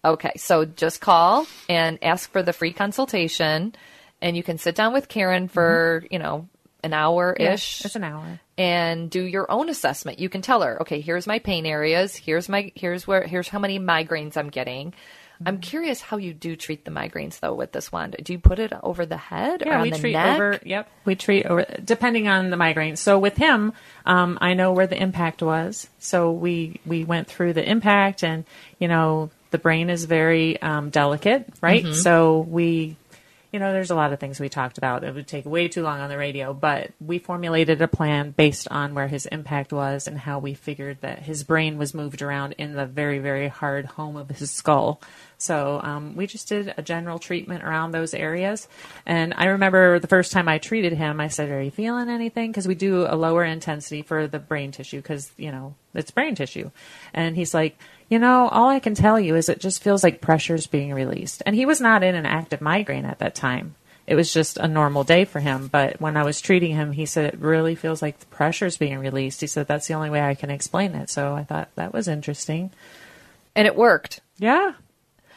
Okay, 0.05 0.33
so 0.37 0.65
just 0.65 1.01
call 1.01 1.47
and 1.69 1.99
ask 2.03 2.31
for 2.31 2.43
the 2.43 2.53
free 2.53 2.73
consultation, 2.73 3.75
and 4.23 4.37
you 4.37 4.43
can 4.43 4.59
sit 4.59 4.75
down 4.75 4.93
with 4.93 5.09
Karen 5.09 5.49
for, 5.49 6.03
mm-hmm. 6.03 6.13
you 6.13 6.19
know, 6.19 6.49
an 6.83 6.93
hour 6.93 7.33
ish. 7.33 7.81
Yeah, 7.81 7.87
it's 7.87 7.97
an 7.97 8.05
hour. 8.05 8.41
And 8.59 9.09
do 9.09 9.23
your 9.23 9.51
own 9.51 9.69
assessment. 9.71 10.19
You 10.19 10.29
can 10.29 10.43
tell 10.43 10.63
her, 10.63 10.83
okay, 10.83 11.01
here's 11.01 11.27
my 11.27 11.39
pain 11.39 11.65
areas. 11.65 12.17
Here's 12.17 12.49
my 12.49 12.73
here's 12.75 13.07
where 13.07 13.23
here's 13.23 13.49
how 13.49 13.61
many 13.61 13.79
migraines 13.79 14.37
I'm 14.37 14.51
getting. 14.51 14.91
Mm-hmm. 14.91 15.49
I'm 15.49 15.61
curious 15.61 16.01
how 16.01 16.17
you 16.17 16.35
do 16.35 16.57
treat 16.57 16.85
the 16.85 16.91
migraines 16.91 17.39
though 17.39 17.55
with 17.55 17.71
this 17.71 17.93
wand. 17.93 18.17
Do 18.21 18.33
you 18.33 18.41
put 18.41 18.59
it 18.59 18.73
over 18.83 19.07
the 19.07 19.17
head 19.17 19.63
or 19.63 19.69
Yeah, 19.69 19.83
we 19.83 19.91
the 19.91 19.99
treat 19.99 20.13
neck? 20.15 20.35
over. 20.35 20.59
Yep, 20.65 20.91
we 21.05 21.15
treat 21.15 21.47
over 21.47 21.65
depending 21.85 22.27
on 22.27 22.51
the 22.51 22.57
migraine. 22.57 22.97
So 22.97 23.21
with 23.21 23.37
him, 23.37 23.73
um, 24.05 24.37
I 24.41 24.55
know 24.55 24.73
where 24.73 24.89
the 24.89 25.01
impact 25.01 25.41
was. 25.41 25.89
So 26.01 26.33
we 26.33 26.81
we 26.85 27.05
went 27.05 27.29
through 27.29 27.53
the 27.53 27.67
impact, 27.67 28.25
and 28.25 28.45
you 28.81 28.89
know 28.89 29.31
the 29.53 29.59
brain 29.59 29.89
is 29.89 30.05
very 30.05 30.61
um, 30.61 30.91
delicate, 30.91 31.47
right? 31.63 31.85
Mm-hmm. 31.85 31.95
So 31.95 32.41
we. 32.41 32.97
You 33.59 33.65
know, 33.65 33.73
there's 33.73 33.91
a 33.91 33.97
lot 33.97 34.13
of 34.13 34.21
things 34.21 34.39
we 34.39 34.49
talked 34.49 34.79
about. 34.79 35.03
It 35.03 35.13
would 35.13 35.27
take 35.27 35.45
way 35.45 35.67
too 35.67 35.83
long 35.83 35.99
on 35.99 36.09
the 36.09 36.17
radio, 36.17 36.55
but 36.55 36.93
we 37.01 37.19
formulated 37.19 37.83
a 37.83 37.89
plan 37.89 38.31
based 38.31 38.69
on 38.71 38.95
where 38.95 39.09
his 39.09 39.27
impact 39.27 39.73
was 39.73 40.07
and 40.07 40.17
how 40.17 40.39
we 40.39 40.55
figured 40.55 40.99
that 41.01 41.25
his 41.25 41.43
brain 41.43 41.77
was 41.77 41.93
moved 41.93 42.23
around 42.23 42.53
in 42.53 42.75
the 42.75 42.87
very, 42.87 43.19
very 43.19 43.49
hard 43.49 43.85
home 43.85 44.15
of 44.15 44.29
his 44.29 44.53
skull. 44.53 45.01
So 45.39 45.81
um, 45.83 46.15
we 46.15 46.29
just 46.29 46.49
did 46.49 46.73
a 46.77 46.83
general 46.83 47.19
treatment 47.19 47.65
around 47.65 47.91
those 47.91 48.15
areas. 48.15 48.69
And 49.05 49.35
I 49.37 49.47
remember 49.47 49.99
the 49.99 50.07
first 50.07 50.31
time 50.31 50.47
I 50.47 50.59
treated 50.59 50.93
him, 50.93 51.21
I 51.21 51.27
said, 51.27 51.51
Are 51.51 51.61
you 51.61 51.73
feeling 51.73 52.09
anything? 52.09 52.53
Because 52.53 52.69
we 52.69 52.77
do 52.77 53.07
a 53.09 53.17
lower 53.17 53.45
intensity 53.45 54.03
for 54.03 54.29
the 54.29 54.39
brain 54.39 54.71
tissue 54.71 54.99
because, 54.99 55.33
you 55.37 55.51
know, 55.51 55.75
it's 55.95 56.13
brain 56.13 56.37
tissue. 56.37 56.71
And 57.13 57.35
he's 57.35 57.55
like, 57.55 57.77
You 58.09 58.19
know, 58.19 58.49
all 58.49 58.69
I 58.69 58.81
can 58.81 58.95
tell 58.95 59.21
you 59.21 59.35
is 59.37 59.49
it 59.49 59.61
just 59.61 59.83
feels 59.83 60.03
like 60.03 60.21
pressure's 60.21 60.67
being 60.67 60.95
released. 60.95 61.43
And 61.45 61.55
he 61.55 61.67
was 61.67 61.81
not 61.81 62.03
in 62.03 62.15
an 62.15 62.25
active 62.27 62.61
migraine 62.61 63.05
at 63.05 63.19
that 63.19 63.35
time. 63.35 63.75
It 64.07 64.15
was 64.15 64.33
just 64.33 64.57
a 64.57 64.67
normal 64.67 65.05
day 65.05 65.27
for 65.27 65.41
him. 65.41 65.69
But 65.69 66.01
when 66.01 66.17
I 66.17 66.25
was 66.25 66.41
treating 66.41 66.75
him, 66.75 66.93
he 66.93 67.05
said 67.05 67.27
it 67.27 67.39
really 67.39 67.75
feels 67.75 68.01
like 68.01 68.19
the 68.19 68.27
pressure's 68.27 68.79
being 68.79 68.99
released. 68.99 69.43
He 69.43 69.47
said 69.47 69.67
that's 69.67 69.87
the 69.87 69.95
only 69.95 70.09
way 70.09 70.23
I 70.23 70.35
can 70.35 70.49
explain 70.51 70.95
it. 70.95 71.11
So 71.11 71.35
I 71.35 71.45
thought 71.45 71.69
that 71.75 71.93
was 71.93 72.09
interesting. 72.09 72.71
and 73.55 73.67
it 73.67 73.77
worked. 73.77 74.21
Yeah. 74.39 74.73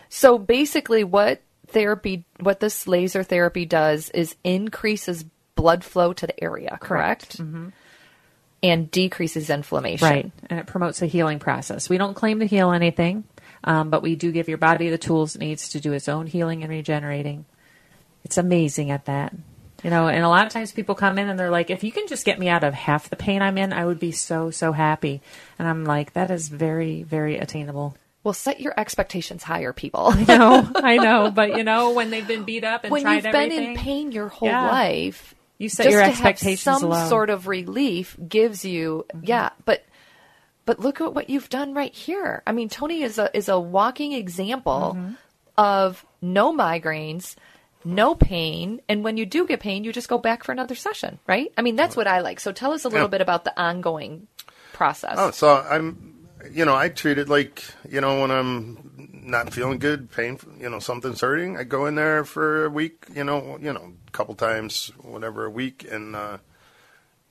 So 0.08 0.38
basically, 0.38 1.04
what 1.04 1.42
therapy, 1.68 2.24
what 2.40 2.60
this 2.62 2.88
laser 2.88 3.24
therapy 3.24 3.66
does 3.66 4.10
is 4.12 4.36
increases 4.44 5.26
blood 5.56 5.84
flow 5.84 6.14
to 6.14 6.28
the 6.28 6.42
area, 6.44 6.78
correct? 6.80 7.38
Mm-hmm. 7.40 7.70
And 8.64 8.92
decreases 8.92 9.50
inflammation. 9.50 10.08
Right. 10.08 10.32
And 10.50 10.60
it 10.60 10.68
promotes 10.68 11.02
a 11.02 11.08
healing 11.08 11.40
process. 11.40 11.90
We 11.90 11.98
don't 11.98 12.14
claim 12.14 12.40
to 12.42 12.46
heal 12.46 12.72
anything, 12.72 13.24
um, 13.64 13.90
but 13.90 14.04
we 14.04 14.16
do 14.16 14.32
give 14.32 14.48
your 14.48 14.60
body 14.60 14.90
the 14.90 15.00
tools 15.00 15.36
it 15.36 15.40
needs 15.40 15.70
to 15.70 15.80
do 15.80 15.94
its 15.94 16.08
own 16.08 16.28
healing 16.28 16.62
and 16.62 16.70
regenerating. 16.70 17.46
It's 18.24 18.38
amazing 18.38 18.92
at 18.92 19.06
that. 19.06 19.34
You 19.84 19.90
know, 19.90 20.08
and 20.08 20.24
a 20.24 20.30
lot 20.30 20.46
of 20.46 20.54
times 20.54 20.72
people 20.72 20.94
come 20.94 21.18
in 21.18 21.28
and 21.28 21.40
they're 21.40 21.50
like, 21.50 21.72
if 21.72 21.84
you 21.84 21.92
can 21.92 22.06
just 22.08 22.24
get 22.24 22.38
me 22.38 22.50
out 22.50 22.64
of 22.64 22.76
half 22.76 23.10
the 23.10 23.16
pain 23.16 23.42
I'm 23.42 23.58
in, 23.58 23.74
I 23.74 23.84
would 23.84 23.98
be 24.00 24.12
so, 24.12 24.52
so 24.52 24.72
happy. 24.74 25.22
And 25.58 25.68
I'm 25.68 25.86
like, 25.86 26.14
that 26.14 26.30
is 26.30 26.48
very, 26.50 27.02
very 27.02 27.40
attainable. 27.40 27.98
Well, 28.24 28.36
set 28.36 28.60
your 28.62 28.80
expectations 28.80 29.42
higher, 29.42 29.74
people. 29.74 30.14
I 30.14 30.24
know, 30.38 30.72
I 30.76 30.98
know. 30.98 31.32
But, 31.32 31.58
you 31.58 31.64
know, 31.64 31.94
when 31.94 32.12
they've 32.12 32.28
been 32.28 32.44
beat 32.44 32.64
up 32.64 32.84
and 32.84 32.92
when 32.92 33.02
tried 33.02 33.14
you've 33.16 33.24
been 33.24 33.36
everything, 33.36 33.70
in 33.72 33.76
pain 33.78 34.12
your 34.12 34.28
whole 34.28 34.50
Yeah. 34.50 34.70
life, 34.70 35.34
You 35.62 35.70
set 35.70 35.84
just 35.84 35.92
your 35.94 36.02
to 36.02 36.08
expectations 36.10 36.64
have 36.66 36.80
some 36.80 36.90
low. 36.90 36.98
Mm-hmm. 36.98 37.10
sort 37.10 37.30
of 37.30 37.48
relief 37.48 38.18
gives 38.28 38.66
you, 38.66 39.06
yeah. 39.22 39.50
But 39.66 39.86
but 40.66 40.80
look 40.80 41.02
at 41.02 41.14
what 41.14 41.30
you've 41.30 41.50
done 41.50 41.74
right 41.74 41.94
here. 41.94 42.42
I 42.48 42.52
mean, 42.52 42.68
Tony 42.70 43.02
is 43.04 43.18
a 43.20 43.36
is 43.38 43.48
a 43.50 43.60
walking 43.60 44.14
example 44.14 44.96
Mm-hmm. 44.98 45.14
of 45.58 46.06
no 46.22 46.52
migraines, 46.54 47.36
no 47.86 48.16
pain, 48.16 48.82
and 48.90 49.04
when 49.04 49.18
you 49.18 49.26
do 49.26 49.46
get 49.46 49.60
pain, 49.60 49.84
you 49.84 49.92
just 49.94 50.08
go 50.10 50.18
back 50.18 50.44
for 50.44 50.52
another 50.52 50.76
session, 50.76 51.20
right? 51.28 51.52
I 51.58 51.62
mean, 51.62 51.76
that's 51.76 51.96
what 51.96 52.08
I 52.08 52.22
like. 52.22 52.40
So 52.40 52.52
tell 52.52 52.72
us 52.74 52.86
a 52.86 52.90
little 52.90 53.08
Yeah. 53.08 53.12
bit 53.12 53.22
about 53.22 53.44
the 53.44 53.60
ongoing 53.60 54.28
process. 54.74 55.16
Oh, 55.18 55.32
so 55.32 55.56
I'm, 55.70 56.26
you 56.52 56.66
know, 56.66 56.76
I 56.76 56.90
treat 56.90 57.18
it 57.18 57.28
like, 57.30 57.64
you 57.90 58.02
know, 58.02 58.22
when 58.22 58.32
I'm 58.32 58.91
not 59.24 59.54
feeling 59.54 59.80
good, 59.80 60.12
painful, 60.12 60.52
you 60.60 60.70
know, 60.70 60.80
something's 60.80 61.22
hurting, 61.22 61.58
I 61.58 61.64
go 61.64 61.86
in 61.86 61.96
there 61.96 62.24
for 62.26 62.66
a 62.66 62.70
week, 62.70 63.06
you 63.14 63.24
know, 63.24 63.58
you 63.62 63.72
know, 63.72 63.94
a 64.08 64.12
couple 64.12 64.36
times, 64.36 64.92
whatever, 65.02 65.46
a 65.46 65.50
week, 65.50 65.88
and, 65.90 66.16
uh, 66.16 66.38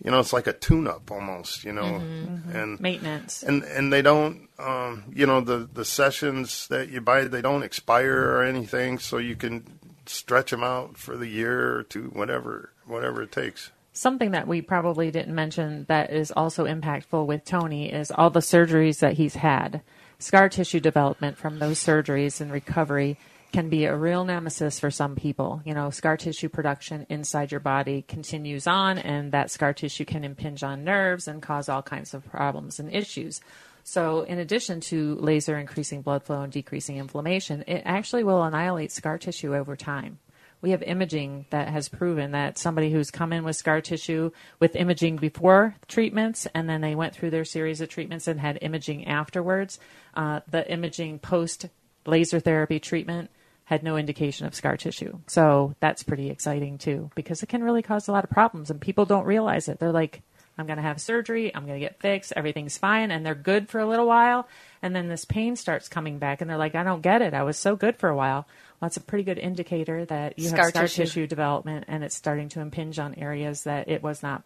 you 0.03 0.11
know, 0.11 0.21
it's 0.21 0.33
like 0.33 0.47
a 0.47 0.53
tune-up 0.53 1.11
almost, 1.11 1.65
you 1.65 1.73
know, 1.73 1.83
Mm-hmm. 1.83 2.57
and 2.57 2.81
maintenance. 2.81 3.43
and 3.43 3.63
and 3.65 3.93
they 3.93 4.01
don't, 4.03 4.49
um, 4.59 5.05
you 5.13 5.27
know, 5.27 5.41
the 5.43 5.69
the 5.73 5.85
sessions 5.85 6.69
that 6.69 6.89
you 6.89 7.01
buy, 7.01 7.25
they 7.25 7.43
don't 7.43 7.63
expire 7.63 8.19
or 8.31 8.43
anything, 8.43 8.99
so 8.99 9.19
you 9.19 9.37
can 9.37 9.65
stretch 10.07 10.51
them 10.53 10.65
out 10.65 10.97
for 10.97 11.17
the 11.17 11.27
year 11.27 11.77
or 11.77 11.83
two, 11.83 12.05
whatever, 12.15 12.71
whatever 12.87 13.23
it 13.23 13.31
takes. 13.33 13.71
Something 13.93 14.31
that 14.31 14.49
we 14.49 14.63
probably 14.63 15.11
didn't 15.11 15.35
mention 15.35 15.85
that 15.89 16.13
is 16.13 16.31
also 16.33 16.65
impactful 16.65 17.27
with 17.27 17.45
Tony 17.45 17.93
is 17.93 18.11
all 18.11 18.31
the 18.31 18.41
surgeries 18.41 19.01
that 19.01 19.15
he's 19.15 19.35
had. 19.35 19.83
Scar 20.21 20.51
tissue 20.51 20.81
development 20.81 21.39
from 21.39 21.59
those 21.59 21.83
surgeries 21.83 22.43
and 22.43 22.53
recovery 22.53 23.17
can 23.53 23.71
be 23.71 23.87
a 23.87 23.97
real 23.97 24.23
nemesis 24.23 24.79
for 24.79 24.91
some 24.91 25.17
people. 25.17 25.63
You 25.65 25.73
know, 25.73 25.89
scar 25.89 26.19
tissue 26.19 26.51
production 26.51 27.07
inside 27.09 27.51
your 27.51 27.61
body 27.61 28.05
continues 28.07 28.67
on, 28.67 28.99
and 28.99 29.33
that 29.33 29.51
scar 29.51 29.73
tissue 29.73 30.05
can 30.05 30.23
impinge 30.23 30.63
on 30.63 30.85
nerves 30.85 31.27
and 31.27 31.41
cause 31.41 31.71
all 31.71 31.83
kinds 31.83 32.13
of 32.13 32.29
problems 32.31 32.79
and 32.79 32.95
issues. 32.95 33.41
So, 33.83 34.21
in 34.21 34.39
addition 34.39 34.81
to 34.83 35.15
laser 35.17 35.59
increasing 35.59 36.03
blood 36.03 36.23
flow 36.23 36.43
and 36.43 36.53
decreasing 36.53 36.99
inflammation, 36.99 37.65
it 37.67 37.83
actually 37.87 38.23
will 38.23 38.43
annihilate 38.43 38.93
scar 38.93 39.17
tissue 39.17 39.57
over 39.57 39.75
time. 39.75 40.19
We 40.63 40.73
have 40.73 40.83
imaging 40.83 41.47
that 41.51 41.69
has 41.69 41.89
proven 41.89 42.33
that 42.33 42.59
somebody 42.59 42.91
who's 42.91 43.11
come 43.11 43.33
in 43.33 43.45
with 43.45 43.57
scar 43.57 43.81
tissue 43.81 44.31
with 44.59 44.77
imaging 44.77 45.17
before 45.17 45.77
treatments 45.89 46.47
and 46.55 46.69
then 46.69 46.81
they 46.81 46.95
went 46.95 47.15
through 47.15 47.31
their 47.31 47.45
series 47.45 47.81
of 47.81 47.89
treatments 47.89 48.29
and 48.29 48.39
had 48.39 48.59
imaging 48.61 49.07
afterwards, 49.07 49.79
uh, 50.15 50.41
the 50.51 50.71
imaging 50.71 51.19
post 51.19 51.67
laser 52.07 52.41
therapy 52.41 52.79
treatment 52.79 53.31
had 53.65 53.83
no 53.83 53.97
indication 53.97 54.47
of 54.47 54.55
scar 54.55 54.77
tissue. 54.77 55.19
So 55.27 55.75
that's 55.81 56.03
pretty 56.03 56.29
exciting 56.29 56.77
too 56.77 57.11
because 57.15 57.43
it 57.43 57.49
can 57.49 57.63
really 57.63 57.83
cause 57.83 58.09
a 58.09 58.13
lot 58.13 58.25
of 58.25 58.31
problems 58.31 58.71
and 58.71 58.81
people 58.81 59.07
don't 59.07 59.25
realize 59.25 59.69
it. 59.69 59.79
They're 59.79 59.93
like, 59.93 60.23
I'm 60.61 60.67
going 60.67 60.77
to 60.77 60.83
have 60.83 61.01
surgery, 61.01 61.55
I'm 61.55 61.67
going 61.67 61.81
to 61.81 61.87
get 61.87 62.01
fixed, 62.01 62.35
everything's 62.37 62.77
fine, 62.79 63.11
and 63.11 63.25
they're 63.25 63.35
good 63.35 63.69
for 63.69 63.81
a 63.81 63.87
little 63.87 64.07
while. 64.07 64.47
And 64.83 64.95
then 64.95 65.09
this 65.09 65.25
pain 65.25 65.57
starts 65.57 65.89
coming 65.89 66.19
back, 66.19 66.41
and 66.41 66.49
they're 66.49 66.59
like, 66.59 66.75
I 66.75 66.83
don't 66.83 67.01
get 67.01 67.23
it. 67.23 67.35
I 67.35 67.43
was 67.43 67.57
so 67.57 67.77
good 67.77 67.97
for 67.97 68.09
a 68.09 68.17
while. 68.17 68.47
Well, 68.81 68.89
that's 68.89 68.97
a 68.97 69.01
pretty 69.01 69.25
good 69.25 69.39
indicator 69.39 70.05
that 70.07 70.39
you 70.39 70.49
Scar 70.49 70.59
have 70.65 70.69
scar 70.71 70.83
tissue. 70.85 71.03
tissue. 71.05 71.27
development, 71.27 71.85
and 71.89 72.03
it's 72.03 72.15
starting 72.17 72.49
to 72.51 72.61
impinge 72.61 72.99
on 72.99 73.15
areas 73.17 73.65
that 73.65 73.89
it 73.89 74.03
was 74.03 74.23
not 74.23 74.43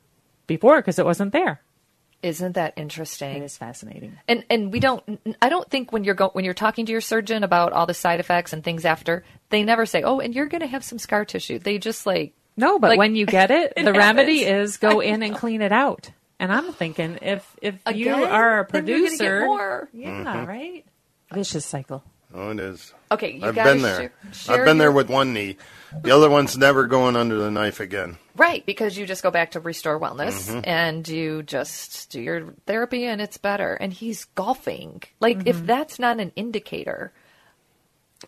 before 0.46 0.76
because 0.80 0.98
it 0.98 1.04
wasn't 1.04 1.32
there. 1.32 1.60
Isn't 2.22 2.52
that 2.52 2.72
interesting? 2.76 3.36
It 3.36 3.42
is 3.44 3.56
fascinating. 3.58 4.18
And 4.26 4.44
and 4.48 4.72
we 4.72 4.80
don't. 4.80 5.20
I 5.42 5.50
don't 5.50 5.68
think 5.70 5.92
when 5.92 6.04
you're 6.04 6.14
go, 6.14 6.30
when 6.30 6.44
you're 6.44 6.54
talking 6.54 6.86
to 6.86 6.92
your 6.92 7.02
surgeon 7.02 7.44
about 7.44 7.72
all 7.74 7.84
the 7.86 7.92
side 7.94 8.18
effects 8.18 8.52
and 8.54 8.64
things 8.64 8.84
after, 8.86 9.24
they 9.50 9.62
never 9.62 9.84
say, 9.84 10.02
"Oh, 10.02 10.20
and 10.20 10.34
you're 10.34 10.46
going 10.46 10.62
to 10.62 10.66
have 10.66 10.82
some 10.82 10.98
scar 10.98 11.24
tissue." 11.26 11.58
They 11.58 11.76
just 11.78 12.06
like 12.06 12.32
No, 12.56 12.78
but 12.78 12.90
Like, 12.90 12.98
when 12.98 13.14
you 13.14 13.26
get 13.26 13.50
it, 13.50 13.74
it 13.76 13.84
the 13.84 13.92
remedy 13.92 14.42
happens. 14.44 14.70
is 14.72 14.76
go 14.78 15.00
in 15.00 15.22
and 15.22 15.36
clean 15.36 15.60
it 15.60 15.70
out. 15.72 16.10
And 16.40 16.50
I'm 16.50 16.72
thinking, 16.72 17.18
if 17.20 17.46
if 17.60 17.74
you 17.92 18.12
Again? 18.14 18.24
are 18.30 18.60
a 18.60 18.66
Then 18.72 18.86
you're 18.86 18.98
gonna 18.98 19.10
get 19.10 19.18
producer, 19.18 19.44
more. 19.46 19.88
yeah, 19.92 20.08
mm-hmm. 20.24 20.46
right, 20.46 20.84
vicious 21.30 21.66
cycle. 21.66 22.02
Oh, 22.34 22.50
it 22.50 22.58
is. 22.60 22.92
Okay, 23.12 23.32
you 23.32 23.46
I've 23.46 23.54
gotta 23.54 23.72
been 23.74 23.82
there. 23.82 24.12
sh- 24.32 24.48
I've 24.48 24.64
been 24.64 24.78
there 24.78 24.90
with 24.92 25.08
one 25.08 25.32
knee. 25.32 25.56
The 26.02 26.10
other 26.10 26.28
one's 26.28 26.58
never 26.58 26.86
going 26.88 27.14
under 27.14 27.36
the 27.36 27.50
knife 27.52 27.78
again. 27.78 28.18
right 28.36 28.66
because 28.66 28.98
you 28.98 29.06
just 29.06 29.22
go 29.22 29.30
back 29.30 29.52
to 29.52 29.60
restore 29.60 30.00
wellness 30.00 30.50
Mm-hmm. 30.50 30.60
and 30.64 31.06
you 31.06 31.44
just 31.44 32.10
do 32.10 32.20
your 32.20 32.52
therapy 32.66 33.04
and 33.04 33.20
it's 33.22 33.36
better. 33.38 33.74
And 33.74 33.92
he's 33.92 34.24
golfing. 34.34 35.02
Like 35.20 35.38
Mm-hmm. 35.38 35.48
if 35.48 35.64
that's 35.66 36.00
not 36.00 36.18
an 36.18 36.32
indicator, 36.34 37.12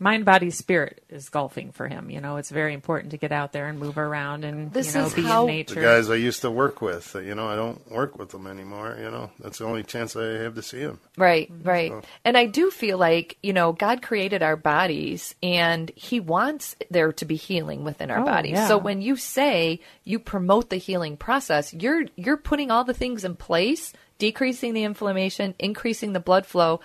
Mind, 0.00 0.24
body, 0.24 0.50
spirit 0.50 1.02
is 1.09 1.28
golfing 1.28 1.72
for 1.72 1.88
him. 1.88 2.11
You 2.11 2.20
know, 2.20 2.37
it's 2.37 2.50
very 2.50 2.74
important 2.74 3.11
to 3.12 3.16
get 3.16 3.32
out 3.32 3.52
there 3.52 3.66
and 3.68 3.78
move 3.78 3.98
around 3.98 4.44
and 4.44 4.72
This 4.72 4.94
you 4.94 5.00
know 5.00 5.06
is 5.06 5.14
be 5.14 5.22
how- 5.22 5.42
in 5.42 5.46
The 5.48 5.52
nature. 5.52 5.80
guys 5.82 6.11
I 6.11 6.14
used 6.16 6.42
to 6.42 6.50
work 6.50 6.80
with, 6.82 7.14
you 7.14 7.35
know, 7.35 7.46
I 7.48 7.56
don't 7.56 7.90
work 7.90 8.18
with 8.18 8.30
them 8.30 8.46
anymore. 8.46 8.96
You 8.98 9.11
know, 9.11 9.30
that's 9.40 9.59
the 9.59 9.64
only 9.64 9.82
chance 9.82 10.16
I 10.16 10.24
have 10.42 10.54
to 10.56 10.62
see 10.62 10.85
them. 10.85 11.00
Right, 11.16 11.50
Mm-hmm. 11.52 11.68
right. 11.68 11.92
And 12.24 12.37
I 12.37 12.46
do 12.46 12.70
feel 12.70 12.98
like, 12.98 13.37
you 13.42 13.52
know, 13.52 13.73
God 13.73 14.02
created 14.02 14.42
our 14.42 14.56
bodies 14.56 15.35
and 15.42 15.90
he 15.94 16.21
wants 16.21 16.77
there 16.90 17.12
to 17.12 17.25
be 17.25 17.37
healing 17.37 17.85
within 17.85 18.10
our 18.10 18.21
Oh, 18.21 18.25
bodies. 18.25 18.52
yeah. 18.52 18.68
So 18.68 18.79
when 18.79 19.00
you 19.02 19.16
say 19.16 19.81
you 20.04 20.18
promote 20.18 20.71
the 20.71 20.77
healing 20.77 21.16
process, 21.16 21.73
you're 21.75 22.04
you're 22.16 22.37
putting 22.37 22.71
all 22.71 22.85
the 22.85 22.94
things 22.94 23.25
in 23.25 23.37
place, 23.37 23.92
decreasing 24.18 24.75
the 24.75 24.85
inflammation, 24.85 25.54
increasing 25.58 26.12
the 26.12 26.21
blood 26.21 26.46
flow. 26.46 26.81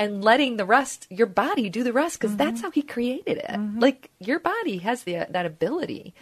And 0.00 0.24
letting 0.24 0.56
the 0.56 0.64
rest, 0.64 1.06
your 1.10 1.26
body 1.26 1.68
do 1.68 1.84
the 1.84 1.92
rest, 1.92 2.18
because 2.18 2.34
that's 2.34 2.62
how 2.62 2.70
he 2.70 2.80
created 2.80 3.36
it. 3.36 3.60
Like 3.78 4.10
your 4.18 4.40
body 4.40 4.78
has 4.78 5.02
the 5.02 5.26
that 5.28 5.44
ability. 5.44 6.14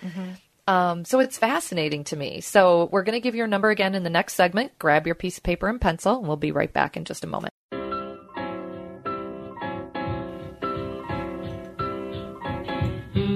Um, 0.67 1.05
so 1.05 1.21
it's 1.21 1.39
fascinating 1.39 2.03
to 2.05 2.17
me. 2.17 2.41
So 2.41 2.89
we're 2.91 3.05
going 3.05 3.15
to 3.15 3.21
give 3.21 3.37
your 3.37 3.47
number 3.47 3.71
again 3.71 3.95
in 3.95 4.03
the 4.03 4.11
next 4.11 4.35
segment. 4.35 4.77
Grab 4.81 5.07
your 5.07 5.15
piece 5.15 5.39
of 5.39 5.45
paper 5.45 5.69
and 5.69 5.81
pencil, 5.81 6.19
and 6.19 6.27
we'll 6.27 6.37
be 6.37 6.51
right 6.51 6.73
back 6.73 6.97
in 6.97 7.05
just 7.05 7.23
a 7.23 7.29
moment. 7.29 7.55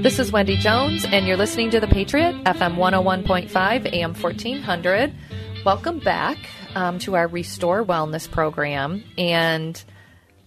This 0.02 0.18
is 0.18 0.32
Wendy 0.32 0.56
Jones, 0.56 1.04
and 1.04 1.24
you're 1.24 1.36
listening 1.36 1.70
to 1.70 1.78
The 1.78 1.86
Patriot, 1.86 2.34
FM 2.44 2.74
101.5, 2.74 3.94
AM 3.94 4.14
1400. 4.14 5.14
Welcome 5.64 6.00
back 6.00 6.36
um, 6.74 6.98
to 6.98 7.14
our 7.14 7.28
Restore 7.28 7.84
Wellness 7.84 8.28
program. 8.28 9.04
And 9.16 9.82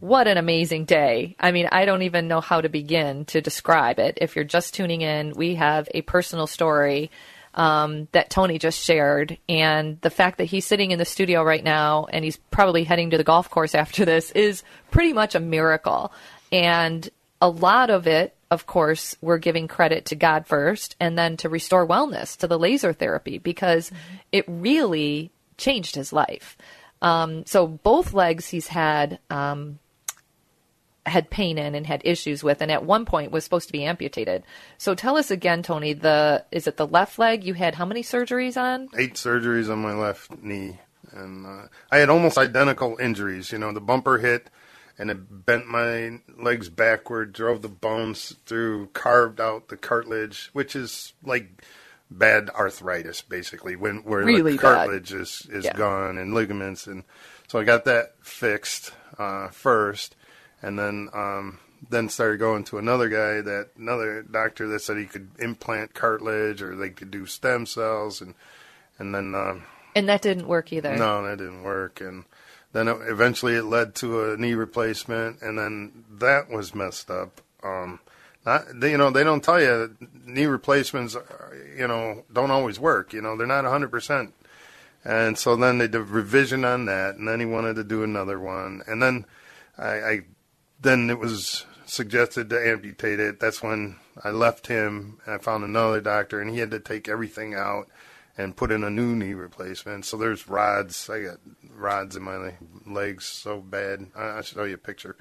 what 0.08 0.28
an 0.28 0.38
amazing 0.38 0.86
day. 0.86 1.36
I 1.40 1.52
mean, 1.52 1.68
I 1.72 1.86
don't 1.86 2.04
even 2.04 2.28
know 2.28 2.40
how 2.40 2.62
to 2.62 2.70
begin 2.70 3.26
to 3.26 3.42
describe 3.42 3.98
it. 3.98 4.20
If 4.22 4.36
you're 4.36 4.46
just 4.46 4.76
tuning 4.76 5.02
in, 5.02 5.32
we 5.32 5.56
have 5.56 5.90
a 5.96 6.04
personal 6.04 6.46
story 6.46 7.10
um, 7.56 8.08
that 8.12 8.30
Tony 8.30 8.60
just 8.60 8.80
shared. 8.80 9.38
And 9.50 10.00
the 10.02 10.12
fact 10.12 10.38
that 10.38 10.46
he's 10.46 10.66
sitting 10.66 10.92
in 10.92 11.00
the 11.00 11.06
studio 11.06 11.44
right 11.44 11.64
now 11.64 12.06
and 12.12 12.24
he's 12.24 12.38
probably 12.38 12.84
heading 12.84 13.10
to 13.12 13.18
the 13.18 13.24
golf 13.24 13.50
course 13.50 13.74
after 13.74 14.06
this 14.06 14.30
is 14.32 14.64
pretty 14.92 15.14
much 15.14 15.34
a 15.34 15.40
miracle. 15.40 16.12
And 16.52 17.10
a 17.42 17.50
lot 17.50 17.90
of 17.90 18.06
it, 18.06 18.36
of 18.52 18.68
course, 18.68 19.16
we're 19.22 19.40
giving 19.40 19.68
credit 19.68 20.06
to 20.06 20.16
God 20.16 20.46
first 20.46 20.96
and 21.00 21.18
then 21.18 21.36
to 21.38 21.50
restore 21.50 21.88
wellness, 21.88 22.38
to 22.38 22.48
the 22.48 22.60
laser 22.60 22.94
therapy, 22.94 23.40
because 23.40 23.92
it 24.32 24.46
really 24.48 25.32
changed 25.58 25.96
his 25.96 26.14
life. 26.14 26.56
Um, 27.02 27.46
so 27.46 27.66
both 27.66 28.14
legs 28.14 28.48
he's 28.48 28.68
had 28.68 29.20
um, 29.30 29.80
had 31.06 31.30
pain 31.30 31.58
in 31.58 31.76
and 31.76 31.86
had 31.86 32.02
issues 32.04 32.44
with, 32.44 32.62
and 32.62 32.72
at 32.72 32.84
one 32.84 33.06
point 33.06 33.32
was 33.32 33.44
supposed 33.44 33.68
to 33.68 33.74
be 33.74 33.84
amputated. 33.86 34.44
So 34.78 34.96
tell 34.96 35.18
us 35.18 35.30
again, 35.32 35.62
Tony. 35.64 35.94
The 35.94 36.46
is 36.52 36.68
it 36.68 36.78
the 36.78 36.88
left 36.88 37.20
leg? 37.20 37.44
You 37.44 37.54
had 37.54 37.76
how 37.76 37.86
many 37.86 38.02
surgeries 38.04 38.58
on? 38.60 38.90
Eight 38.98 39.14
surgeries 39.16 39.72
on 39.72 39.80
my 39.80 39.94
left 39.94 40.42
knee, 40.42 40.80
and 41.12 41.46
uh, 41.46 41.68
I 41.92 41.98
had 41.98 42.10
almost 42.10 42.38
identical 42.38 42.98
injuries. 43.00 43.52
You 43.52 43.60
know, 43.60 43.72
the 43.72 43.82
bumper 43.82 44.18
hit, 44.18 44.50
and 44.98 45.12
it 45.12 45.46
bent 45.46 45.68
my 45.68 46.20
legs 46.38 46.70
backward, 46.70 47.34
drove 47.34 47.62
the 47.62 47.70
bones 47.70 48.36
through, 48.46 48.88
carved 48.88 49.40
out 49.40 49.68
the 49.68 49.78
cartilage, 49.78 50.50
which 50.54 50.76
is 50.76 51.14
like 51.24 51.64
bad 52.10 52.50
arthritis, 52.52 53.22
basically, 53.22 53.76
when 53.76 53.98
where 54.04 54.24
Really 54.24 54.54
the 54.54 54.58
bad. 54.58 54.62
cartilage 54.62 55.14
is 55.14 55.48
is 55.52 55.66
Yeah. 55.66 55.74
gone 55.78 56.18
and 56.18 56.34
ligaments, 56.34 56.88
and 56.88 57.04
so 57.48 57.60
I 57.60 57.64
got 57.64 57.86
that 57.86 58.16
fixed 58.22 58.92
uh, 59.20 59.50
first, 59.50 60.16
and 60.62 60.78
then 60.78 61.10
um, 61.14 61.60
then 61.90 62.10
started 62.10 62.38
going 62.40 62.64
to 62.66 62.78
another 62.78 63.10
guy 63.10 63.42
that 63.42 63.70
another 63.78 64.24
doctor 64.24 64.68
that 64.68 64.80
said 64.82 64.98
he 64.98 65.06
could 65.06 65.30
implant 65.40 65.94
cartilage 65.94 66.62
or 66.62 66.76
they 66.76 66.90
could 66.90 67.12
do 67.12 67.26
stem 67.26 67.66
cells, 67.66 68.22
and 68.22 68.36
and 69.00 69.14
then. 69.14 69.36
Um, 69.36 69.64
And 69.96 70.10
that 70.10 70.22
didn't 70.22 70.48
work 70.48 70.74
either. 70.74 70.96
no, 70.96 71.24
that 71.24 71.38
didn't 71.38 71.64
work. 71.64 72.02
And 72.02 72.26
then 72.74 72.88
it, 72.88 72.98
eventually 73.08 73.56
it 73.56 73.64
led 73.64 73.96
to 73.96 74.32
a 74.32 74.38
knee 74.38 74.54
replacement, 74.54 75.42
and 75.42 75.58
then 75.58 76.06
that 76.20 76.50
was 76.50 76.76
messed 76.76 77.10
up. 77.10 77.42
Um, 77.64 78.00
not, 78.46 78.64
they, 78.76 78.92
you 78.92 78.98
know, 78.98 79.10
they 79.10 79.24
don't 79.24 79.44
tell 79.44 79.60
you 79.62 79.96
knee 80.26 80.46
replacements, 80.46 81.16
uh, 81.16 81.22
you 81.76 81.88
know, 81.88 82.24
don't 82.32 82.52
always 82.52 82.80
work. 82.80 83.12
You 83.14 83.22
know, 83.22 83.36
they're 83.36 83.48
not 83.48 83.64
100%. 83.66 84.32
And 85.04 85.38
so 85.38 85.56
then 85.56 85.78
they 85.78 85.88
did 85.88 86.02
revision 86.10 86.66
on 86.66 86.86
that, 86.86 87.16
and 87.16 87.28
then 87.28 87.40
he 87.40 87.46
wanted 87.46 87.76
to 87.78 87.84
do 87.84 88.04
another 88.04 88.40
one. 88.40 88.82
And 88.88 89.02
then 89.02 89.26
I, 89.78 89.88
I 89.88 90.22
then 90.82 91.10
it 91.10 91.20
was 91.20 91.66
suggested 91.86 92.50
to 92.50 92.68
amputate 92.70 93.20
it. 93.20 93.40
That's 93.40 93.62
when 93.62 93.98
I 94.24 94.30
left 94.30 94.68
him. 94.68 95.20
And 95.26 95.36
I 95.36 95.38
found 95.38 95.64
another 95.64 96.02
doctor, 96.02 96.42
and 96.42 96.50
he 96.50 96.60
had 96.60 96.72
to 96.72 96.80
take 96.80 97.08
everything 97.08 97.54
out 97.54 97.88
and 98.38 98.56
put 98.56 98.72
in 98.72 98.84
a 98.84 98.90
new 98.90 99.16
knee 99.16 99.34
replacement. 99.34 100.06
So 100.06 100.18
there's 100.18 100.48
rods. 100.50 101.10
I 101.10 101.24
got 101.24 101.38
rods 101.74 102.16
in 102.16 102.24
my 102.24 102.54
legs 102.86 103.26
so 103.26 103.60
bad. 103.62 104.08
I, 104.16 104.24
I'll 104.24 104.42
show 104.42 104.64
you 104.66 104.76
a 104.76 104.78
picture. 104.78 105.16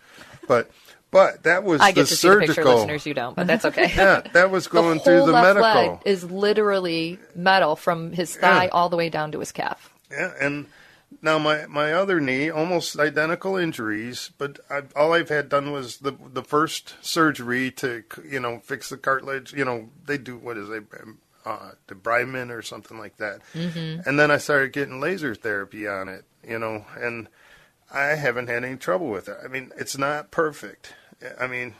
But 0.49 0.71
but 1.11 1.45
that 1.45 1.63
was 1.63 1.81
I 1.81 1.93
the 1.93 2.01
get 2.01 2.07
to 2.09 2.17
see 2.17 2.29
the 2.29 2.39
picture, 2.41 2.65
listeners. 2.65 3.07
You 3.07 3.15
don't, 3.15 3.37
but 3.37 3.47
that's 3.47 3.65
okay. 3.67 3.93
yeah, 3.97 4.23
that 4.33 4.51
was 4.51 4.67
going 4.67 4.99
the 4.99 5.05
through 5.05 5.27
the 5.27 5.33
left 5.33 5.59
medical. 5.61 5.93
leg 5.93 5.99
is 6.05 6.25
literally 6.25 7.19
metal 7.37 7.77
from 7.77 8.13
his 8.13 8.35
thigh 8.37 8.65
Yeah. 8.65 8.71
all 8.73 8.89
the 8.89 8.97
way 8.97 9.11
down 9.11 9.31
to 9.33 9.39
his 9.39 9.53
calf. 9.53 9.95
Yeah, 10.11 10.33
and 10.41 10.67
now 11.23 11.39
my 11.39 11.67
my 11.67 11.93
other 11.93 12.21
knee, 12.21 12.51
almost 12.51 12.99
identical 12.99 13.57
injuries, 13.57 14.31
but 14.39 14.61
I, 14.71 14.83
all 14.97 15.13
I've 15.13 15.29
had 15.29 15.49
done 15.49 15.73
was 15.73 15.99
the 15.99 16.13
the 16.33 16.43
first 16.43 16.95
surgery 17.01 17.71
to 17.73 18.05
you 18.29 18.41
know 18.41 18.61
fix 18.61 18.89
the 18.89 18.97
cartilage. 18.97 19.53
You 19.53 19.65
know 19.65 19.91
they 20.07 20.19
do 20.19 20.37
what 20.37 20.57
is 20.57 20.69
it, 20.71 20.85
uh, 21.45 21.73
debridement 21.89 22.51
or 22.51 22.63
something 22.63 22.99
like 22.99 23.17
that. 23.19 23.41
Mm-hmm. 23.55 24.09
And 24.09 24.19
then 24.19 24.31
I 24.31 24.39
started 24.39 24.73
getting 24.73 25.01
laser 25.01 25.35
therapy 25.35 25.87
on 25.87 26.09
it. 26.09 26.25
You 26.47 26.59
know, 26.59 26.85
and 26.97 27.29
I 27.93 28.17
haven't 28.17 28.49
had 28.49 28.65
any 28.65 28.77
trouble 28.77 29.09
with 29.09 29.29
it. 29.29 29.37
I 29.43 29.49
mean, 29.49 29.73
it's 29.77 29.97
not 29.97 30.31
perfect. 30.31 30.95
I 31.41 31.47
mean, 31.47 31.75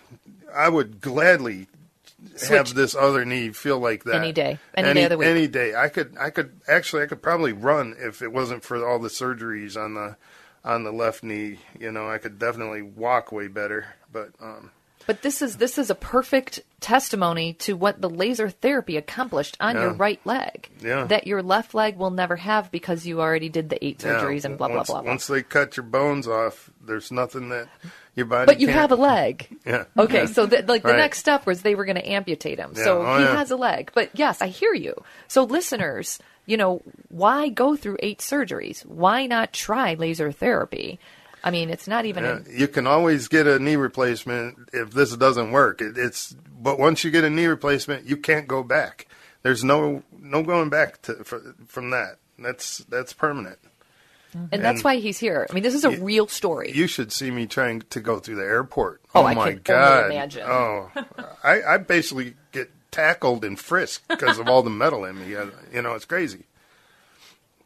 I 0.55 0.69
would 0.69 1.01
gladly 1.01 1.67
Switch. 2.37 2.51
have 2.51 2.75
this 2.75 2.95
other 2.95 3.25
knee 3.25 3.51
feel 3.51 3.79
like 3.79 4.05
that 4.05 4.17
Any 4.17 4.33
day. 4.33 4.59
Any 4.75 4.95
day 4.95 5.05
of 5.05 5.11
the 5.11 5.19
week. 5.19 5.29
Any 5.29 5.47
day. 5.47 5.75
I 5.75 5.89
could. 5.89 6.17
I 6.19 6.31
could 6.31 6.61
actually. 6.69 7.03
I 7.03 7.07
could 7.07 7.23
probably 7.23 7.53
run 7.53 7.95
if 7.99 8.23
it 8.23 8.33
wasn't 8.33 8.65
for 8.65 8.87
all 8.87 8.99
the 8.99 9.09
surgeries 9.09 9.77
on 9.77 9.95
the 9.95 10.17
on 10.65 10.85
the 10.85 10.93
left 10.93 11.23
knee. 11.23 11.59
You 11.79 11.93
know, 11.93 12.09
I 12.09 12.19
could 12.19 12.39
definitely 12.39 12.83
walk 12.83 13.33
way 13.33 13.49
better. 13.49 13.95
But 14.13 14.31
um, 14.41 14.71
But 15.07 15.23
this 15.23 15.43
is 15.43 15.57
this 15.59 15.77
is 15.79 15.91
a 15.91 15.95
perfect 15.95 16.61
testimony 16.81 17.55
to 17.55 17.75
what 17.75 18.01
the 18.01 18.09
laser 18.11 18.49
therapy 18.49 18.97
accomplished 18.97 19.57
on 19.61 19.77
your 19.77 19.93
right 19.93 20.21
leg. 20.25 20.71
Yeah. 20.81 21.05
That 21.05 21.27
your 21.27 21.43
left 21.43 21.75
leg 21.75 21.97
will 21.97 22.11
never 22.11 22.37
have 22.37 22.71
because 22.71 23.07
you 23.07 23.21
already 23.21 23.49
did 23.49 23.69
the 23.71 23.85
eight 23.85 24.03
yeah, 24.03 24.15
surgeries 24.21 24.45
and 24.45 24.57
blah 24.57 24.69
blah 24.69 24.77
once, 24.79 24.89
blah 24.91 25.03
blah. 25.03 25.11
Once 25.11 25.27
they 25.27 25.43
cut 25.43 25.77
your 25.77 25.85
bones 25.85 26.27
off, 26.27 26.71
there's 26.85 27.11
nothing 27.13 27.51
that 27.51 27.69
your 28.15 28.27
body. 28.27 28.47
But 28.47 28.61
you 28.61 28.69
can't- 28.69 28.79
have 28.81 28.93
a 28.93 28.97
leg. 28.97 29.49
Yeah. 29.67 29.85
Okay, 29.99 30.21
Yeah. 30.21 30.27
so 30.27 30.47
the, 30.47 30.63
like 30.67 30.83
the 30.83 30.91
Right. 30.91 30.99
next 30.99 31.19
step 31.19 31.47
was 31.47 31.63
they 31.63 31.75
were 31.75 31.85
going 31.85 31.97
to 31.97 32.09
amputate 32.09 32.59
him. 32.59 32.73
Yeah, 32.77 32.85
So 32.85 33.03
oh, 33.03 33.19
he 33.19 33.25
yeah. 33.25 33.37
has 33.37 33.51
a 33.51 33.57
leg. 33.57 33.91
But 33.95 34.11
yes, 34.15 34.41
I 34.41 34.47
hear 34.47 34.73
you. 34.73 34.95
So 35.27 35.43
listeners, 35.45 36.19
you 36.47 36.57
know, 36.57 36.81
why 37.09 37.49
go 37.49 37.75
through 37.77 37.97
eight 38.01 38.21
surgeries? 38.21 38.87
Why 38.87 39.27
not 39.27 39.53
try 39.53 39.95
laser 39.95 40.31
therapy? 40.31 40.99
I 41.47 41.51
mean, 41.51 41.69
it's 41.71 41.87
not 41.87 42.07
even. 42.07 42.25
Yeah, 42.25 42.39
a, 42.47 42.59
you 42.59 42.67
can 42.69 42.87
always 42.87 43.29
get 43.29 43.47
a 43.47 43.59
knee 43.59 43.77
replacement 43.77 44.71
if 44.73 44.93
this 44.93 45.15
doesn't 45.17 45.53
work. 45.53 45.81
It, 45.83 45.97
it's 45.99 46.35
but 46.61 46.79
once 46.79 47.05
you 47.05 47.11
get 47.11 47.23
a 47.23 47.31
knee 47.31 47.47
replacement, 47.47 48.07
you 48.07 48.17
can't 48.17 48.49
go 48.49 48.63
back. 48.63 49.07
There's 49.43 49.63
no 49.63 50.03
no 50.19 50.43
going 50.43 50.71
back 50.71 51.03
to 51.03 51.23
fr 51.23 51.37
from 51.67 51.91
that. 51.91 52.17
That's 52.39 52.79
that's 52.79 53.13
permanent. 53.13 53.59
Mm-hmm. 54.35 54.47
and 54.53 54.65
that's 54.65 54.79
and- 54.79 54.85
why 54.85 54.97
he's 54.97 55.19
here. 55.19 55.47
I 55.49 55.53
mean, 55.53 55.63
this 55.63 55.75
is 55.75 55.85
a 55.85 55.93
You- 55.93 56.03
real 56.03 56.27
story. 56.27 56.73
You 56.75 56.87
should 56.89 57.13
see 57.13 57.31
me 57.31 57.47
trying 57.47 57.83
to 57.91 58.01
go 58.01 58.19
through 58.19 58.37
the 58.37 58.43
airport. 58.45 59.01
Oh, 59.15 59.21
Oh, 59.23 59.27
I 59.27 59.35
my 59.35 59.53
god! 59.53 60.07
imagine. 60.11 60.45
Oh, 60.47 60.91
I, 61.45 61.63
I 61.63 61.77
basically 61.77 62.35
get 62.53 62.71
tackled 62.91 63.45
and 63.45 63.59
frisked 63.61 64.09
because 64.09 64.39
of 64.39 64.49
all 64.49 64.63
the 64.63 64.71
metal 64.71 65.05
in 65.05 65.21
me. 65.21 65.29
You 65.73 65.83
know, 65.83 65.95
it's 65.95 66.05
crazy. 66.07 66.45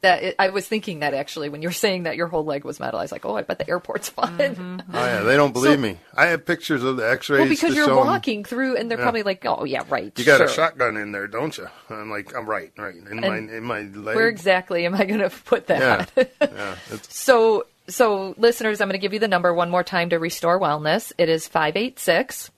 That 0.01 0.37
I 0.39 0.51
was 0.51 0.65
thinking 0.67 1.01
that 1.01 1.13
actually 1.13 1.49
when 1.49 1.61
you 1.61 1.69
were 1.69 1.73
saying 1.73 2.05
that 2.05 2.15
your 2.17 2.29
whole 2.29 2.45
leg 2.45 2.65
was 2.65 2.79
metal, 2.79 3.01
I 3.01 3.03
was 3.03 3.11
like, 3.13 3.27
oh, 3.27 3.37
I 3.37 3.43
bet 3.43 3.59
the 3.59 3.69
airport's 3.69 4.09
fun. 4.19 4.39
Mm-hmm. 4.39 4.81
Oh 4.95 5.05
yeah, 5.05 5.21
they 5.23 5.35
don't 5.37 5.53
believe 5.53 5.73
So- 5.75 5.81
me. 5.81 5.99
I 6.15 6.27
have 6.27 6.47
pictures 6.47 6.83
of 6.85 6.97
the 6.97 7.09
X-rays. 7.11 7.41
well, 7.41 7.49
because 7.49 7.71
to 7.71 7.77
you're 7.77 7.87
show 7.87 8.01
'em. 8.01 8.07
walking 8.07 8.45
through, 8.45 8.77
and 8.77 8.89
they're 8.91 8.99
Yeah. 8.99 9.05
probably 9.05 9.23
like, 9.25 9.45
oh 9.47 9.65
yeah, 9.65 9.83
right. 9.89 10.17
You 10.19 10.25
got 10.25 10.37
sure. 10.39 10.47
a 10.47 10.51
shotgun 10.51 10.97
in 10.97 11.11
there, 11.13 11.27
don't 11.27 11.57
you? 11.59 11.67
I'm 11.91 12.11
like, 12.11 12.35
I'm 12.37 12.49
right, 12.49 12.71
right 12.79 12.95
in 12.95 13.21
my 13.21 13.39
in 13.39 13.65
my 13.65 13.81
leg. 13.83 14.15
Where 14.17 14.29
exactly 14.29 14.87
am 14.87 14.95
I 14.95 15.05
going 15.05 15.21
to 15.29 15.31
put 15.31 15.67
that? 15.69 16.11
yeah. 16.41 16.77
It's, 16.91 17.15
So, 17.17 17.67
so 17.89 18.35
listeners, 18.39 18.81
I'm 18.81 18.89
going 18.89 18.99
to 19.01 19.03
give 19.03 19.13
you 19.15 19.19
the 19.19 19.29
number 19.29 19.53
one 19.55 19.71
more 19.71 19.85
time 19.85 20.11
to 20.11 20.19
restore 20.19 20.59
wellness. 20.61 21.13
It 21.19 21.29
is 21.29 21.47
586 21.49 22.51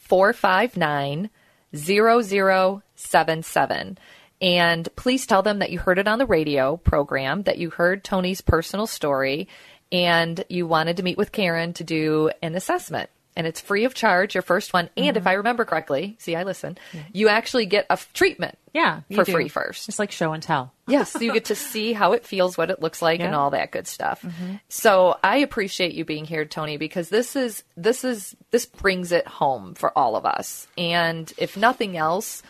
459 0.00 1.30
0077. 1.74 3.98
And 4.40 4.88
please 4.96 5.26
tell 5.26 5.42
them 5.42 5.58
that 5.58 5.70
you 5.70 5.78
heard 5.78 5.98
it 5.98 6.08
on 6.08 6.18
the 6.18 6.26
radio 6.26 6.76
program, 6.76 7.42
that 7.44 7.58
you 7.58 7.70
heard 7.70 8.04
Tony's 8.04 8.40
personal 8.40 8.86
story, 8.86 9.48
and 9.90 10.44
you 10.48 10.66
wanted 10.66 10.98
to 10.98 11.02
meet 11.02 11.18
with 11.18 11.32
Karen 11.32 11.72
to 11.74 11.84
do 11.84 12.30
an 12.42 12.54
assessment. 12.54 13.10
And 13.36 13.46
it's 13.46 13.60
free 13.60 13.84
of 13.84 13.94
charge, 13.94 14.34
your 14.34 14.42
first 14.42 14.72
one. 14.72 14.90
And 14.96 15.16
if 15.16 15.20
mm-hmm. 15.20 15.28
I 15.28 15.32
remember 15.34 15.64
correctly, 15.64 16.16
see, 16.18 16.34
I 16.34 16.42
listen, 16.42 16.76
you 17.12 17.28
actually 17.28 17.66
get 17.66 17.86
a 17.88 17.92
f- 17.92 18.12
treatment 18.12 18.58
Yeah, 18.74 19.02
for 19.14 19.22
do. 19.22 19.30
free 19.30 19.46
first. 19.46 19.88
It's 19.88 20.00
like 20.00 20.10
show 20.10 20.32
and 20.32 20.42
tell. 20.42 20.72
Yes, 20.88 21.12
so 21.12 21.20
you 21.20 21.32
get 21.32 21.44
to 21.44 21.54
see 21.54 21.92
how 21.92 22.14
it 22.14 22.26
feels, 22.26 22.58
what 22.58 22.70
it 22.70 22.82
looks 22.82 23.00
like, 23.00 23.20
and 23.20 23.36
all 23.36 23.50
that 23.50 23.70
good 23.70 23.86
stuff. 23.86 24.22
Mm-hmm. 24.22 24.54
So 24.68 25.16
I 25.22 25.36
appreciate 25.36 25.94
you 25.94 26.04
being 26.04 26.24
here, 26.24 26.46
Tony, 26.46 26.78
because 26.78 27.10
this 27.10 27.36
is 27.36 27.62
this 27.76 28.02
is 28.02 28.34
this 28.50 28.66
brings 28.66 29.12
it 29.12 29.28
home 29.28 29.74
for 29.74 29.96
all 29.96 30.16
of 30.16 30.26
us. 30.26 30.66
And 30.76 31.32
if 31.38 31.56
nothing 31.56 31.96
else, 31.96 32.42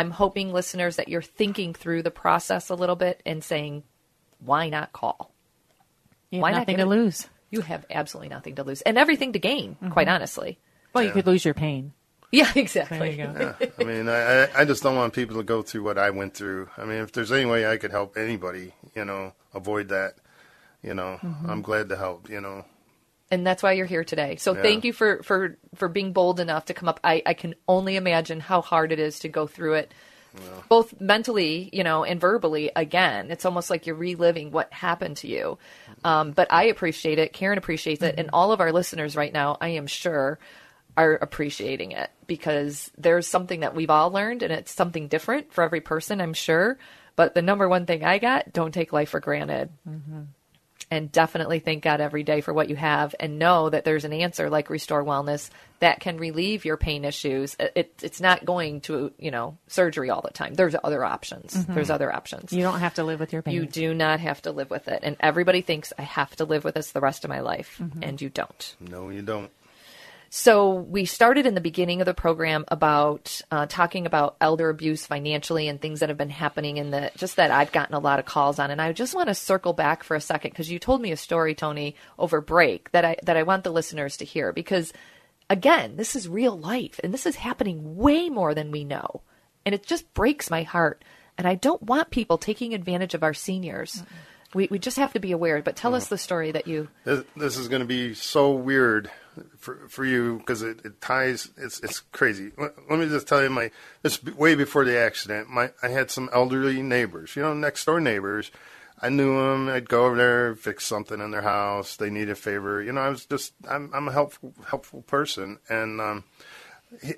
I'm 0.00 0.10
hoping 0.10 0.50
listeners 0.50 0.96
that 0.96 1.08
you're 1.08 1.20
thinking 1.20 1.74
through 1.74 2.02
the 2.02 2.10
process 2.10 2.70
a 2.70 2.74
little 2.74 2.96
bit 2.96 3.22
and 3.26 3.44
saying, 3.44 3.82
why 4.38 4.70
not 4.70 4.94
call? 4.94 5.30
You 6.30 6.38
have 6.38 6.42
Why 6.42 6.50
not 6.52 6.58
nothing 6.60 6.76
get 6.76 6.84
to 6.84 6.90
it? 6.90 6.96
lose. 6.96 7.28
You 7.50 7.60
have 7.60 7.84
absolutely 7.90 8.30
nothing 8.30 8.54
to 8.54 8.62
lose 8.62 8.80
and 8.80 8.96
everything 8.96 9.34
to 9.34 9.38
gain, 9.38 9.74
mm-hmm. 9.74 9.90
quite 9.90 10.08
honestly. 10.08 10.58
Well, 10.94 11.04
you 11.04 11.10
could 11.10 11.26
lose 11.26 11.44
your 11.44 11.52
pain. 11.52 11.92
Yeah, 12.32 12.50
There 12.54 12.62
exactly. 12.62 13.10
you 13.10 13.26
go. 13.26 13.56
Yeah, 13.60 13.68
I 13.78 13.84
mean, 13.84 14.08
I, 14.08 14.44
I- 14.44 14.60
I 14.60 14.64
just 14.64 14.82
don't 14.82 14.96
want 14.96 15.12
people 15.12 15.36
to 15.36 15.42
go 15.42 15.60
through 15.60 15.82
what 15.82 15.98
I 15.98 16.08
went 16.10 16.32
through. 16.32 16.70
I 16.78 16.84
mean, 16.86 16.98
if 17.02 17.12
there's 17.12 17.32
any 17.32 17.44
way 17.44 17.70
I 17.70 17.76
could 17.76 17.90
help 17.90 18.16
anybody, 18.16 18.72
you 18.94 19.04
know, 19.04 19.34
avoid 19.52 19.88
that, 19.88 20.14
you 20.82 20.94
know, 20.94 21.18
mm-hmm. 21.20 21.50
I'm 21.50 21.60
glad 21.60 21.90
to 21.90 21.96
help, 21.96 22.30
you 22.30 22.40
know. 22.40 22.64
And 23.30 23.46
that's 23.46 23.62
why 23.62 23.72
you're 23.72 23.86
here 23.86 24.04
today. 24.04 24.36
So 24.36 24.54
Yeah. 24.54 24.62
thank 24.62 24.84
you 24.84 24.92
for 24.92 25.22
for 25.22 25.56
for 25.74 25.88
being 25.88 26.12
bold 26.12 26.40
enough 26.40 26.66
to 26.66 26.74
come 26.74 26.88
up. 26.88 27.00
I 27.04 27.22
I 27.24 27.34
can 27.34 27.54
only 27.68 27.96
imagine 27.96 28.40
how 28.40 28.60
hard 28.60 28.92
it 28.92 28.98
is 28.98 29.20
to 29.20 29.28
go 29.28 29.46
through 29.46 29.74
it, 29.74 29.94
both 30.68 31.00
mentally, 31.00 31.70
you 31.72 31.84
know, 31.84 32.04
and 32.04 32.20
verbally. 32.20 32.70
Again, 32.74 33.30
it's 33.30 33.44
almost 33.44 33.70
like 33.70 33.86
you're 33.86 33.96
reliving 33.96 34.50
what 34.50 34.72
happened 34.72 35.18
to 35.18 35.28
you. 35.28 35.58
Um, 36.04 36.32
but 36.32 36.50
I 36.50 36.64
appreciate 36.64 37.18
it. 37.18 37.32
Karen 37.32 37.58
appreciates 37.58 38.02
it, 38.02 38.14
and 38.18 38.30
all 38.32 38.52
of 38.52 38.60
our 38.60 38.72
listeners 38.72 39.16
right 39.16 39.32
now, 39.32 39.56
I 39.60 39.68
am 39.70 39.86
sure, 39.86 40.38
are 40.96 41.14
appreciating 41.14 41.92
it 41.92 42.10
because 42.26 42.90
there's 42.98 43.26
something 43.26 43.60
that 43.60 43.74
we've 43.74 43.90
all 43.90 44.10
learned, 44.10 44.42
and 44.42 44.52
it's 44.52 44.72
something 44.72 45.08
different 45.08 45.52
for 45.52 45.62
every 45.62 45.80
person. 45.80 46.20
I'm 46.20 46.34
sure. 46.34 46.78
But 47.16 47.34
the 47.34 47.42
number 47.42 47.68
one 47.68 47.86
thing 47.86 48.02
I 48.04 48.18
got: 48.18 48.52
don't 48.52 48.72
take 48.72 48.92
life 48.92 49.10
for 49.10 49.20
granted 49.20 49.70
and 50.90 51.12
definitely 51.12 51.60
thank 51.60 51.84
God 51.84 52.00
every 52.00 52.22
day 52.22 52.40
for 52.40 52.52
what 52.52 52.68
you 52.68 52.76
have 52.76 53.14
and 53.20 53.38
know 53.38 53.70
that 53.70 53.84
there's 53.84 54.04
an 54.04 54.12
answer 54.12 54.50
like 54.50 54.70
Restore 54.70 55.04
Wellness 55.04 55.48
that 55.78 56.00
can 56.00 56.18
relieve 56.18 56.64
your 56.64 56.76
pain 56.76 57.04
issues. 57.04 57.56
It, 57.58 57.72
it, 57.74 57.94
it's 58.02 58.20
not 58.20 58.44
going 58.44 58.80
to, 58.82 59.12
you 59.18 59.30
know, 59.30 59.56
surgery 59.68 60.10
all 60.10 60.20
the 60.20 60.32
time. 60.32 60.54
There's 60.54 60.74
other 60.82 61.04
options. 61.04 61.54
Mm-hmm. 61.54 61.74
There's 61.74 61.90
other 61.90 62.12
options. 62.12 62.52
You 62.52 62.62
don't 62.62 62.80
have 62.80 62.94
to 62.94 63.04
live 63.04 63.20
with 63.20 63.32
your 63.32 63.42
pain. 63.42 63.54
You 63.54 63.66
do 63.66 63.94
not 63.94 64.20
have 64.20 64.42
to 64.42 64.52
live 64.52 64.70
with 64.70 64.88
it. 64.88 65.00
And 65.02 65.16
everybody 65.20 65.62
thinks 65.62 65.92
I 65.98 66.02
have 66.02 66.34
to 66.36 66.44
live 66.44 66.64
with 66.64 66.74
this 66.74 66.92
the 66.92 67.00
rest 67.00 67.24
of 67.24 67.30
my 67.30 67.40
life. 67.40 67.78
Mm-hmm. 67.80 68.02
And 68.02 68.20
you 68.20 68.28
don't. 68.28 68.76
No, 68.80 69.08
you 69.10 69.22
don't. 69.22 69.50
So 70.32 70.74
we 70.74 71.06
started 71.06 71.44
in 71.44 71.56
the 71.56 71.60
beginning 71.60 72.00
of 72.00 72.06
the 72.06 72.14
program 72.14 72.64
about 72.68 73.40
uh, 73.50 73.66
talking 73.66 74.06
about 74.06 74.36
elder 74.40 74.70
abuse 74.70 75.04
financially 75.04 75.66
and 75.66 75.80
things 75.80 75.98
that 75.98 76.08
have 76.08 76.16
been 76.16 76.30
happening 76.30 76.76
in 76.76 76.92
the 76.92 77.10
just 77.16 77.34
that 77.34 77.50
I've 77.50 77.72
gotten 77.72 77.96
a 77.96 77.98
lot 77.98 78.20
of 78.20 78.26
calls 78.26 78.60
on, 78.60 78.70
and 78.70 78.80
I 78.80 78.92
just 78.92 79.12
want 79.12 79.26
to 79.26 79.34
circle 79.34 79.72
back 79.72 80.04
for 80.04 80.14
a 80.14 80.20
second 80.20 80.52
because 80.52 80.70
you 80.70 80.78
told 80.78 81.02
me 81.02 81.10
a 81.10 81.16
story, 81.16 81.56
Tony, 81.56 81.96
over 82.16 82.40
break 82.40 82.92
that 82.92 83.04
I 83.04 83.16
that 83.24 83.36
I 83.36 83.42
want 83.42 83.64
the 83.64 83.72
listeners 83.72 84.16
to 84.18 84.24
hear 84.24 84.52
because 84.52 84.92
again, 85.50 85.96
this 85.96 86.14
is 86.14 86.28
real 86.28 86.56
life 86.56 87.00
and 87.02 87.12
this 87.12 87.26
is 87.26 87.34
happening 87.34 87.96
way 87.96 88.28
more 88.28 88.54
than 88.54 88.70
we 88.70 88.84
know, 88.84 89.22
and 89.66 89.74
it 89.74 89.84
just 89.84 90.14
breaks 90.14 90.48
my 90.48 90.62
heart, 90.62 91.04
and 91.38 91.48
I 91.48 91.56
don't 91.56 91.82
want 91.82 92.12
people 92.12 92.38
taking 92.38 92.72
advantage 92.72 93.14
of 93.14 93.24
our 93.24 93.34
seniors. 93.34 94.04
We 94.54 94.68
we 94.70 94.78
just 94.78 94.96
have 94.96 95.12
to 95.14 95.20
be 95.20 95.32
aware. 95.32 95.60
But 95.60 95.74
tell 95.74 95.96
us 95.96 96.06
the 96.06 96.18
story 96.18 96.52
that 96.52 96.68
you. 96.68 96.86
This, 97.02 97.24
this 97.36 97.56
is 97.56 97.66
going 97.66 97.80
to 97.80 97.86
be 97.86 98.14
so 98.14 98.52
weird 98.52 99.10
for 99.58 99.88
for 99.88 100.04
you 100.04 100.38
because 100.38 100.62
it, 100.62 100.80
it 100.84 101.00
ties. 101.00 101.50
It's 101.56 101.80
it's 101.80 102.00
crazy. 102.00 102.52
Let, 102.58 102.72
let 102.90 102.98
me 102.98 103.08
just 103.08 103.26
tell 103.28 103.42
you, 103.42 103.50
my 103.50 103.70
this 104.02 104.22
way 104.24 104.54
before 104.54 104.84
the 104.84 104.98
accident. 104.98 105.48
My 105.50 105.70
I 105.82 105.88
had 105.88 106.10
some 106.10 106.28
elderly 106.32 106.82
neighbors, 106.82 107.36
you 107.36 107.42
know, 107.42 107.54
next 107.54 107.84
door 107.84 108.00
neighbors. 108.00 108.50
I 109.02 109.08
knew 109.08 109.34
them. 109.34 109.68
I'd 109.68 109.88
go 109.88 110.04
over 110.06 110.16
there, 110.16 110.54
fix 110.54 110.84
something 110.84 111.20
in 111.20 111.30
their 111.30 111.40
house. 111.40 111.96
They 111.96 112.10
need 112.10 112.28
a 112.28 112.34
favor. 112.34 112.82
You 112.82 112.92
know, 112.92 113.00
I 113.00 113.08
was 113.08 113.24
just 113.24 113.54
I'm 113.68 113.90
I'm 113.94 114.08
a 114.08 114.12
helpful 114.12 114.52
helpful 114.68 115.02
person, 115.02 115.58
and 115.70 116.00
um, 116.00 116.24
he, 117.02 117.14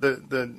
the 0.00 0.22
the 0.28 0.54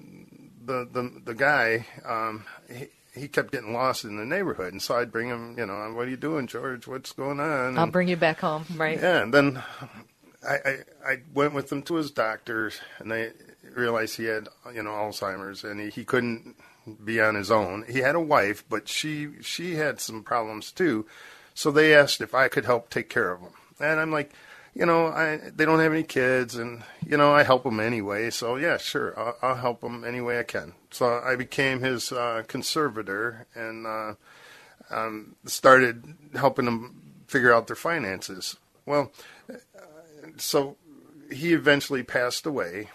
the 0.66 0.88
the 0.92 1.22
the 1.26 1.34
guy 1.34 1.88
um, 2.06 2.46
he, 2.72 2.88
he 3.20 3.28
kept 3.28 3.52
getting 3.52 3.74
lost 3.74 4.04
in 4.04 4.18
the 4.18 4.26
neighborhood, 4.26 4.72
and 4.74 4.80
so 4.80 4.96
I'd 4.96 5.12
bring 5.12 5.30
him. 5.30 5.56
You 5.58 5.66
know, 5.66 5.92
what 5.96 6.06
are 6.06 6.12
you 6.12 6.18
doing, 6.18 6.46
George? 6.46 6.86
What's 6.86 7.12
going 7.12 7.40
on? 7.40 7.76
I'll 7.76 7.86
And- 7.86 7.92
bring 7.92 8.08
you 8.08 8.16
back 8.18 8.42
home, 8.42 8.66
right? 8.76 9.00
yeah, 9.02 9.24
and 9.24 9.34
then 9.34 9.64
I, 10.48 10.54
I 10.54 10.78
I 11.06 11.18
went 11.34 11.54
with 11.54 11.72
him 11.72 11.82
to 11.84 11.96
his 11.96 12.12
doctor, 12.12 12.72
and 13.00 13.12
they 13.12 13.32
realized 13.76 14.18
he 14.18 14.26
had 14.26 14.48
you 14.74 14.84
know 14.84 14.92
Alzheimer's, 14.92 15.64
and 15.64 15.80
he, 15.80 15.90
he 15.90 16.06
couldn't 16.06 16.56
be 17.04 17.20
on 17.20 17.36
his 17.36 17.52
own. 17.52 17.86
He 17.90 18.00
had 18.00 18.16
a 18.16 18.20
wife, 18.20 18.64
but 18.70 18.88
she 18.88 19.30
she 19.42 19.76
had 19.76 20.00
some 20.00 20.24
problems 20.24 20.72
too, 20.72 21.06
so 21.54 21.70
they 21.70 21.94
asked 21.94 22.22
if 22.22 22.34
I 22.34 22.48
could 22.48 22.66
help 22.66 22.90
take 22.90 23.10
care 23.10 23.32
of 23.32 23.42
him, 23.42 23.54
and 23.80 24.00
I'm 24.00 24.12
like. 24.12 24.32
You 24.76 24.86
know, 24.86 25.08
I 25.08 25.40
they 25.56 25.66
don't 25.66 25.80
have 25.80 25.92
any 25.92 26.04
kids, 26.04 26.54
and 26.54 26.84
you 27.04 27.18
know 27.18 27.34
I 27.34 27.42
help 27.42 27.64
them 27.64 27.80
anyway. 27.80 28.30
So 28.30 28.58
yeah, 28.58 28.78
sure, 28.78 29.18
I'll, 29.18 29.36
I'll 29.42 29.56
help 29.56 29.82
them 29.82 30.04
any 30.04 30.22
way 30.22 30.38
I 30.38 30.44
can. 30.44 30.74
So 30.92 31.20
I 31.26 31.36
became 31.36 31.82
his 31.82 32.12
uh, 32.12 32.44
conservator, 32.48 33.48
and 33.56 33.88
uh, 33.88 34.14
um, 34.92 35.36
started 35.46 36.04
helping 36.36 36.66
them 36.66 37.02
figure 37.26 37.52
out 37.52 37.66
their 37.66 37.76
finances. 37.76 38.58
Well, 38.86 39.12
so 40.38 40.78
he 41.32 41.54
eventually 41.54 42.04
passed 42.04 42.46
away, 42.46 42.90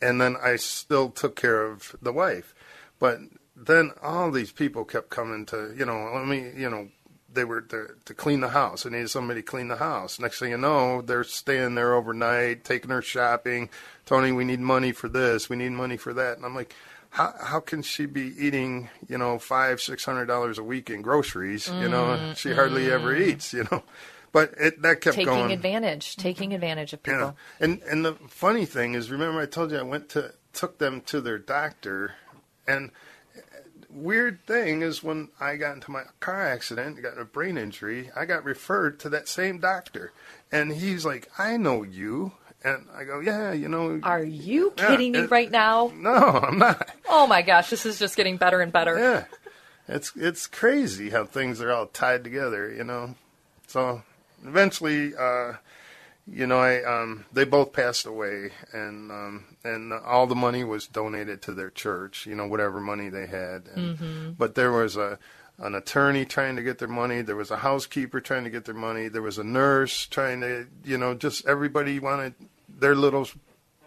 and 0.00 0.20
then 0.20 0.36
I 0.42 0.56
still 0.56 1.10
took 1.10 1.36
care 1.36 1.64
of 1.64 1.96
the 2.00 2.12
wife. 2.12 2.54
But 2.98 3.20
then 3.56 3.92
all 4.02 4.30
these 4.30 4.52
people 4.52 4.84
kept 4.84 5.10
coming 5.10 5.46
to, 5.46 5.74
you 5.76 5.84
know, 5.84 6.10
let 6.14 6.26
me, 6.26 6.50
you 6.56 6.70
know, 6.70 6.88
they 7.30 7.44
were 7.44 7.60
to, 7.60 7.88
to 8.04 8.14
clean 8.14 8.40
the 8.40 8.48
house. 8.48 8.86
I 8.86 8.90
needed 8.90 9.10
somebody 9.10 9.40
to 9.42 9.46
clean 9.46 9.68
the 9.68 9.76
house. 9.76 10.18
Next 10.18 10.38
thing 10.38 10.50
you 10.50 10.58
know, 10.58 11.02
they're 11.02 11.24
staying 11.24 11.74
there 11.74 11.94
overnight, 11.94 12.64
taking 12.64 12.90
her 12.90 13.02
shopping. 13.02 13.68
Tony, 14.06 14.32
we 14.32 14.44
need 14.44 14.60
money 14.60 14.92
for 14.92 15.08
this. 15.08 15.48
We 15.48 15.56
need 15.56 15.72
money 15.72 15.96
for 15.96 16.14
that. 16.14 16.36
And 16.36 16.46
I'm 16.46 16.54
like, 16.54 16.74
how 17.10 17.34
how 17.40 17.60
can 17.60 17.82
she 17.82 18.06
be 18.06 18.34
eating, 18.38 18.90
you 19.08 19.18
know, 19.18 19.38
five 19.38 19.80
six 19.80 20.04
hundred 20.04 20.26
dollars 20.26 20.58
a 20.58 20.62
week 20.62 20.90
in 20.90 21.02
groceries? 21.02 21.68
You 21.68 21.88
know, 21.88 22.04
mm-hmm. 22.04 22.32
she 22.34 22.52
hardly 22.52 22.90
ever 22.90 23.14
mm-hmm. 23.14 23.30
eats. 23.30 23.52
You 23.52 23.66
know, 23.70 23.82
but 24.32 24.54
it 24.58 24.82
that 24.82 25.00
kept 25.00 25.14
taking 25.16 25.32
going. 25.34 25.52
advantage, 25.52 26.16
taking 26.16 26.52
advantage 26.54 26.92
of 26.92 27.02
people. 27.02 27.36
Yeah, 27.60 27.64
and 27.64 27.82
and 27.82 28.04
the 28.04 28.14
funny 28.28 28.64
thing 28.66 28.94
is, 28.94 29.10
remember 29.10 29.40
I 29.40 29.46
told 29.46 29.70
you 29.70 29.78
I 29.78 29.82
went 29.82 30.08
to 30.10 30.34
took 30.52 30.78
them 30.78 31.00
to 31.02 31.20
their 31.20 31.38
doctor, 31.38 32.14
and 32.66 32.90
weird 33.90 34.44
thing 34.46 34.82
is 34.82 35.02
when 35.02 35.28
I 35.40 35.56
got 35.56 35.74
into 35.74 35.90
my 35.90 36.02
car 36.20 36.46
accident, 36.46 37.02
got 37.02 37.18
a 37.18 37.24
brain 37.24 37.56
injury, 37.56 38.10
I 38.14 38.24
got 38.24 38.44
referred 38.44 39.00
to 39.00 39.08
that 39.10 39.28
same 39.28 39.58
doctor, 39.58 40.12
and 40.52 40.72
he's 40.72 41.04
like, 41.04 41.28
I 41.38 41.56
know 41.56 41.82
you, 41.82 42.32
and 42.62 42.86
I 42.94 43.04
go, 43.04 43.20
yeah, 43.20 43.52
you 43.52 43.68
know, 43.68 44.00
Are 44.02 44.22
you 44.22 44.72
Yeah, 44.76 44.88
kidding 44.88 45.12
me 45.12 45.20
it- 45.20 45.30
right 45.30 45.50
now? 45.50 45.92
no, 45.94 46.12
I'm 46.12 46.58
not. 46.58 46.90
Oh 47.08 47.26
my 47.26 47.42
gosh, 47.42 47.70
this 47.70 47.86
is 47.86 47.98
just 47.98 48.16
getting 48.16 48.36
better 48.36 48.60
and 48.60 48.72
better. 48.72 48.98
Yeah, 48.98 49.24
it's 49.88 50.12
it's 50.16 50.46
crazy 50.46 51.10
how 51.10 51.24
things 51.24 51.60
are 51.62 51.72
all 51.72 51.86
tied 51.86 52.24
together, 52.24 52.70
you 52.72 52.84
know. 52.84 53.14
So 53.68 54.02
eventually, 54.44 55.14
uh, 55.16 55.54
you 56.26 56.46
know, 56.46 56.58
I 56.58 56.82
um, 56.84 57.24
they 57.32 57.44
both 57.44 57.72
passed 57.72 58.06
away, 58.06 58.50
and 58.72 59.10
um, 59.10 59.44
and 59.64 59.92
all 59.92 60.26
the 60.26 60.34
money 60.34 60.64
was 60.64 60.86
donated 60.86 61.42
to 61.42 61.52
their 61.52 61.70
church. 61.70 62.26
You 62.26 62.34
know, 62.34 62.46
whatever 62.46 62.80
money 62.80 63.08
they 63.08 63.26
had. 63.26 63.68
And, 63.74 64.36
But 64.36 64.54
there 64.54 64.72
was 64.72 64.96
a 64.96 65.18
an 65.58 65.74
attorney 65.74 66.24
trying 66.24 66.56
to 66.56 66.62
get 66.62 66.78
their 66.78 66.88
money. 66.88 67.22
There 67.22 67.36
was 67.36 67.50
a 67.50 67.56
housekeeper 67.56 68.20
trying 68.20 68.44
to 68.44 68.50
get 68.50 68.64
their 68.64 68.74
money. 68.74 69.08
There 69.08 69.22
was 69.22 69.38
a 69.38 69.44
nurse 69.44 70.06
trying 70.06 70.40
to, 70.42 70.66
you 70.84 70.98
know, 70.98 71.14
just 71.14 71.46
everybody 71.46 71.98
wanted 71.98 72.34
their 72.68 72.94
little 72.94 73.26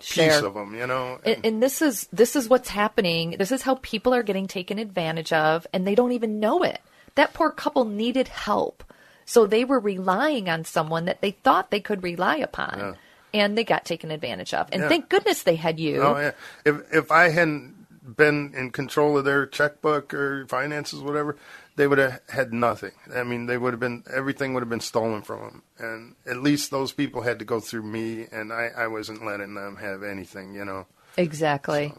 piece 0.02 0.41
of 0.41 0.54
them. 0.54 0.76
You 0.76 0.88
know. 0.88 1.20
And, 1.24 1.45
and 1.45 1.64
this 1.64 1.82
is 1.82 2.08
this 2.12 2.36
is 2.36 2.49
what's 2.49 2.70
happening. 2.70 3.36
This 3.38 3.52
is 3.52 3.62
how 3.62 3.76
people 3.82 4.14
are 4.14 4.24
getting 4.24 4.47
taken 4.47 4.80
advantage 4.80 5.32
of, 5.32 5.68
and 5.74 5.86
they 5.86 5.95
don't 5.95 6.12
even 6.12 6.39
know 6.39 6.64
it. 6.64 6.82
That 7.16 7.34
poor 7.34 7.52
couple 7.52 7.86
needed 7.86 8.30
help, 8.30 8.84
so 9.32 9.46
they 9.46 9.64
were 9.64 9.80
relying 9.80 10.50
on 10.50 10.66
someone 10.66 11.06
that 11.06 11.22
they 11.22 11.32
thought 11.32 11.72
they 11.72 11.80
could 11.80 12.04
rely 12.04 12.36
upon, 12.36 12.78
Yeah. 12.78 12.94
and 13.34 13.58
they 13.58 13.64
got 13.64 13.86
taken 13.86 14.12
advantage 14.12 14.54
of. 14.54 14.68
And 14.74 14.82
Yeah. 14.82 14.90
thank 14.90 15.08
goodness 15.08 15.44
they 15.44 15.56
had 15.56 15.80
you. 15.80 16.02
Oh 16.02 16.18
yeah. 16.20 16.32
If 16.66 16.76
if 16.94 17.12
I 17.12 17.30
hadn't 17.30 17.76
been 18.18 18.54
in 18.54 18.72
control 18.72 19.18
of 19.18 19.24
their 19.24 19.46
checkbook 19.46 20.14
or 20.14 20.46
finances, 20.48 21.00
whatever, 21.00 21.38
they 21.78 21.88
would 21.88 21.98
have 22.00 22.20
had 22.28 22.52
nothing. 22.52 22.92
I 23.16 23.24
mean, 23.24 23.46
they 23.46 23.58
would 23.58 23.72
have 23.72 23.80
been 23.80 24.04
everything 24.14 24.54
would 24.54 24.64
have 24.64 24.70
been 24.70 24.82
stolen 24.82 25.22
from 25.22 25.40
them, 25.40 25.64
and 25.80 26.16
at 26.26 26.44
least 26.44 26.70
those 26.70 26.92
people 26.92 27.22
had 27.22 27.40
to 27.40 27.46
go 27.46 27.62
through 27.62 27.84
me, 27.84 28.28
and 28.34 28.52
I 28.52 28.72
I 28.76 28.88
wasn't 28.88 29.24
letting 29.26 29.54
them 29.54 29.78
have 29.78 30.04
anything. 30.04 30.54
You 30.54 30.66
know. 30.66 30.88
Exactly. 31.16 31.94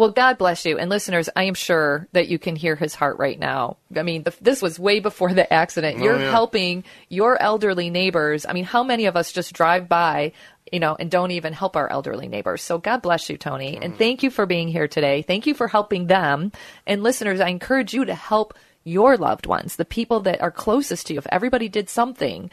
Well, 0.00 0.12
God 0.12 0.38
bless 0.38 0.64
you. 0.64 0.78
And 0.78 0.88
listeners, 0.88 1.28
I 1.36 1.42
am 1.42 1.52
sure 1.52 2.08
that 2.12 2.28
you 2.28 2.38
can 2.38 2.56
hear 2.56 2.74
his 2.74 2.94
heart 2.94 3.18
right 3.18 3.38
now. 3.38 3.76
I 3.94 4.02
mean, 4.02 4.22
the, 4.22 4.34
this 4.40 4.62
was 4.62 4.78
way 4.78 4.98
before 4.98 5.34
the 5.34 5.52
accident. 5.52 5.98
Oh, 6.00 6.04
You're 6.04 6.18
yeah. 6.18 6.30
helping 6.30 6.84
your 7.10 7.38
elderly 7.38 7.90
neighbors. 7.90 8.46
I 8.46 8.54
mean, 8.54 8.64
how 8.64 8.82
many 8.82 9.04
of 9.04 9.14
us 9.14 9.30
just 9.30 9.52
drive 9.52 9.90
by, 9.90 10.32
you 10.72 10.80
know, 10.80 10.96
and 10.98 11.10
don't 11.10 11.32
even 11.32 11.52
help 11.52 11.76
our 11.76 11.86
elderly 11.92 12.28
neighbors? 12.28 12.62
So 12.62 12.78
God 12.78 13.02
bless 13.02 13.28
you, 13.28 13.36
Tony. 13.36 13.74
Mm-hmm. 13.74 13.82
And 13.82 13.98
thank 13.98 14.22
you 14.22 14.30
for 14.30 14.46
being 14.46 14.68
here 14.68 14.88
today. 14.88 15.20
Thank 15.20 15.46
you 15.46 15.52
for 15.52 15.68
helping 15.68 16.06
them. 16.06 16.50
And 16.86 17.02
listeners, 17.02 17.38
I 17.38 17.48
encourage 17.48 17.92
you 17.92 18.06
to 18.06 18.14
help 18.14 18.54
your 18.84 19.18
loved 19.18 19.44
ones, 19.44 19.76
the 19.76 19.84
people 19.84 20.20
that 20.20 20.40
are 20.40 20.50
closest 20.50 21.08
to 21.08 21.12
you. 21.12 21.18
If 21.18 21.26
everybody 21.30 21.68
did 21.68 21.90
something, 21.90 22.50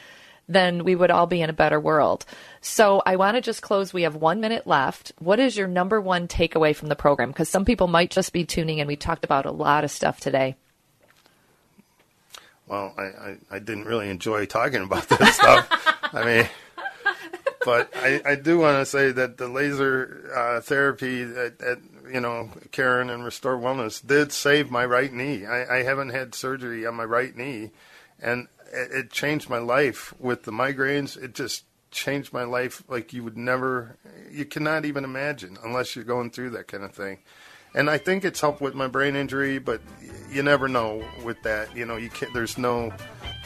then 0.47 0.83
we 0.83 0.95
would 0.95 1.11
all 1.11 1.27
be 1.27 1.41
in 1.41 1.49
a 1.49 1.53
better 1.53 1.79
world. 1.79 2.25
So 2.61 3.01
I 3.05 3.17
want 3.17 3.35
to 3.35 3.41
just 3.41 3.61
close. 3.61 3.93
We 3.93 4.03
have 4.03 4.15
one 4.15 4.39
minute 4.39 4.65
left. 4.65 5.11
What 5.19 5.39
is 5.39 5.57
your 5.57 5.67
number 5.67 5.99
one 5.99 6.27
takeaway 6.27 6.75
from 6.75 6.89
the 6.89 6.95
program? 6.95 7.29
Because 7.29 7.49
some 7.49 7.65
people 7.65 7.87
might 7.87 8.11
just 8.11 8.33
be 8.33 8.45
tuning 8.45 8.79
in. 8.79 8.87
We 8.87 8.95
talked 8.95 9.25
about 9.25 9.45
a 9.45 9.51
lot 9.51 9.83
of 9.83 9.91
stuff 9.91 10.19
today. 10.19 10.55
Well, 12.67 12.93
I, 12.97 13.01
I, 13.01 13.37
I 13.51 13.59
didn't 13.59 13.85
really 13.85 14.09
enjoy 14.09 14.45
talking 14.45 14.83
about 14.83 15.07
this 15.07 15.35
stuff. 15.35 15.67
I 16.13 16.25
mean, 16.25 16.49
but 17.65 17.89
I, 17.95 18.21
I 18.25 18.35
do 18.35 18.59
want 18.59 18.79
to 18.79 18.85
say 18.85 19.11
that 19.11 19.37
the 19.37 19.47
laser 19.47 20.31
uh, 20.35 20.61
therapy 20.61 21.23
at, 21.23 21.61
at 21.61 21.79
you 22.11 22.21
know 22.21 22.49
Karen 22.71 23.09
and 23.09 23.23
Restore 23.23 23.57
Wellness 23.57 24.05
did 24.05 24.31
save 24.31 24.71
my 24.71 24.85
right 24.85 25.11
knee. 25.11 25.45
I, 25.45 25.79
I 25.79 25.83
haven't 25.83 26.09
had 26.09 26.35
surgery 26.35 26.85
on 26.85 26.95
my 26.95 27.05
right 27.05 27.35
knee, 27.35 27.71
and 28.21 28.47
it, 28.71 28.91
it 28.91 29.11
changed 29.11 29.49
my 29.49 29.57
life 29.59 30.13
with 30.19 30.43
the 30.43 30.51
migraines. 30.51 31.21
It 31.21 31.33
just 31.33 31.63
changed 31.91 32.33
my 32.33 32.43
life 32.43 32.83
like 32.87 33.13
you 33.13 33.23
would 33.23 33.37
never, 33.37 33.97
you 34.31 34.45
cannot 34.45 34.85
even 34.85 35.03
imagine 35.03 35.57
unless 35.63 35.95
you're 35.95 36.05
going 36.05 36.29
through 36.31 36.51
that 36.51 36.67
kind 36.67 36.83
of 36.83 36.93
thing. 36.93 37.19
And 37.73 37.89
I 37.89 37.97
think 37.97 38.23
it's 38.25 38.41
helped 38.41 38.61
with 38.61 38.73
my 38.75 38.87
brain 38.87 39.15
injury, 39.15 39.59
but 39.59 39.81
you 40.31 40.41
never 40.41 40.67
know 40.67 41.03
with 41.23 41.41
that. 41.43 41.75
You 41.75 41.85
know, 41.85 41.97
you 41.97 42.09
can't. 42.09 42.33
There's 42.33 42.57
no 42.57 42.91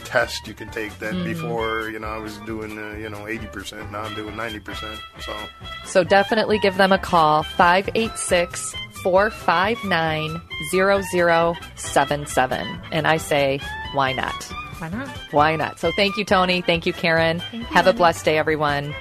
test 0.04 0.46
you 0.46 0.54
can 0.54 0.70
take 0.70 0.96
that 1.00 1.12
Mm. 1.14 1.24
before. 1.24 1.90
You 1.90 1.98
know, 1.98 2.06
I 2.08 2.16
was 2.18 2.38
doing 2.38 2.78
uh, 2.78 2.94
you 2.96 3.10
know 3.10 3.26
80 3.26 3.46
percent. 3.48 3.90
Now 3.92 4.02
I'm 4.02 4.14
doing 4.14 4.34
90 4.36 4.60
percent. 4.60 4.98
So 5.20 5.36
So 5.84 6.04
definitely 6.04 6.58
give 6.60 6.76
them 6.78 6.92
a 6.92 6.98
call 6.98 7.42
586 7.42 8.74
459 9.02 10.40
0077. 10.70 12.80
And 12.92 13.06
I 13.06 13.16
say, 13.18 13.60
why 13.92 14.12
not? 14.12 14.52
Why 14.82 14.88
not? 14.88 15.08
Why 15.30 15.54
not? 15.54 15.78
So 15.78 15.92
thank 15.92 16.16
you, 16.16 16.24
Tony. 16.24 16.60
Thank 16.60 16.86
you, 16.86 16.92
Karen. 16.92 17.38
Have 17.38 17.86
a 17.86 17.92
blessed 17.92 18.24
day, 18.24 18.36
everyone. 18.36 18.92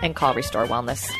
And 0.00 0.14
call 0.14 0.32
Restore 0.32 0.66
Wellness. 0.66 1.10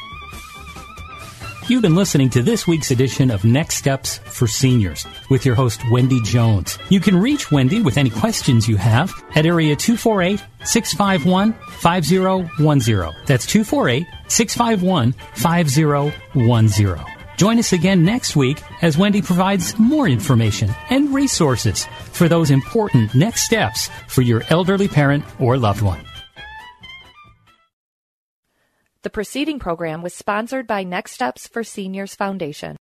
You've 1.68 1.82
been 1.82 1.96
listening 1.96 2.30
to 2.30 2.42
this 2.42 2.64
week's 2.64 2.92
edition 2.92 3.28
of 3.32 3.44
Next 3.44 3.78
Steps 3.78 4.18
for 4.18 4.46
Seniors 4.46 5.04
with 5.30 5.44
your 5.44 5.56
host, 5.56 5.80
Wendy 5.90 6.20
Jones. 6.22 6.78
You 6.90 7.00
can 7.00 7.20
reach 7.20 7.50
Wendy 7.50 7.82
with 7.82 7.98
any 7.98 8.10
questions 8.10 8.68
you 8.68 8.76
have 8.76 9.12
at 9.34 9.46
area 9.46 9.74
248 9.74 10.40
651 10.64 11.52
5010. 11.80 13.24
That's 13.26 13.46
248 13.46 14.06
651 14.28 15.12
5010. 15.34 17.11
Join 17.36 17.58
us 17.58 17.72
again 17.72 18.04
next 18.04 18.36
week 18.36 18.62
as 18.82 18.98
Wendy 18.98 19.22
provides 19.22 19.78
more 19.78 20.08
information 20.08 20.70
and 20.90 21.14
resources 21.14 21.86
for 22.12 22.28
those 22.28 22.50
important 22.50 23.14
next 23.14 23.42
steps 23.42 23.88
for 24.08 24.22
your 24.22 24.42
elderly 24.48 24.88
parent 24.88 25.24
or 25.40 25.56
loved 25.56 25.82
one. 25.82 26.04
The 29.02 29.10
preceding 29.10 29.58
program 29.58 30.00
was 30.00 30.14
sponsored 30.14 30.68
by 30.68 30.84
Next 30.84 31.10
Steps 31.10 31.48
for 31.48 31.64
Seniors 31.64 32.14
Foundation. 32.14 32.76